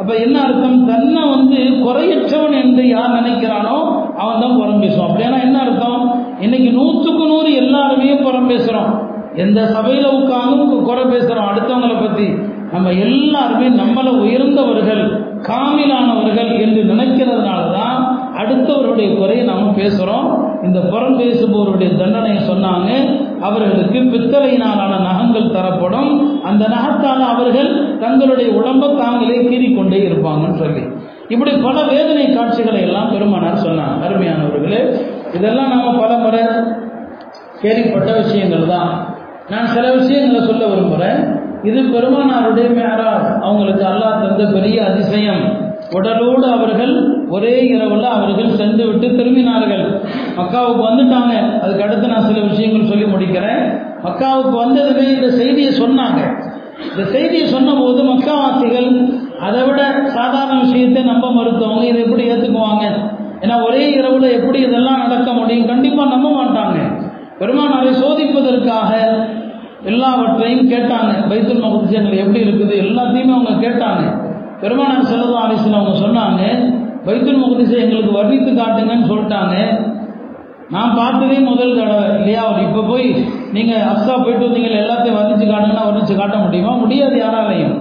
அப்போ 0.00 0.12
என்ன 0.24 0.36
அர்த்தம்? 0.46 0.76
தன்னை 0.90 1.22
வந்து 1.34 1.58
குறையற்றவன் 1.86 2.56
என்று 2.62 2.82
யார் 2.94 3.16
நினைக்கிறானோ 3.18 3.76
அவன் 4.22 4.40
தான் 4.42 4.58
புறம் 4.60 4.82
பேசுவான். 4.84 5.08
அப்படின்னா 5.10 5.38
என்ன 5.46 5.56
அர்த்தம்? 5.64 6.02
இன்னைக்கு 6.44 6.70
நூற்றுக்கு 6.78 7.24
நூறு 7.32 7.50
எல்லாருமே 7.62 8.14
புறம் 8.26 8.50
பேசுகிறோம் 8.52 8.92
எந்த 9.44 9.60
சபையில் 9.74 10.14
உட்காந்து 10.18 10.78
குறை 10.88 11.04
பேசுகிறோம் 11.12 11.50
அடுத்தவங்களை 11.50 11.96
பற்றி 11.96 12.28
நம்ம 12.72 12.88
எல்லாருமே 13.06 13.68
நம்மளை 13.82 14.12
உயர்ந்தவர்கள் 14.24 15.04
காமிலானவர்கள் 15.48 16.50
என்று 16.64 16.82
நினைக்கிறதுனால 16.92 17.60
தான் 17.78 17.98
அடுத்தவருடைய 18.40 19.08
குறையை 19.20 19.44
நாம் 19.50 19.76
பேசுகிறோம் 19.80 20.28
இந்த 20.66 20.78
புறம் 20.92 21.18
பேசுபவருடைய 21.20 21.90
தண்டனையை 22.00 22.40
சொன்னாங்க. 22.50 22.90
அவர்களுக்கு 23.46 23.98
பித்தளையினாலான 24.12 24.92
நகங்கள் 25.08 25.52
தரப்படும். 25.56 26.10
அந்த 26.48 26.64
நகத்தால் 26.74 27.24
அவர்கள் 27.32 27.70
தங்களுடைய 28.02 28.48
உடம்பை 28.58 28.88
தாங்களே 29.02 29.38
கீறிக்கொண்டே 29.50 30.00
இருப்பாங்கன்னு 30.08 30.60
சொல்லி. 30.62 30.82
இப்படி 31.28 31.52
பல 31.66 31.76
வேதனை 31.92 32.26
காட்சிகளை 32.36 32.80
எல்லாம் 32.88 33.10
பெருமானார் 33.12 33.64
சொன்னாங்க 33.66 34.06
அருமையானவர்களே 34.06 34.80
இதெல்லாம் 35.36 35.72
நாம 35.74 35.92
பல 36.02 36.12
முறை 36.16 36.42
கேள்விப்பட்ட 37.62 38.10
விஷயங்கள் 38.20 38.70
தான். 38.74 38.92
நான் 39.52 39.72
சில 39.74 39.86
விஷயங்களை 39.92 40.40
சொல்ல 40.46 40.64
விரும்புகிறேன் 40.66 41.20
இது 41.68 41.80
பெருமானாருடைய 41.94 42.68
மேராஜ் 42.78 43.26
அவங்களுக்கு 43.46 43.84
அல்லாஹ் 43.92 44.20
தந்த 44.22 44.44
பெரிய 44.56 44.76
அதிசயம். 44.90 45.42
உடலோடு 45.92 46.46
அவர்கள் 46.50 47.26
ஒரே 47.28 47.72
இரவுல 47.72 48.02
அவர்கள் 48.02 48.56
சென்று 48.56 48.86
விட்டு 48.86 49.08
திரும்பினார்கள். 49.08 49.84
மக்காவுக்கு 50.36 50.82
வந்துட்டாங்க. 50.88 51.60
அதுக்கு 51.60 51.82
அடுத்து 51.82 52.08
நான் 52.08 52.22
சில 52.22 52.40
விஷயங்கள் 52.40 52.88
சொல்லி 52.88 53.04
முடிக்கிறேன். 53.04 53.62
மக்காவுக்கு 54.04 54.50
வந்ததுமே 54.50 55.14
இந்த 55.14 55.30
செய்தியை 55.30 55.72
சொன்னாங்க. 55.80 56.20
இந்த 56.90 57.04
செய்தியை 57.10 57.46
சொன்னபோது 57.46 58.02
மக்காவாசிகள் 58.02 59.18
அதை 59.40 59.62
விட 59.62 60.02
சாதாரண 60.06 60.60
விஷயத்தை 60.60 61.02
நம்ப 61.02 61.32
மறுத்தவங்க 61.32 61.82
இதை 61.82 62.00
எப்படி 62.02 62.30
ஏற்றுக்குவாங்க 62.30 62.84
ஏன்னா 63.40 63.66
ஒரே 63.66 64.00
இரவுல 64.00 64.30
எப்படி 64.32 64.58
இதெல்லாம் 64.60 64.98
நடக்க 64.98 65.32
முடியும்? 65.32 65.66
கண்டிப்பாக 65.66 66.08
நம்ப 66.08 66.28
மாட்டாங்க. 66.30 66.78
பெருமானாரை 67.38 67.92
சோதிப்பதற்காக 67.92 68.90
எல்லாவற்றையும் 69.84 70.70
கேட்டாங்க. 70.70 71.12
பைத்துல் 71.30 71.64
மகுதிசங்கள் 71.64 72.16
எப்படி 72.16 72.40
இருக்குது? 72.40 72.74
எல்லாத்தையுமே 72.84 73.32
அவங்க 73.36 73.68
கேட்டாங்க. 73.68 74.28
பெருமானார் 74.62 75.10
செல்லதா 75.10 75.42
அலிஸ்லாம் 75.46 75.80
அவங்க 75.80 75.98
சொன்னாங்க 76.06 76.42
பைத்துல் 77.06 77.42
முகதிசை 77.42 77.76
எங்களுக்கு 77.84 78.18
வர்ணித்து 78.18 78.50
காட்டுங்கன்னு 78.60 79.10
சொல்லிட்டாங்க. 79.10 79.54
நான் 80.74 80.96
பார்த்ததே 80.96 81.38
முதல் 81.38 81.76
தடவை 81.78 82.16
இல்லையா? 82.16 82.42
அவர் 82.48 82.62
இப்போ 82.62 82.82
போய் 82.82 83.06
நீங்கள் 83.52 83.86
அஸ்தா 83.92 84.14
போயிட்டு 84.24 84.46
வந்தீங்க 84.48 84.68
எல்லாத்தையும் 84.82 85.18
வர்ணித்து 85.20 85.46
காட்டுங்கன்னா 85.46 85.86
வர்ணித்து 85.88 86.16
காட்ட 86.16 86.36
முடியுமா? 86.36 86.72
முடியாது 86.72 87.16
யாராலையும். 87.18 87.74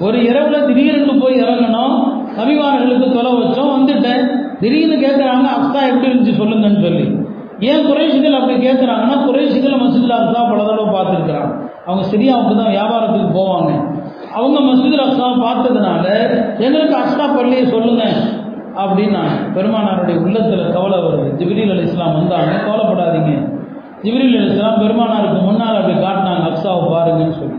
ஒரு 0.00 0.18
இரவுல 0.18 0.66
திடீர்னு 0.66 1.14
போய் 1.20 1.40
இறங்கணும் 1.42 1.94
நபிமார்களுக்கு 2.38 3.06
தொலை 3.12 3.30
வச்சோம் 3.32 3.72
வந்துட்டேன். 3.76 4.24
திடீர்னு 4.60 4.96
கேட்குறாங்க 5.06 5.46
அஸ்தா 5.58 5.80
எப்படி 5.92 6.10
இருந்துச்சு 6.10 6.40
சொல்லுங்கன்னு 6.42 6.80
சொல்லி. 6.80 7.06
ஏன் 7.60 7.86
குறைஷிகள் 7.86 8.38
அப்படி 8.40 8.56
கேட்குறாங்கன்னா 8.66 9.16
குறைஷிகள் 9.26 9.80
மசூதில் 9.82 10.18
அஸ்ஸா 10.18 10.42
பல 10.50 10.64
தடவை 10.64 10.88
பார்த்துருக்குறாங்க. 10.96 11.52
அவங்க 11.86 12.04
சிரியாவுக்கு 12.08 12.56
தான் 12.56 12.74
வியாபாரத்துக்கு 12.76 13.30
போவாங்க. 13.38 13.70
அவங்க 14.36 14.58
மசூதில் 14.60 15.04
அஸ்ஸா 15.06 15.28
பார்த்ததுனால 15.44 16.06
எங்களுக்கு 16.58 16.96
அஸ்லா 16.96 17.36
பள்ளியை 17.36 17.66
சொல்லுங்க 17.66 18.04
அப்படின்னு 18.76 19.20
பெருமானாருடைய 19.54 20.16
உள்ளத்தில் 20.22 20.72
கவலை 20.72 20.98
வருது. 20.98 21.28
ஜிபிரில் 21.38 21.70
அலி 21.70 21.82
இஸ்லாம் 21.82 22.12
வந்தாங்க. 22.12 22.52
கவலைப்படாதீங்க. 22.66 23.32
ஜிபிரில் 24.02 24.36
அலி 24.38 24.50
இஸ்லாம் 24.52 24.80
பெருமானாருக்கு 24.80 25.38
முன்னால் 25.42 25.76
அப்படி 25.76 25.94
காட்டினாங்க 25.98 26.46
அப்சாவை 26.50 26.84
பாருங்கன்னு 26.94 27.38
சொல்லி. 27.38 27.56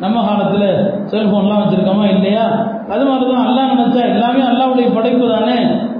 நம்ம 0.00 0.24
காலத்தில் 0.26 0.68
செல்ஃபோன்லாம் 1.12 1.62
வச்சுருக்கோமா 1.62 2.04
இல்லையா? 2.08 2.44
அது 2.88 3.04
மாதிரி 3.04 3.30
தான் 3.30 3.46
அல்லா 3.46 3.62
நினச்சா 3.72 4.02
எல்லாமே 4.08 4.40
அல்லாவுடைய 4.40 4.94
படைப்பு 4.94 5.28
தானே. 5.28 5.56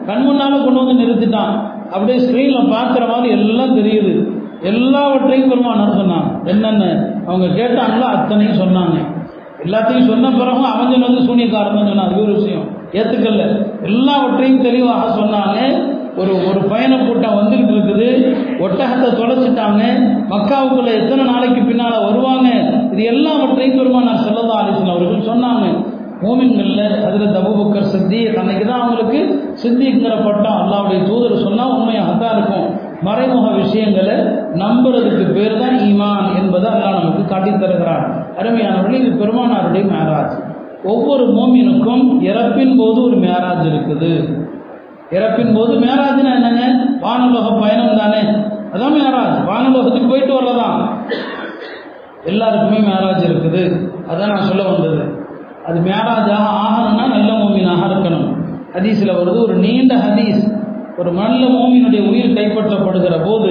கண் 0.06 0.22
முன்னால் 0.22 0.64
கொண்டு 0.64 0.84
வந்து 0.84 1.02
நிறுத்திட்டான். 1.02 1.54
அப்படியே 1.90 2.18
ஸ்க்ரீனில் 2.18 2.72
பார்க்குற 2.74 3.08
மாதிரி 3.08 3.28
எல்லாம் 3.30 3.76
தெரியுது. 3.76 4.12
எல்லாவற்றையும் 4.62 5.48
பெருமானார் 5.48 5.98
சொன்னாங்க. 5.98 6.30
என்னென்ன? 6.44 6.84
அவங்க 7.26 7.46
கேட்டாங்களோ? 7.46 8.06
அத்தனையும் 8.16 8.60
சொன்னாங்க. 8.60 8.96
எல்லாத்தையும் 9.64 10.08
சொன்ன 10.10 10.30
பிறகும் 10.30 10.72
அவஞ்சன் 10.72 11.06
வந்து 11.06 11.22
சூனியக்காரன் 11.28 11.78
தான் 11.78 11.88
சொன்னான். 11.90 12.08
அது 12.08 12.22
ஒரு 12.24 12.34
விஷயம். 12.38 12.66
ஏற்றுக்கல 12.98 13.46
எல்லாவற்றையும் 13.88 14.64
தெளிவாக 14.66 15.08
சொன்னாங்க 15.20 15.58
ஒரு 16.20 16.32
ஒரு 16.48 16.60
பயண 16.70 16.92
கூட்டம் 16.98 17.36
வந்துகிட்டு 17.38 17.72
இருக்குது. 17.76 18.08
ஒட்டகத்தை 18.64 19.08
தொலைச்சிட்டாங்க. 19.18 19.82
மக்காவுக்குள்ள 20.32 20.90
எத்தனை 21.00 21.24
நாளைக்கு 21.32 21.60
பின்னால 21.68 21.94
வருவாங்க? 22.06 22.48
இது 22.92 23.02
எல்லாவற்றையும் 23.12 23.78
பெருமானார் 23.78 24.24
செல்லதா 24.26 24.56
அலிசன் 24.62 24.92
அவர்கள் 24.94 25.28
சொன்னாங்க. 25.30 25.66
மூமின்கள்ல 26.22 26.82
அதில் 27.08 27.34
தபுபக்கர் 27.34 27.90
சித்தி 27.92 28.20
அன்னைக்கு 28.40 28.64
தான் 28.66 28.80
அவங்களுக்கு 28.80 29.20
சித்திங்கிற 29.62 30.14
பட்டம் 30.24 30.58
அல்லாவுடைய 30.62 31.00
தூதர் 31.08 31.44
சொன்னால் 31.46 31.74
உண்மையாக 31.76 32.14
தான் 32.22 32.34
இருக்கும். 32.36 32.68
மறைமுக 33.02 33.50
விஷயங்களை 33.50 34.14
நம்புறதுக்கு 34.54 35.32
பேர் 35.32 35.58
தான் 35.58 35.78
ஈமான் 35.78 36.42
என்பதை 36.42 36.70
அல்லா 36.70 36.90
நமக்கு 36.90 37.24
காட்டித் 37.24 37.60
தருகிறான். 37.60 38.26
அருமையானவர்கள் 38.38 39.04
இது 39.04 39.26
பெருமானாருடைய 39.26 39.92
மேராஜ். 39.92 40.56
ஒவ்வொரு 40.84 41.26
மோமினுக்கும் 41.26 42.22
இறப்பின் 42.22 42.76
போது 42.78 43.02
ஒரு 43.02 43.16
மேராஜ் 43.16 43.66
இருக்குது. 43.66 44.42
இறப்பின் 45.10 45.54
போது 45.54 45.72
மேராஜ்னா 45.72 46.34
என்னங்க? 46.34 46.74
வானலோக 47.00 47.60
பயணம் 47.60 47.96
தானே. 47.96 48.20
அதான் 48.72 49.00
மேராஜ். 49.00 49.44
வானலோகத்துக்கு 49.46 50.08
போயிட்டு 50.08 50.34
வரலாம். 50.34 50.98
எல்லாருக்குமே 52.24 52.78
மேராஜ் 52.78 53.26
இருக்குது. 53.26 53.90
அதான் 54.12 54.26
நான் 54.26 54.42
சொல்ல 54.42 54.62
வந்தது. 54.62 55.26
அது 55.66 55.80
மேராஜாக 55.80 56.44
ஆகணும்னா 56.44 57.08
நல்ல 57.08 57.32
மோமினாக 57.32 57.88
இருக்கணும். 57.88 58.34
ஹதீஸில் 58.72 59.16
வருது 59.16 59.42
ஒரு 59.42 59.54
நீண்ட 59.54 59.94
ஹதீஸ். 59.94 60.66
ஒரு 60.98 61.12
நல்ல 61.12 61.46
மோமினுடைய 61.46 62.08
உயிர் 62.08 62.32
கைப்பற்றப்படுகிற 62.32 63.24
போது 63.24 63.50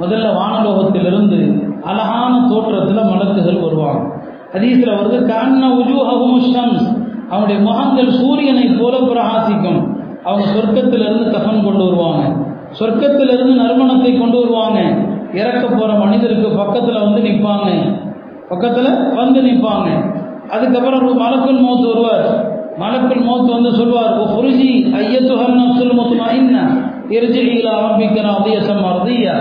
முதல்ல 0.00 0.26
வானலோகத்திலிருந்து 0.28 1.68
அழகான 1.82 2.48
தோற்றத்தில் 2.48 2.96
மலக்குகள் 2.96 3.62
வருவாங்க. 3.62 4.16
அதீசில் 4.52 4.88
வருது 4.88 5.26
கண்ண 5.26 5.68
உஜூஹகும் 5.68 6.54
ஷம்ஸ். 6.54 7.06
அவனுடைய 7.30 7.60
முகங்கள் 7.60 8.10
சூரியனை 8.10 8.64
போல 8.64 8.96
பிரகாசிக்கும். 8.96 9.96
அவங்க 10.24 10.50
சொர்க்கத்திலிருந்து 10.50 11.30
கஃன் 11.30 11.64
கொண்டு 11.64 11.84
வருவாங்க. 11.84 12.36
சொர்க்கத்திலிருந்து 12.78 13.54
நறுமணத்தை 13.54 14.18
கொண்டு 14.18 14.38
வருவாங்க. 14.38 14.80
இறக்க 15.34 15.66
போகிற 15.66 15.98
மனிதருக்கு 15.98 16.56
பக்கத்தில் 16.56 17.00
வந்து 17.00 17.20
நிற்பாங்க. 17.20 17.70
பக்கத்தில் 18.48 19.14
வந்து 19.14 19.42
நிற்பாங்க. 19.42 20.16
அதுக்கப்புறம் 20.48 21.20
மலக்குள் 21.20 21.62
மௌத்து 21.62 21.86
வருவார். 21.86 22.57
மலக்குள் 22.78 23.26
மோத்து 23.28 23.50
வந்து 23.52 23.72
சொல்வார் 23.72 24.18
ஓ 24.18 24.24
புருஜி 24.36 24.90
ஐயத்துஹல் 25.00 25.56
நப்சுல் 25.60 26.30
என்ன 26.30 26.76
இருஜிலா 27.08 27.72
ஆரம்பிக்கிற 27.74 28.26
அதியசம் 28.38 28.84
அர்தியா 28.84 29.36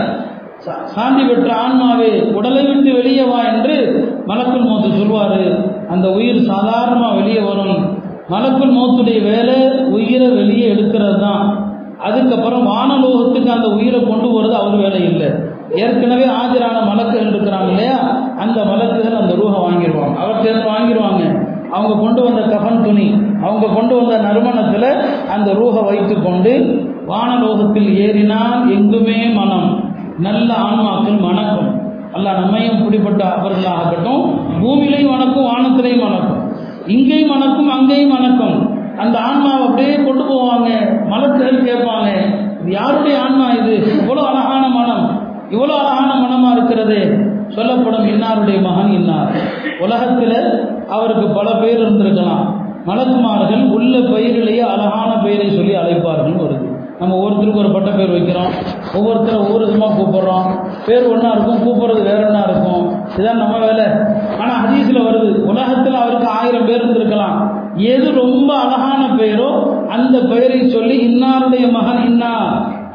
சாந்தி 0.65 1.23
பெற்ற 1.23 1.55
ஆன்மாவே 1.55 2.33
உடலை 2.33 2.65
விட்டு 2.65 2.93
வெளியே 2.93 3.23
வா 3.23 3.43
என்று 3.53 3.75
மலக்குள் 4.27 4.65
மௌத்து 4.69 4.97
சொல்வார். 4.97 5.67
அந்த 5.89 6.09
உயிர் 6.09 6.43
சாதாரணமாக 6.43 7.15
வெளியே 7.15 7.39
வரும். 7.39 7.99
மலக்குள் 8.29 8.73
மௌத்துடைய 8.77 9.21
வேலை 9.23 9.69
உயிரை 9.87 10.27
வெளியே 10.27 10.73
எடுக்கிறது 10.73 11.19
தான். 11.19 11.69
அதுக்கப்புறம் 11.99 12.67
வானலோகத்துக்கு 12.67 13.49
அந்த 13.49 13.67
உயிரை 13.67 14.07
கொண்டு 14.07 14.27
போகிறது 14.31 14.55
அவர் 14.55 14.75
வேலை 14.75 15.03
இல்லை. 15.03 15.29
ஏற்கனவே 15.75 16.25
ஆஜரான 16.25 16.77
மலக்குகள் 16.89 17.31
இருக்கிறாங்க 17.33 17.69
இல்லையா? 17.69 17.97
அந்த 18.37 18.63
மலக்குகள் 18.63 19.21
அந்த 19.21 19.33
ரூஹை 19.33 19.59
வாங்கிடுவாங்க. 19.67 20.15
அவர்கிட்ட 20.23 20.69
வாங்கிடுவாங்க. 20.73 21.46
அவங்க 21.71 21.93
கொண்டு 22.01 22.21
வந்த 22.21 22.41
கஃபன் 22.41 22.83
துணி 22.83 23.07
அவங்க 23.41 23.67
கொண்டு 23.67 23.95
வந்த 23.95 24.17
நறுமணத்தில் 24.17 24.89
அந்த 25.29 25.53
ரூஹை 25.53 25.83
வைத்து 25.85 26.21
கொண்டு 26.21 26.53
வானலோகத்தில் 27.07 27.89
ஏறினால் 28.05 28.71
எங்குமே 28.75 29.33
மனம் 29.33 29.67
நல்ல 30.19 30.53
ஆன்மாக்கள் 30.53 31.19
மணக்கும். 31.27 31.69
அல்ல 32.13 32.31
நம்மையும் 32.31 32.83
பிடிப்பட்ட 32.83 33.23
அவர்களாகட்டும் 33.37 34.23
பூமியிலையும் 34.61 35.13
வணக்கும் 35.15 35.47
வானத்திலையும் 35.51 36.05
வணக்கும் 36.05 36.41
இங்கேயும் 36.87 37.29
வணக்கும் 37.29 37.69
அங்கேயும் 37.69 38.09
வணக்கம் 38.09 38.57
அந்த 38.97 39.19
ஆன்மாவை 39.19 39.63
அப்படியே 39.67 39.95
கொண்டு 39.95 40.23
போவாங்க 40.23 40.69
மலக்குகள் 41.09 41.67
கேட்பாங்க. 41.69 42.09
இது 42.61 42.71
யாருடைய 42.71 43.21
ஆன்மா 43.21 43.47
இது? 43.49 43.73
இவ்வளோ 44.01 44.23
அழகான 44.29 44.63
மனம். 44.67 45.05
இவ்வளோ 45.51 45.75
அழகான 45.81 46.11
மனமா 46.23 46.51
இருக்கிறது. 46.51 47.25
சொல்லப்படும் 47.49 48.07
இன்னாருடைய 48.07 48.61
மகன் 48.61 48.91
இன்னார். 48.91 49.31
உலகத்தில் 49.79 50.69
அவருக்கு 50.87 51.27
பல 51.27 51.51
பேர் 51.51 51.83
இருந்திருக்கலாம். 51.83 52.45
மலக்குமார்கள் 52.85 53.69
உள்ள 53.69 53.97
பெயரிலேயே 53.97 54.59
அழகான 54.59 55.17
பெயரை 55.23 55.49
சொல்லி 55.49 55.75
அழைப்பார்கள் 55.75 56.41
வருது. 56.41 56.75
நம்ம 56.99 57.15
ஒவ்வொருத்தருக்கும் 57.15 57.57
ஒரு 57.57 57.71
பட்ட 57.71 57.91
பேர் 57.91 58.13
வைக்கிறோம். 58.13 58.51
ஒவ்வொருத்தரும் 58.93 59.41
ஒவ்வொரு 59.41 59.65
விதமாக 59.65 60.01
கூப்பிடுறோம். 60.01 60.47
பேர் 60.85 61.09
ஒன்றா 61.09 61.31
இருக்கும் 61.31 61.63
கூப்பிட்றது 61.65 62.03
வேற 62.03 62.27
ஒன்றா 62.27 62.43
இருக்கும். 62.43 63.11
இதுதான் 63.13 63.37
நம்ம 63.37 63.57
வேலை. 63.57 63.85
ஆனால் 64.39 64.61
ஹதீஸில் 64.63 65.05
வருது 65.07 65.43
உலகத்தில் 65.43 65.93
அவருக்கு 65.93 66.27
ஆயிரம் 66.27 66.65
பேர் 66.65 66.85
இருந்திருக்கலாம். 66.85 67.37
எது 67.75 68.11
ரொம்ப 68.11 68.53
அழகான 68.53 69.15
பெயரோ 69.15 69.79
அந்த 69.87 70.19
பெயரை 70.19 70.69
சொல்லி 70.69 70.97
இன்னாருடைய 71.07 71.71
மகன் 71.71 72.05
இன்னா 72.05 72.33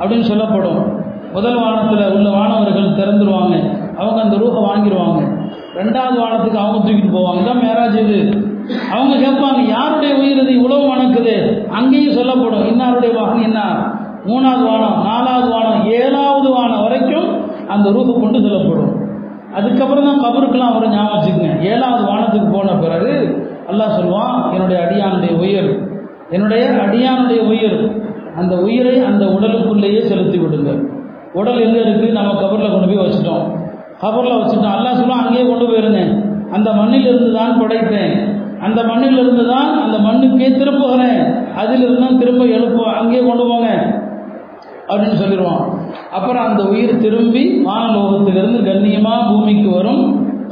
அப்படின்னு 0.00 0.20
சொல்லப்படும். 0.20 0.91
முதல் 1.35 1.59
வானத்தில் 1.62 2.14
உள்ள 2.16 2.28
வானவர்கள் 2.30 2.97
திறந்துருவாங்க. 2.99 3.55
அவங்க 4.01 4.18
அந்த 4.24 4.37
ரூஹை 4.37 4.61
வாங்கிடுவாங்க 4.68 5.20
ரெண்டாவது 5.78 6.16
வானத்துக்கு 6.22 6.59
அவங்க 6.62 6.78
தூக்கிட்டு 6.87 7.12
போவாங்க. 7.16 7.43
தான் 7.49 7.62
மேராஜ் 7.64 7.99
இது. 8.05 8.18
அவங்க 8.95 9.14
கேட்பாங்க 9.24 9.61
யாருடைய 9.74 10.12
உயிர் 10.20 10.41
இது? 10.43 10.53
இவ்வளவு 10.59 10.91
வணக்குது 10.93 11.37
அங்கேயும் 11.78 12.16
சொல்லப்படும் 12.18 12.66
இன்னாருடைய 12.72 13.12
வாகனம் 13.18 13.47
என்ன? 13.49 13.61
மூணாவது 14.28 14.64
வானம் 14.70 14.99
நாலாவது 15.07 15.49
வானம் 15.55 15.80
ஏழாவது 16.01 16.49
வானம் 16.57 16.83
வரைக்கும் 16.87 17.28
அந்த 17.68 17.87
ரூபை 17.91 18.12
கொண்டு 18.14 18.39
செல்லப்படும். 18.45 18.93
அதுக்கப்புறம் 19.59 20.07
தான் 20.09 20.22
கபருக்கெல்லாம் 20.24 20.72
அவரை 20.72 20.89
ஞாபகம் 20.91 21.14
வச்சுக்கோங்க. 21.14 21.51
ஏழாவது 21.72 22.05
வானத்துக்கு 22.11 22.49
போன 22.57 22.76
பிறகு 22.85 23.14
அல்லாஹ் 23.70 23.97
சொல்லுவான் 23.99 24.37
என்னுடைய 24.55 24.78
அடியானுடைய 24.85 25.33
உயிர் 25.43 25.70
என்னுடைய 26.30 26.62
அடியானுடைய 26.85 27.41
உயிர் 27.53 27.78
அந்த 28.41 28.55
உயிரை 28.66 28.95
அந்த 29.11 29.24
உடலுக்குள்ளேயே 29.37 30.01
செலுத்தி 30.11 30.39
விடுங்கள் 30.39 30.80
உடல் 31.39 31.64
எங்கே 31.66 31.80
இருக்குது 31.85 32.16
நம்ம 32.18 32.33
கபரில் 32.43 32.74
கொண்டு 32.74 32.89
போய் 32.91 33.03
வச்சுட்டோம். 33.03 33.45
கபரில் 34.03 34.39
வச்சுட்டோம். 34.41 34.76
எல்லாம் 34.78 34.99
சொல்லுவோம் 35.01 35.22
அங்கேயே 35.24 35.45
கொண்டு 35.51 35.66
போயிருங்க 35.70 36.01
அந்த 36.57 36.68
மண்ணிலிருந்து 36.78 37.30
தான் 37.39 37.59
படைத்தேன். 37.61 38.14
அந்த 38.66 38.80
மண்ணிலிருந்து 38.89 39.45
தான் 39.53 39.70
அந்த 39.85 39.97
மண்ணுக்கே 40.07 40.49
திருப்புகிறேன் 40.59 41.20
அதிலிருந்து 41.61 42.03
தான் 42.05 42.20
திரும்ப 42.22 42.43
எழுப்புவோம் 42.57 42.99
அங்கேயே 43.01 43.22
கொண்டு 43.28 43.45
போங்க. 43.51 43.68
அப்படின்னு 44.91 45.20
சொல்லிடுவான். 45.22 45.62
அப்புறம் 46.16 46.45
அந்த 46.49 46.62
உயிர் 46.72 47.03
திரும்பி 47.05 47.43
வானலோகத்திலிருந்து 47.68 48.61
கண்ணியமாக 48.68 49.26
பூமிக்கு 49.30 49.68
வரும். 49.78 50.03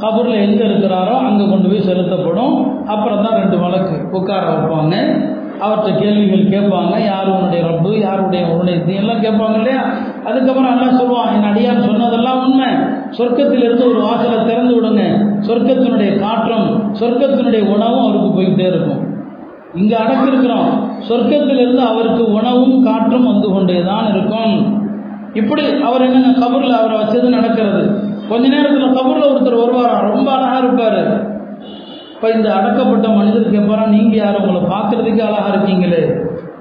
கபூரில் 0.03 0.43
எங்கே 0.45 0.63
இருக்கிறாரோ 0.69 1.15
அங்கே 1.27 1.45
கொண்டு 1.49 1.67
போய் 1.71 1.87
செலுத்தப்படும். 1.89 2.55
அப்புறம் 2.93 3.23
தான் 3.25 3.37
ரெண்டு 3.41 3.57
வழக்கு. 3.63 3.95
உட்கார 4.19 4.41
வைப்பாங்க. 4.51 4.95
அவர்கிட்ட 5.63 5.99
கேள்விகள் 5.99 6.51
கேட்பாங்க. 6.53 7.05
யார் 7.05 7.27
உன்னுடைய 7.27 7.65
ரப்பு? 7.65 7.99
யாருடைய 7.99 8.45
உன்னுடைய 8.47 8.99
எல்லாம் 9.01 9.23
கேட்பாங்க 9.25 9.55
இல்லையா? 9.55 9.81
அதுக்கப்புறம் 10.23 10.73
எல்லாம் 10.75 10.97
சொல்லுவான் 10.99 11.31
என் 11.33 11.47
அடியார் 11.49 11.85
சொன்னதெல்லாம் 11.85 12.41
உண்மை. 12.45 12.69
சொர்க்கத்திலிருந்து 13.17 13.85
ஒரு 13.89 14.01
வாசலை 14.01 14.45
திறந்து 14.45 14.73
விடுங்க. 14.75 15.03
சொர்க்கத்தினுடைய 15.47 16.19
காற்றம் 16.19 16.93
சொர்க்கத்தினுடைய 16.99 17.61
உணவும் 17.75 18.03
அவருக்கு 18.03 18.29
போய்கிட்டே 18.37 18.67
இருக்கும். 18.67 19.01
இங்கே 19.75 19.95
அடக்கிருக்கிறோம் 19.95 20.71
சொர்க்கத்திலிருந்து 21.09 21.83
அவருக்கு 21.91 22.23
உணவும் 22.31 22.83
காற்றும் 22.83 23.25
வந்து 23.25 23.49
கொண்டே 23.53 23.83
தான் 23.83 24.09
இருக்கும். 24.09 24.55
இப்படி 25.33 25.63
அவர் 25.83 26.01
என்னங்க 26.01 26.31
கபூரில் 26.45 26.79
அவரை 26.79 26.95
வச்சது 27.01 27.27
நடக்கிறது. 27.29 27.83
கொஞ்ச 28.29 28.47
நேரத்தில் 28.47 28.97
கபூரில் 28.97 29.29
ஒருத்தர் 29.31 29.61
வருவாராம் 29.61 30.09
ரொம்ப 30.09 30.31
அழகாக 30.31 30.57
இருப்பார். 30.57 31.30
இப்போ 32.21 32.31
இந்த 32.37 32.49
அடக்கப்பட்ட 32.55 33.07
மனிதர் 33.17 33.53
கேட்பாரா 33.53 33.83
நீங்கள் 33.93 34.19
யார்? 34.19 34.35
உங்களை 34.39 34.59
பார்க்கறதுக்கே 34.73 35.21
அழகா 35.27 35.47
இருக்கீங்களே. 35.51 36.01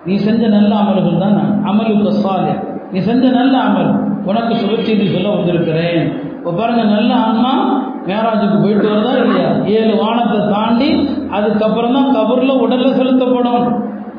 நீ 0.06 0.14
செஞ்ச 0.26 0.42
நல்ல 0.54 0.70
அமல்கள் 0.82 1.18
தான் 1.24 1.36
அமலுக்கு 1.70 2.12
சாலை 2.22 2.54
நீ 2.92 2.98
செஞ்ச 3.08 3.24
நல்ல 3.34 3.54
அமல். 3.68 3.90
உனக்கு 4.28 4.52
சுபச்செய்தி 4.60 5.06
சொல்ல 5.14 5.34
வந்திருக்கிறேன். 5.34 6.00
இப்போ 6.36 6.52
பாருங்க 6.60 6.84
நல்ல 6.94 7.10
ஆன்மா 7.24 7.52
மேராஜுக்கு 8.06 8.56
போயிட்டு 8.62 8.86
வருதா 8.92 9.12
இல்லையா? 9.24 9.50
ஏழு 9.76 9.92
வானத்தை 10.04 10.38
தாண்டி 10.54 10.88
அதுக்கப்புறம் 11.38 11.96
தான் 11.98 12.08
கபரில் 12.16 12.62
உடலில் 12.64 12.96
செலுத்தப்படும். 13.00 13.68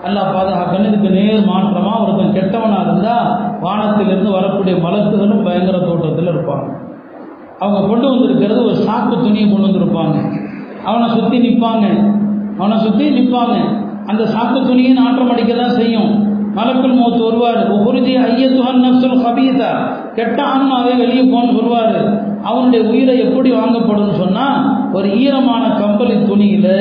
அல்லாஹ் 0.06 0.32
பாதுகாக்கணும். 0.38 0.88
இதுக்கு 0.92 1.10
நேர் 1.18 1.50
மாற்றமாக 1.50 2.04
ஒருத்தன் 2.06 2.38
கெட்டவனாக 2.38 2.86
இருந்தால் 2.88 3.32
வானத்திலிருந்து 3.66 4.38
வரக்கூடிய 4.38 4.76
மலத்துகளும் 4.86 5.44
பயங்கர 5.50 5.80
தோட்டத்தில் 5.90 6.32
இருப்பாங்க. 6.36 6.70
அவங்க 7.64 7.82
கொண்டு 7.90 8.06
வந்திருக்கிறது 8.12 8.62
ஒரு 8.70 8.78
சாக்கு 8.86 9.16
துணியை 9.26 9.48
கொண்டு 9.50 9.68
வந்திருப்பாங்க. 9.70 10.16
அவனை 10.90 11.08
சுற்றி 11.16 11.38
நிற்பாங்க 11.46 11.86
அவனை 12.60 12.78
சுற்றி 12.86 13.06
நிற்பாங்க 13.18 13.56
அந்த 14.12 14.24
சாக்கு 14.34 14.60
துணியை 14.68 14.94
நாற்றம் 15.00 15.32
அடிக்க 15.34 15.54
தான் 15.62 15.78
செய்யும். 15.80 16.12
மலக்குள் 16.56 16.96
மௌத்து 17.00 17.22
வருவார். 17.28 17.60
உருஜி 17.88 18.14
ஐயத்துஹன் 18.30 18.82
நப்சுல் 18.86 19.22
ஹபீதா 19.26 19.72
கெட்ட 20.18 20.40
ஆன்மாவே 20.54 20.94
வெளியே 21.02 21.24
போன்னு 21.34 21.58
சொல்வார். 21.60 21.98
அவனுடைய 22.50 22.82
உயிரை 22.92 23.16
எப்படி 23.26 23.50
வாங்கப்படும் 23.60 24.20
சொன்னால் 24.22 24.62
ஒரு 24.98 25.10
ஈரமான 25.24 25.64
கம்பளி 25.82 26.16
துணியில் 26.30 26.74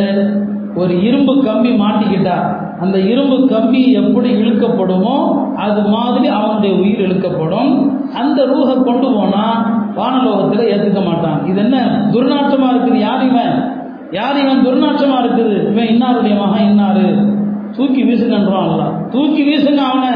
ஒரு 0.81 0.95
இரும்பு 1.07 1.33
கம்பி 1.47 1.71
மாட்டிக்கிட்டா 1.83 2.37
அந்த 2.83 2.97
இரும்பு 3.13 3.37
கம்பி 3.53 3.81
எப்படி 4.03 4.29
இழுக்கப்படுமோ 4.43 5.17
அது 5.65 5.81
மாதிரி 5.95 6.27
அவனுடைய 6.39 6.73
உயிர் 6.83 7.03
இழுக்கப்படும். 7.07 7.73
அந்த 8.21 8.39
ரூஹை 8.53 8.77
கொண்டு 8.89 9.09
போனால் 9.17 9.59
வானலோகத்தில் 9.99 10.71
ஏற்றுக்க 10.73 11.01
மாட்டான். 11.09 11.39
இது 11.51 11.61
என்ன 11.65 11.77
துர்நாற்றமாக 12.15 12.73
இருக்குது 12.73 13.05
யார் 13.09 13.25
இவன்? 13.31 13.55
யார் 14.11 14.41
இவன் 14.41 14.67
துர்நாற்றமாக 14.67 15.25
இருக்குது? 15.25 15.71
இவன் 15.71 15.85
இன்னாருடைய 15.85 16.39
மகன் 16.39 16.67
இன்னாரு? 16.67 17.39
தூக்கி 17.77 18.05
வீசுங்கன்றான் 18.05 18.71
அல்ல. 18.71 18.83
தூக்கி 19.11 19.43
வீசுங்க 19.43 19.77
அவனை. 19.77 20.09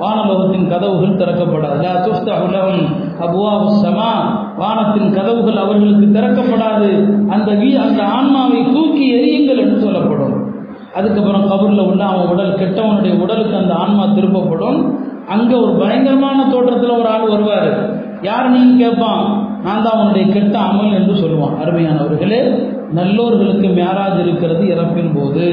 வானலோகத்தின் 0.00 0.68
கதவுகள் 0.68 1.16
திறக்கப்படாது. 1.16 1.80
லா 1.80 2.06
துஃப்தஹு 2.06 2.46
லஹும் 2.54 4.10
வானத்தின் 4.58 5.12
கதவுகள் 5.12 5.56
அவர்களுக்கு 5.56 6.06
திறக்கப்படாது. 6.06 7.14
அந்த 7.28 7.52
வீ 7.52 7.76
அந்த 7.76 8.02
ஆன்மாவை 8.02 8.72
தூக்கி 8.72 9.14
எரியுங்கள் 9.14 9.58
என்று 9.58 9.80
சொல்லப்படும். 9.80 10.50
அதுக்கப்புறம் 10.94 11.50
கபூரில் 11.50 11.86
உள்ள 11.86 12.04
அவன் 12.04 12.26
உடல் 12.26 12.54
கெட்டவனுடைய 12.54 13.20
உடலுக்கு 13.20 13.56
அந்த 13.56 13.74
ஆன்மா 13.74 14.06
திருப்பப்படும். 14.06 14.98
அங்கே 15.28 15.54
ஒரு 15.54 15.72
பயங்கரமான 15.72 16.44
தோற்றத்தில் 16.50 16.90
ஒரு 16.90 17.08
ஆள் 17.08 17.28
வருவார். 17.28 18.00
யார் 18.22 18.50
நீங்க 18.50 18.88
கேட்பான் 18.88 19.46
நான் 19.64 19.82
தான் 19.82 19.92
அவனுடைய 19.92 20.26
கெட்ட 20.26 20.58
அமல் 20.58 20.94
என்று 20.94 21.14
சொல்லுவான். 21.14 21.56
அருமையானவர்களே 21.64 22.70
நல்லோர்களுக்கு 22.92 23.68
மேராஜ் 23.80 24.20
இருக்கிறது 24.20 24.64
இறப்பின் 24.74 25.12
போது. 25.14 25.46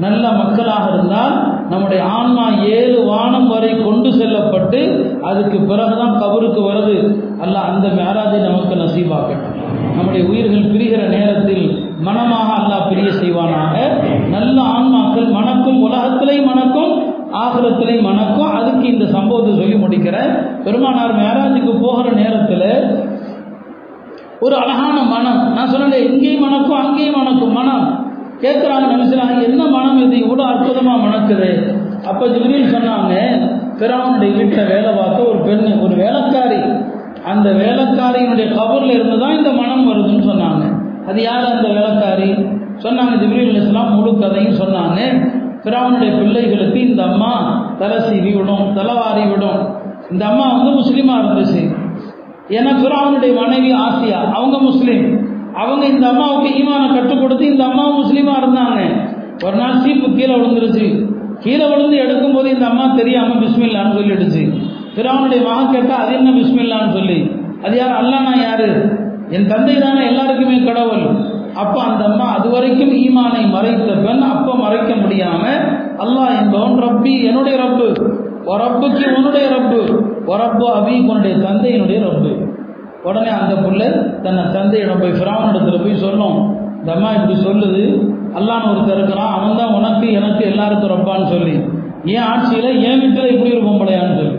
நல்ல 0.00 0.30
மக்களாக 0.32 0.84
இருந்தால் 0.92 1.34
நம்முடைய 1.70 2.04
ஆன்மா 2.04 2.44
ஏழு 2.50 3.04
வானம் 3.04 3.48
வரை 3.48 3.70
கொண்டு 3.84 4.12
செல்லப்பட்டு 4.12 4.80
அதுக்கு 5.22 5.58
பிறகுதான் 5.58 6.16
கபருக்கு 6.22 6.62
வருது 6.70 6.96
அல்ல 7.40 7.58
அந்த 7.58 7.86
மேராஜை 7.88 8.38
நமக்கு 8.48 8.74
நசீபாக்கட்டும். 8.74 9.60
நம்முடைய 9.96 10.22
உயிர்கள் 10.28 10.70
பிரிகிற 10.72 11.02
நேரத்தில் 11.16 11.66
மனமாக 12.00 12.48
அல்லாஹ் 12.60 12.88
பிரிய 12.88 13.10
செய்வானாக. 13.22 13.74
நல்ல 14.30 14.56
ஆன்மாக்கள் 14.76 15.28
மணக்கும் 15.30 15.82
உலகத்திலே 15.82 16.36
மணக்கும் 16.40 16.94
ஆகிரத்திலே 17.44 17.94
மணக்கும். 18.08 18.50
அதுக்கு 18.58 18.86
இந்த 18.92 19.06
சம்பவத்தை 19.06 19.52
சொல்லி 19.54 19.76
முடிக்கிற 19.84 20.16
பெருமானார் 20.64 21.14
மேராஜுக்கு 21.22 21.72
போகிற 21.82 22.06
நேரத்தில் 22.22 22.68
ஒரு 24.44 24.54
அழகான 24.62 24.96
மனம். 25.12 25.42
நான் 25.56 25.70
சொன்னேன் 25.72 26.06
இங்கேயும் 26.08 26.44
மணக்கும் 26.44 26.80
அங்கேயும் 26.82 27.18
மணக்கும் 27.18 27.54
மனம். 27.58 27.84
கேட்குறாங்க 28.42 28.86
நினைச்சாங்க 28.94 29.42
என்ன 29.48 29.62
மனம் 29.76 30.00
இது? 30.04 30.16
இவ்வளோ 30.24 30.44
அற்புதமாக 30.52 31.04
மணக்குது. 31.04 31.50
அப்போ 32.10 32.24
ஜிபிரியில் 32.26 32.74
சொன்னாங்க 32.74 33.12
பிறவனுடைய 33.80 34.30
வீட்டில் 34.38 34.68
வேலை 34.72 34.90
பார்த்த 34.98 35.20
ஒரு 35.30 35.38
பெண் 35.46 35.64
ஒரு 35.84 35.94
வேலைக்காரி. 36.02 36.58
அந்த 37.32 37.48
வேலைக்காரியினுடைய 37.62 38.46
கபரில் 38.58 38.96
இருந்து 38.96 39.16
தான் 39.18 39.36
இந்த 39.36 39.52
மனம் 39.60 39.86
வருதுன்னு 39.90 40.26
சொன்னாங்க. 40.30 40.64
அது 41.08 41.22
யார் 41.22 41.46
அந்த 41.54 41.68
வேலைக்காரி? 41.68 42.28
சொன்னாங்க 42.84 43.14
ஜிப்ரீல் 43.22 43.58
இஸ்லாம் 43.62 43.94
முழு 43.96 44.12
கதையும் 44.22 44.60
சொன்னாங்க. 44.62 45.00
பிறவனுடைய 45.64 46.10
பிள்ளைகளுக்கு 46.18 46.80
இந்த 46.88 47.02
அம்மா 47.02 47.32
தலை 47.78 47.98
சீவி 48.06 48.32
விடும் 48.36 48.66
தலைவாரி 48.78 49.24
விடும். 49.30 49.62
இந்த 50.12 50.22
அம்மா 50.30 50.46
வந்து 50.54 50.72
முஸ்லீமாக 50.80 51.22
இருந்துச்சு. 51.22 51.62
ஏன்னா 52.48 52.70
பிறவனுடைய 52.82 53.40
மனைவி 53.40 53.72
ஆசியா 53.72 54.32
அவங்க 54.32 54.58
முஸ்லீம். 54.58 55.32
அவங்க 55.54 55.86
இந்த 55.86 56.08
அம்மாவுக்கு 56.08 56.48
ஈமானை 56.60 56.94
கற்றுக் 56.94 57.20
கொடுத்து 57.20 57.44
இந்த 57.46 57.64
அம்மா 57.64 57.98
முஸ்லீமாக 57.98 58.40
இருந்தாங்க. 58.42 58.80
ஒரு 59.44 59.56
நாள் 59.56 59.80
சீப்பு 59.80 60.10
கீழே 60.10 60.34
விழுந்துருச்சு. 60.34 61.06
கீழே 61.40 61.66
விழுந்து 61.66 61.96
எடுக்கும் 61.96 62.34
போது 62.34 62.50
இந்த 62.50 62.66
அம்மா 62.66 62.94
தெரியாமல் 62.94 63.40
பிஸ்மில்லான்னு 63.44 63.96
சொல்லிடுச்சு. 63.96 64.42
பிறவனுடைய 64.96 65.42
மகன் 65.48 65.72
கேட்டால் 65.72 65.98
அது 65.98 66.14
என்ன 66.14 66.30
பிஸ்மில்லான்னு 66.30 66.92
சொல்லி. 66.92 67.30
அது 67.62 67.76
யார்? 67.76 68.04
அல்லானா 68.04 68.42
யாரு? 68.42 68.68
என் 69.30 69.46
தந்தை 69.46 69.76
தானே 69.76 70.06
எல்லாருக்குமே 70.06 70.64
கடவுள். 70.64 71.32
அப்போ 71.54 71.80
அந்த 71.80 72.04
அம்மா 72.04 72.24
அது 72.24 72.50
வரைக்கும் 72.50 72.90
ஈமானை 72.90 73.50
மறைத்த 73.50 73.92
பெண் 73.94 74.20
அப்போ 74.20 74.54
மறைக்க 74.54 74.94
முடியாம 74.94 75.42
அல்லாஹ் 75.98 76.42
என்பவன் 76.42 76.78
ரப்பி 76.86 77.24
என்னுடைய 77.24 77.58
ரப்பு. 77.64 77.88
ரப்புக்கு 78.46 79.14
உன்னுடைய 79.16 79.48
ரப்பு 79.48 80.04
ஒரப்பு 80.26 80.68
அபி 80.68 81.06
உன்னுடைய 81.06 81.36
தந்தையினுடைய 81.36 81.98
ரப்பு. 82.00 82.52
உடனே 83.02 83.28
அந்த 83.28 83.54
புள்ள 83.54 83.80
தன்னை 84.22 84.44
தந்தையிடம் 84.52 85.00
போய் 85.00 85.10
ஃபிராவனிடத்தில் 85.10 85.82
போய் 85.82 85.96
சொல்லும். 85.96 86.56
இந்த 86.78 86.92
அம்மா 86.92 87.10
இப்படி 87.10 87.38
சொல்லுது. 87.40 88.12
அல்லான்னு 88.38 88.70
ஒருத்தர் 88.70 88.94
இருக்கிறான். 88.94 89.40
அவன் 89.40 89.56
தான் 89.56 89.74
உனக்கு 89.74 90.12
எனக்கு 90.12 90.44
எல்லாருக்கும் 90.44 90.90
ரப்பான்னு 90.90 91.26
சொல்லி. 91.26 91.64
ஏன் 92.04 92.22
ஆட்சியில் 92.22 92.82
ஏன் 92.82 93.00
வீட்டில் 93.00 93.32
இப்படி 93.32 93.54
ஒரு 93.54 93.66
பொம்பளையான்னு 93.66 94.16
சொல்லி. 94.16 94.36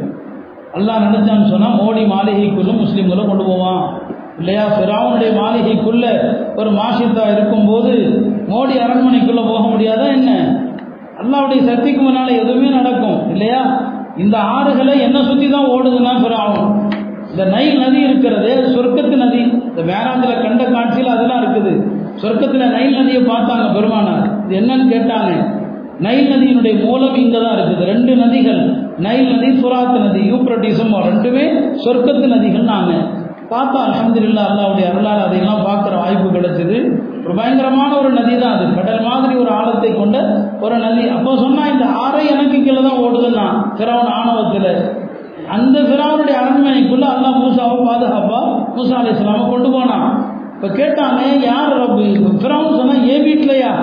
அல்லாஹ் 0.73 1.03
நினைச்சான்னு 1.03 1.49
சொன்னால் 1.49 1.79
மோடி 1.81 2.05
மாளிகைக்குள்ளும் 2.05 2.81
முஸ்லீம்களை 2.81 3.27
கொண்டு 3.27 3.43
போவான். 3.43 3.99
இல்லையா? 4.37 4.63
ஃபிராவனுடைய 4.65 5.33
மாளிகைக்குள்ள 5.33 6.05
ஒரு 6.55 6.69
மாஷித்தா 6.69 7.31
இருக்கும்போது 7.31 7.91
மோடி 8.47 8.75
அரண்மனைக்குள்ளே 8.77 9.47
போக 9.47 9.67
முடியாதா 9.67 10.07
என்ன? 10.07 10.59
அல்லாவுடைய 11.21 11.63
சக்திக்கு 11.63 12.01
முன்னால் 12.01 12.27
எதுவுமே 12.27 12.69
நடக்கும் 12.69 13.04
இந்த 14.23 14.35
ஆறுகளை 14.57 14.93
என்ன 15.07 15.17
சுற்றி 15.29 15.47
தான் 15.55 15.71
ஓடுதுன்னா 15.75 16.13
ஃபிராவும் 16.21 16.69
இந்த 17.31 17.45
நைல் 17.53 17.79
நதி 17.83 17.99
இருக்கிறது 18.07 18.51
சொர்க்கத்து 18.73 19.15
நதி. 19.23 19.41
இந்த 19.69 19.81
மேராந்தில் 19.89 20.41
கண்ட 20.43 20.63
காட்சியில் 20.75 21.13
அதெல்லாம் 21.13 21.41
இருக்குது. 21.43 21.73
சொர்க்கத்தில் 22.21 22.73
நைல் 22.75 22.95
நதியை 22.99 23.21
பார்த்தாங்க 23.31 23.65
பெருமானார். 23.77 24.25
இது 24.45 24.55
என்னன்னு 24.61 24.85
கேட்டாங்க. 24.93 25.31
நைல் 26.05 26.29
நதியினுடைய 26.33 26.75
மூலம் 26.85 27.17
இங்கே 27.23 27.39
தான் 27.45 27.55
இருக்குது. 27.57 27.83
ரெண்டு 27.91 28.13
நதிகள். 28.21 28.61
நைல் 29.05 29.27
நதி 29.33 29.49
சுராத் 29.61 29.97
நதி 30.05 30.21
யூப்ரட்டிசம் 30.31 30.93
ரெண்டுமே 31.09 31.45
சொர்க்கத்து 31.85 32.27
நதிகள் 32.35 32.69
நாங்கள் 32.73 33.03
பார்த்தா 33.51 33.79
அலமதுல்லா 33.87 34.43
அல்லாவுடைய 34.51 34.85
அருளால் 34.91 35.25
அதையெல்லாம் 35.25 35.65
பார்க்குற 35.67 35.95
வாய்ப்பு 36.03 36.27
கிடைச்சது. 36.35 36.77
ஒரு 37.25 37.33
பயங்கரமான 37.39 37.91
ஒரு 38.01 38.09
நதி 38.17 38.35
தான் 38.43 38.55
அது. 38.57 38.65
கடல் 38.77 39.05
மாதிரி 39.07 39.35
ஒரு 39.43 39.51
ஆழத்தை 39.59 39.91
கொண்ட 39.93 40.17
ஒரு 40.65 40.77
நதி. 40.85 41.03
அப்போ 41.15 41.31
சொன்னால் 41.43 41.71
இந்த 41.73 41.85
ஆறை 42.03 42.23
எனக்கு 42.33 42.57
கீழே 42.65 42.81
தான் 42.87 43.01
ஓடுதுன்னா 43.05 43.45
சிறவன் 43.79 44.13
ஆணவத்தில். 44.19 44.71
அந்த 45.55 45.77
ஃபிராவுடைய 45.87 46.35
அரண்மனைக்குள்ளே 46.41 47.07
அல்லா 47.15 47.31
மூசாவை 47.41 47.77
பாதுகாப்பா 47.87 48.39
மூசா 48.75 48.95
அலி 49.01 49.11
இஸ்லாமை 49.15 49.43
கொண்டு 49.49 49.69
போனான். 49.75 50.07
இப்போ 50.55 50.67
கேட்டாங்க 50.79 51.21
யார் 51.49 51.73
ரப்பு? 51.81 52.05
ஃபிராவும் 52.43 52.77
சொன்னால் 52.79 53.03
ஏன் 53.13 53.25
வீட்டிலையா 53.29 53.73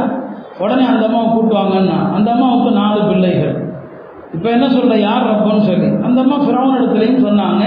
உடனே 0.62 0.84
அந்த 0.92 1.04
அம்மாவை 1.08 1.28
கூட்டுவாங்கன்னா 1.34 1.98
அந்த 2.16 2.28
அம்மாவுக்கு 2.34 2.70
நாலு 2.80 3.00
பிள்ளைகள். 3.10 3.54
இப்போ 4.36 4.48
என்ன 4.56 4.66
சொல்கிற 4.74 4.94
யார் 5.08 5.28
ரப்புன்னு 5.30 5.64
சொல்லி? 5.70 5.88
அந்த 6.06 6.18
அம்மா 6.24 6.36
ஃபிராவன் 6.44 6.76
இடத்துலையும் 6.78 7.24
சொன்னாங்க 7.26 7.64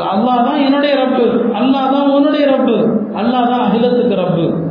அல்லா 0.00 0.34
தான் 0.42 0.60
என்னுடைய 0.60 0.94
ரப்பு. 0.94 1.24
அல்லாதான் 1.60 2.10
உன்னுடைய 2.10 2.46
ரப்பு. 2.46 2.76
அல்லாதான் 3.16 3.64
அகிலத்துக்கு 3.66 4.14
ரப்பு. 4.14 4.70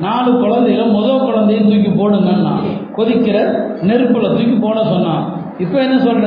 நாலு 0.00 0.30
குழந்தையில 0.30 0.90
முதல் 0.90 1.24
குழந்தையும் 1.24 1.68
தூக்கி 1.68 1.88
போடுங்கன்னா 1.88 2.52
கொதிக்கிற 2.96 3.38
நெருப்புல 3.82 4.28
தூக்கி 4.28 4.56
போட 4.60 4.84
சொன்னான். 4.84 5.24
இப்போ 5.58 5.78
என்ன 5.82 5.96
சொல்ற? 5.96 6.26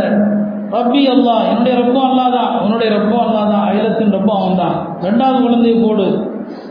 ரப்பி 0.72 1.08
அல்லா 1.08 1.36
என்னுடைய 1.50 1.78
ரப்பும் 1.80 2.06
அல்லாதான் 2.10 2.64
உன்னுடைய 2.64 2.96
ரப்பும் 2.98 3.24
அல்லா 3.26 3.62
அகிலத்தின் 3.70 4.12
ரப்பும் 4.12 4.38
அவன் 4.40 4.56
தான் 4.56 4.76
ரெண்டாவது 5.02 5.42
குழந்தையை 5.42 5.84
போடு. 5.84 6.06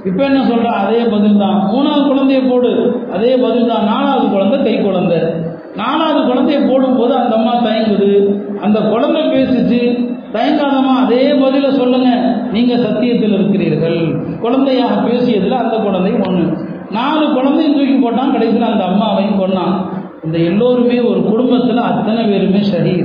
இப்போ 0.04 0.24
என்ன 0.24 0.40
சொல்ற? 0.42 0.64
அதே 0.64 1.04
பதில் 1.04 1.36
தான் 1.36 1.56
மூணாவது 1.72 2.04
குழந்தைய 2.10 2.50
போடு. 2.50 3.00
அதே 3.14 3.36
பதில் 3.36 3.66
தான் 3.66 3.84
நாலாவது 3.84 4.28
குழந்தை 4.28 4.62
கை 4.62 4.82
குழந்தை 4.82 5.48
நாலாவது 5.76 6.34
குழந்தைய 6.34 6.68
போடும்போது 6.68 7.14
அந்த 7.14 7.36
அம்மா 7.36 7.54
தயங்குது. 7.54 8.42
அந்த 8.62 8.80
குழந்தை 8.80 9.22
பேசிச்சு. 9.22 10.08
தயங்காதம்மா 10.32 11.04
அதே 11.04 11.32
பதில 11.32 11.70
சொல்லுங்க. 11.70 12.08
நீங்க 12.52 12.76
சத்தியத்தில் 12.76 13.32
இருக்கிறீர்கள். 13.32 14.24
குழந்தையாக 14.40 14.94
பேசியதுல 14.94 15.50
அந்த 15.50 15.76
குழந்தை 15.76 16.12
ஒண்ணு. 16.12 16.68
நாலு 16.90 17.32
குழந்தையும் 17.32 17.74
தூக்கி 17.74 17.94
போட்டான். 17.94 18.32
கடைசியில் 18.32 18.62
அந்த 18.62 18.84
அம்மாவையும் 18.84 19.38
கொண்டான் 19.38 19.88
இந்த 20.24 20.38
எல்லோருமே 20.38 21.00
ஒரு 21.00 21.22
குடும்பத்தில் 21.22 21.76
அத்தனை 21.76 22.24
பேருமே 22.24 22.62
சரி 22.62 23.02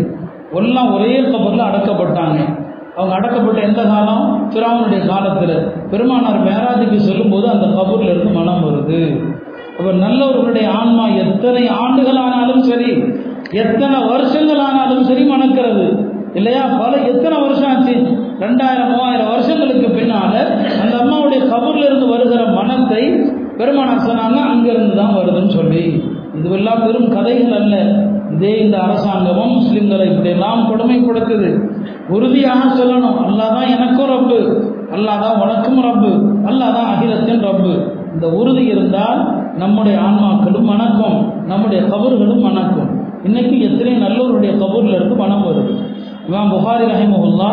எல்லாம் 0.53 0.93
ஒரே 0.93 1.20
கபரில் 1.20 1.66
அடக்கப்பட்டாங்க. 1.66 2.63
அவங்க 2.95 3.20
அடக்கப்பட்ட 3.20 3.61
எந்த 3.61 3.84
காலம்? 3.84 4.49
பிராவனுடைய 4.49 5.07
காலத்தில். 5.07 5.72
பெருமானார் 5.91 6.43
மேராஜுக்கு 6.43 6.95
சொல்லும்போது 6.95 7.49
அந்த 7.49 7.66
கபூர்ல 7.66 8.03
இருந்து 8.03 8.32
மனம் 8.32 8.63
வருது. 8.66 9.24
அவர் 9.86 9.96
நல்லவர்களுடைய 9.96 10.72
ஆன்மா 10.72 11.08
எத்தனை 11.08 11.68
ஆண்டுகள் 11.68 12.16
ஆனாலும் 12.16 12.62
சரி 12.62 13.04
எத்தனை 13.52 14.08
வருஷங்கள் 14.08 14.60
ஆனாலும் 14.60 15.04
சரி 15.04 15.24
மணக்கிறது 15.24 16.14
இல்லையா? 16.34 16.64
பல 16.64 16.98
எத்தனை 16.98 17.42
வருஷம் 17.42 17.78
ஆச்சு? 17.78 17.94
ரெண்டாயிரம் 18.40 18.90
மூவாயிரம் 18.90 19.28
வருஷங்களுக்கு 19.28 19.88
பின்னால 19.88 20.34
அந்த 20.82 20.96
அம்மாவுடைய 20.98 21.42
கபூர்ல 21.54 21.86
இருந்து 21.86 22.08
வருகிற 22.08 22.46
மனத்தை 22.46 23.04
பெருமானார் 23.58 24.08
சொன்னாங்க 24.08 24.46
அங்கிருந்து 24.48 24.96
தான் 24.96 25.16
வருதுன்னு 25.16 25.48
சொல்லி. 25.48 26.04
இதுவெல்லாம் 26.42 26.86
வெறும் 26.86 27.10
கதைகள் 27.10 27.52
அல்ல. 27.52 27.76
இதே 28.32 28.60
இந்த 28.60 28.78
அரசாங்கமும் 28.78 29.54
முஸ்லிம்களை 29.60 30.06
இப்படியெல்லாம் 30.06 30.70
கொடுமைப்படுத்துது. 30.72 31.70
உறுதியாக 32.10 32.84
சொல்லணும். 32.84 33.20
அல்லாதான் 33.28 33.78
எனக்கும் 33.78 34.10
ரப்பு. 34.10 34.40
அல்லாதான் 34.92 35.42
உனக்கும் 35.42 35.84
ரப்பு. 35.84 36.12
அல்லாதான் 36.48 36.90
அகிலத்தின் 36.96 37.44
ரப்பு. 37.44 37.94
இந்த 38.14 38.30
உறுதி 38.30 38.66
இருந்தால் 38.66 39.45
நம்முடைய 39.58 39.99
ஆன்மாக்களும் 39.99 40.70
மணக்கும் 40.72 41.18
நம்முடைய 41.47 41.82
கபர்களும் 41.84 42.45
மணக்கும் 42.47 42.89
இன்னைக்கு 43.24 43.56
எத்தனை 43.62 43.93
நல்லவருடைய 44.03 44.51
கபூரில் 44.62 44.95
இருந்து 44.95 45.16
மனம் 45.16 45.45
வருது? 45.45 45.74
இமாம் 46.28 46.51
புகாரி 46.53 46.86
ரஹிமஹுல்லா 46.91 47.49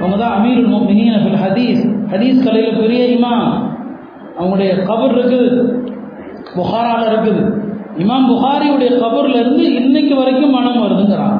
அவங்க 0.00 0.16
தான் 0.16 0.34
அமீருல் 0.36 0.70
முஃமினீன 0.74 1.16
ஃபில் 1.22 1.40
ஹதீஸ். 1.44 1.82
ஹதீஸ் 2.12 2.44
கலையில் 2.44 2.78
பெரிய 2.80 3.02
இமாம். 3.16 3.48
அவங்களுடைய 4.38 4.70
கபர் 4.90 5.14
இருக்குது. 5.16 5.48
புகாரால் 6.56 7.06
இருக்குது. 7.10 7.42
இமாம் 7.98 8.28
புகாரியுடைய 8.30 8.90
கபூரில் 9.02 9.40
இருந்து 9.40 9.74
இன்னைக்கு 9.74 10.14
வரைக்கும் 10.16 10.50
மனம் 10.50 10.82
வருதுங்கிறான் 10.84 11.36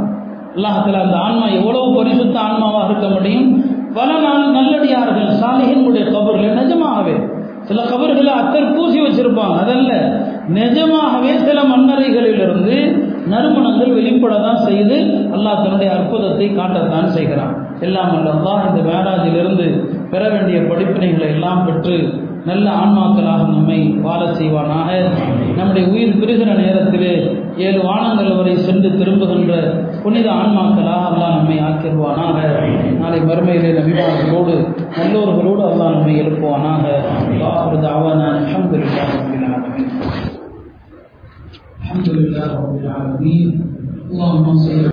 அல்லாஹத்தில் 0.56 1.02
அந்த 1.04 1.16
ஆன்மா 1.16 1.46
எவ்வளவு 1.58 1.88
பரிசுத்த 1.96 2.36
ஆன்மாவாக 2.40 2.88
இருக்க 2.90 3.08
முடியும்? 3.08 3.48
பல 3.94 4.10
நாள் 4.20 4.54
நல்லடியார்கள் 4.58 5.28
சாலிஹினுடைய 5.42 6.04
கபூரில் 6.14 6.56
நிஜமாகவே 6.60 7.16
சில 7.68 7.80
கபர்களை 7.92 8.32
அத்தர் 8.40 8.72
பூசி 8.74 8.98
வச்சிருப்பாங்க. 9.04 9.56
அதல்ல 9.64 9.92
நிஜமாகவே 10.58 11.32
சில 11.46 11.58
மண்ணறைகளிலிருந்து 11.72 12.76
நறுமணங்கள் 13.32 13.96
வெளிப்பட 13.98 14.34
தான் 14.46 14.60
செய்து 14.66 14.96
அல்லாஹ் 15.36 15.62
தன்னுடைய 15.62 15.90
அற்புதத்தை 15.96 16.46
காட்டத்தான் 16.58 17.08
செய்கிறான். 17.16 17.54
எல்லாம் 17.86 18.12
அல்லாஹ் 18.18 18.62
இந்த 18.68 18.82
மேராஜிலிருந்து 18.90 19.66
பெற 20.12 20.22
வேண்டிய 20.34 20.58
படிப்பினைகளை 20.70 21.28
எல்லாம் 21.36 21.64
பெற்று 21.66 21.96
நல்ல 22.45 22.65
ஆன்மாக்களாக 22.81 23.47
நம்மை 23.51 23.77
வாழ 24.01 24.21
செய்வானாக 24.37 24.89
நம்முடைய 25.57 25.83
உயிர் 25.91 26.19
பிரிகிற 26.21 26.51
நேரத்திலே 26.61 27.13
ஏழு 27.65 27.79
வானங்கள் 27.87 28.37
வரை 28.37 28.53
சென்று 28.65 28.89
திரும்புகின்ற 28.99 29.53
புனித 30.03 30.27
ஆன்மாக்களாக 30.35 31.03
அல்லாஹ் 31.09 31.37
நம்மை 31.37 31.57
ஆக்கிடுவானாக 31.67 32.37
நாளை 33.01 33.19
மறுமையிலே 33.29 33.71
நபிமார்களோடு 33.77 34.55
நல்லோர்களோடு 34.97 35.63
அல்லாஹ் 35.69 35.95
நம்மை 35.97 36.15
எழுப்புவானாக 36.23 36.85
அலமதுல்லாஹ் 37.41 37.59
ரபில் 37.73 37.87
ஆலமீன் 39.51 39.91
الحمد 41.83 42.09
لله 42.11 42.47
رب 42.57 42.75
العالمين 42.77 43.47
اللهم 44.09 44.47
صل 44.57 44.83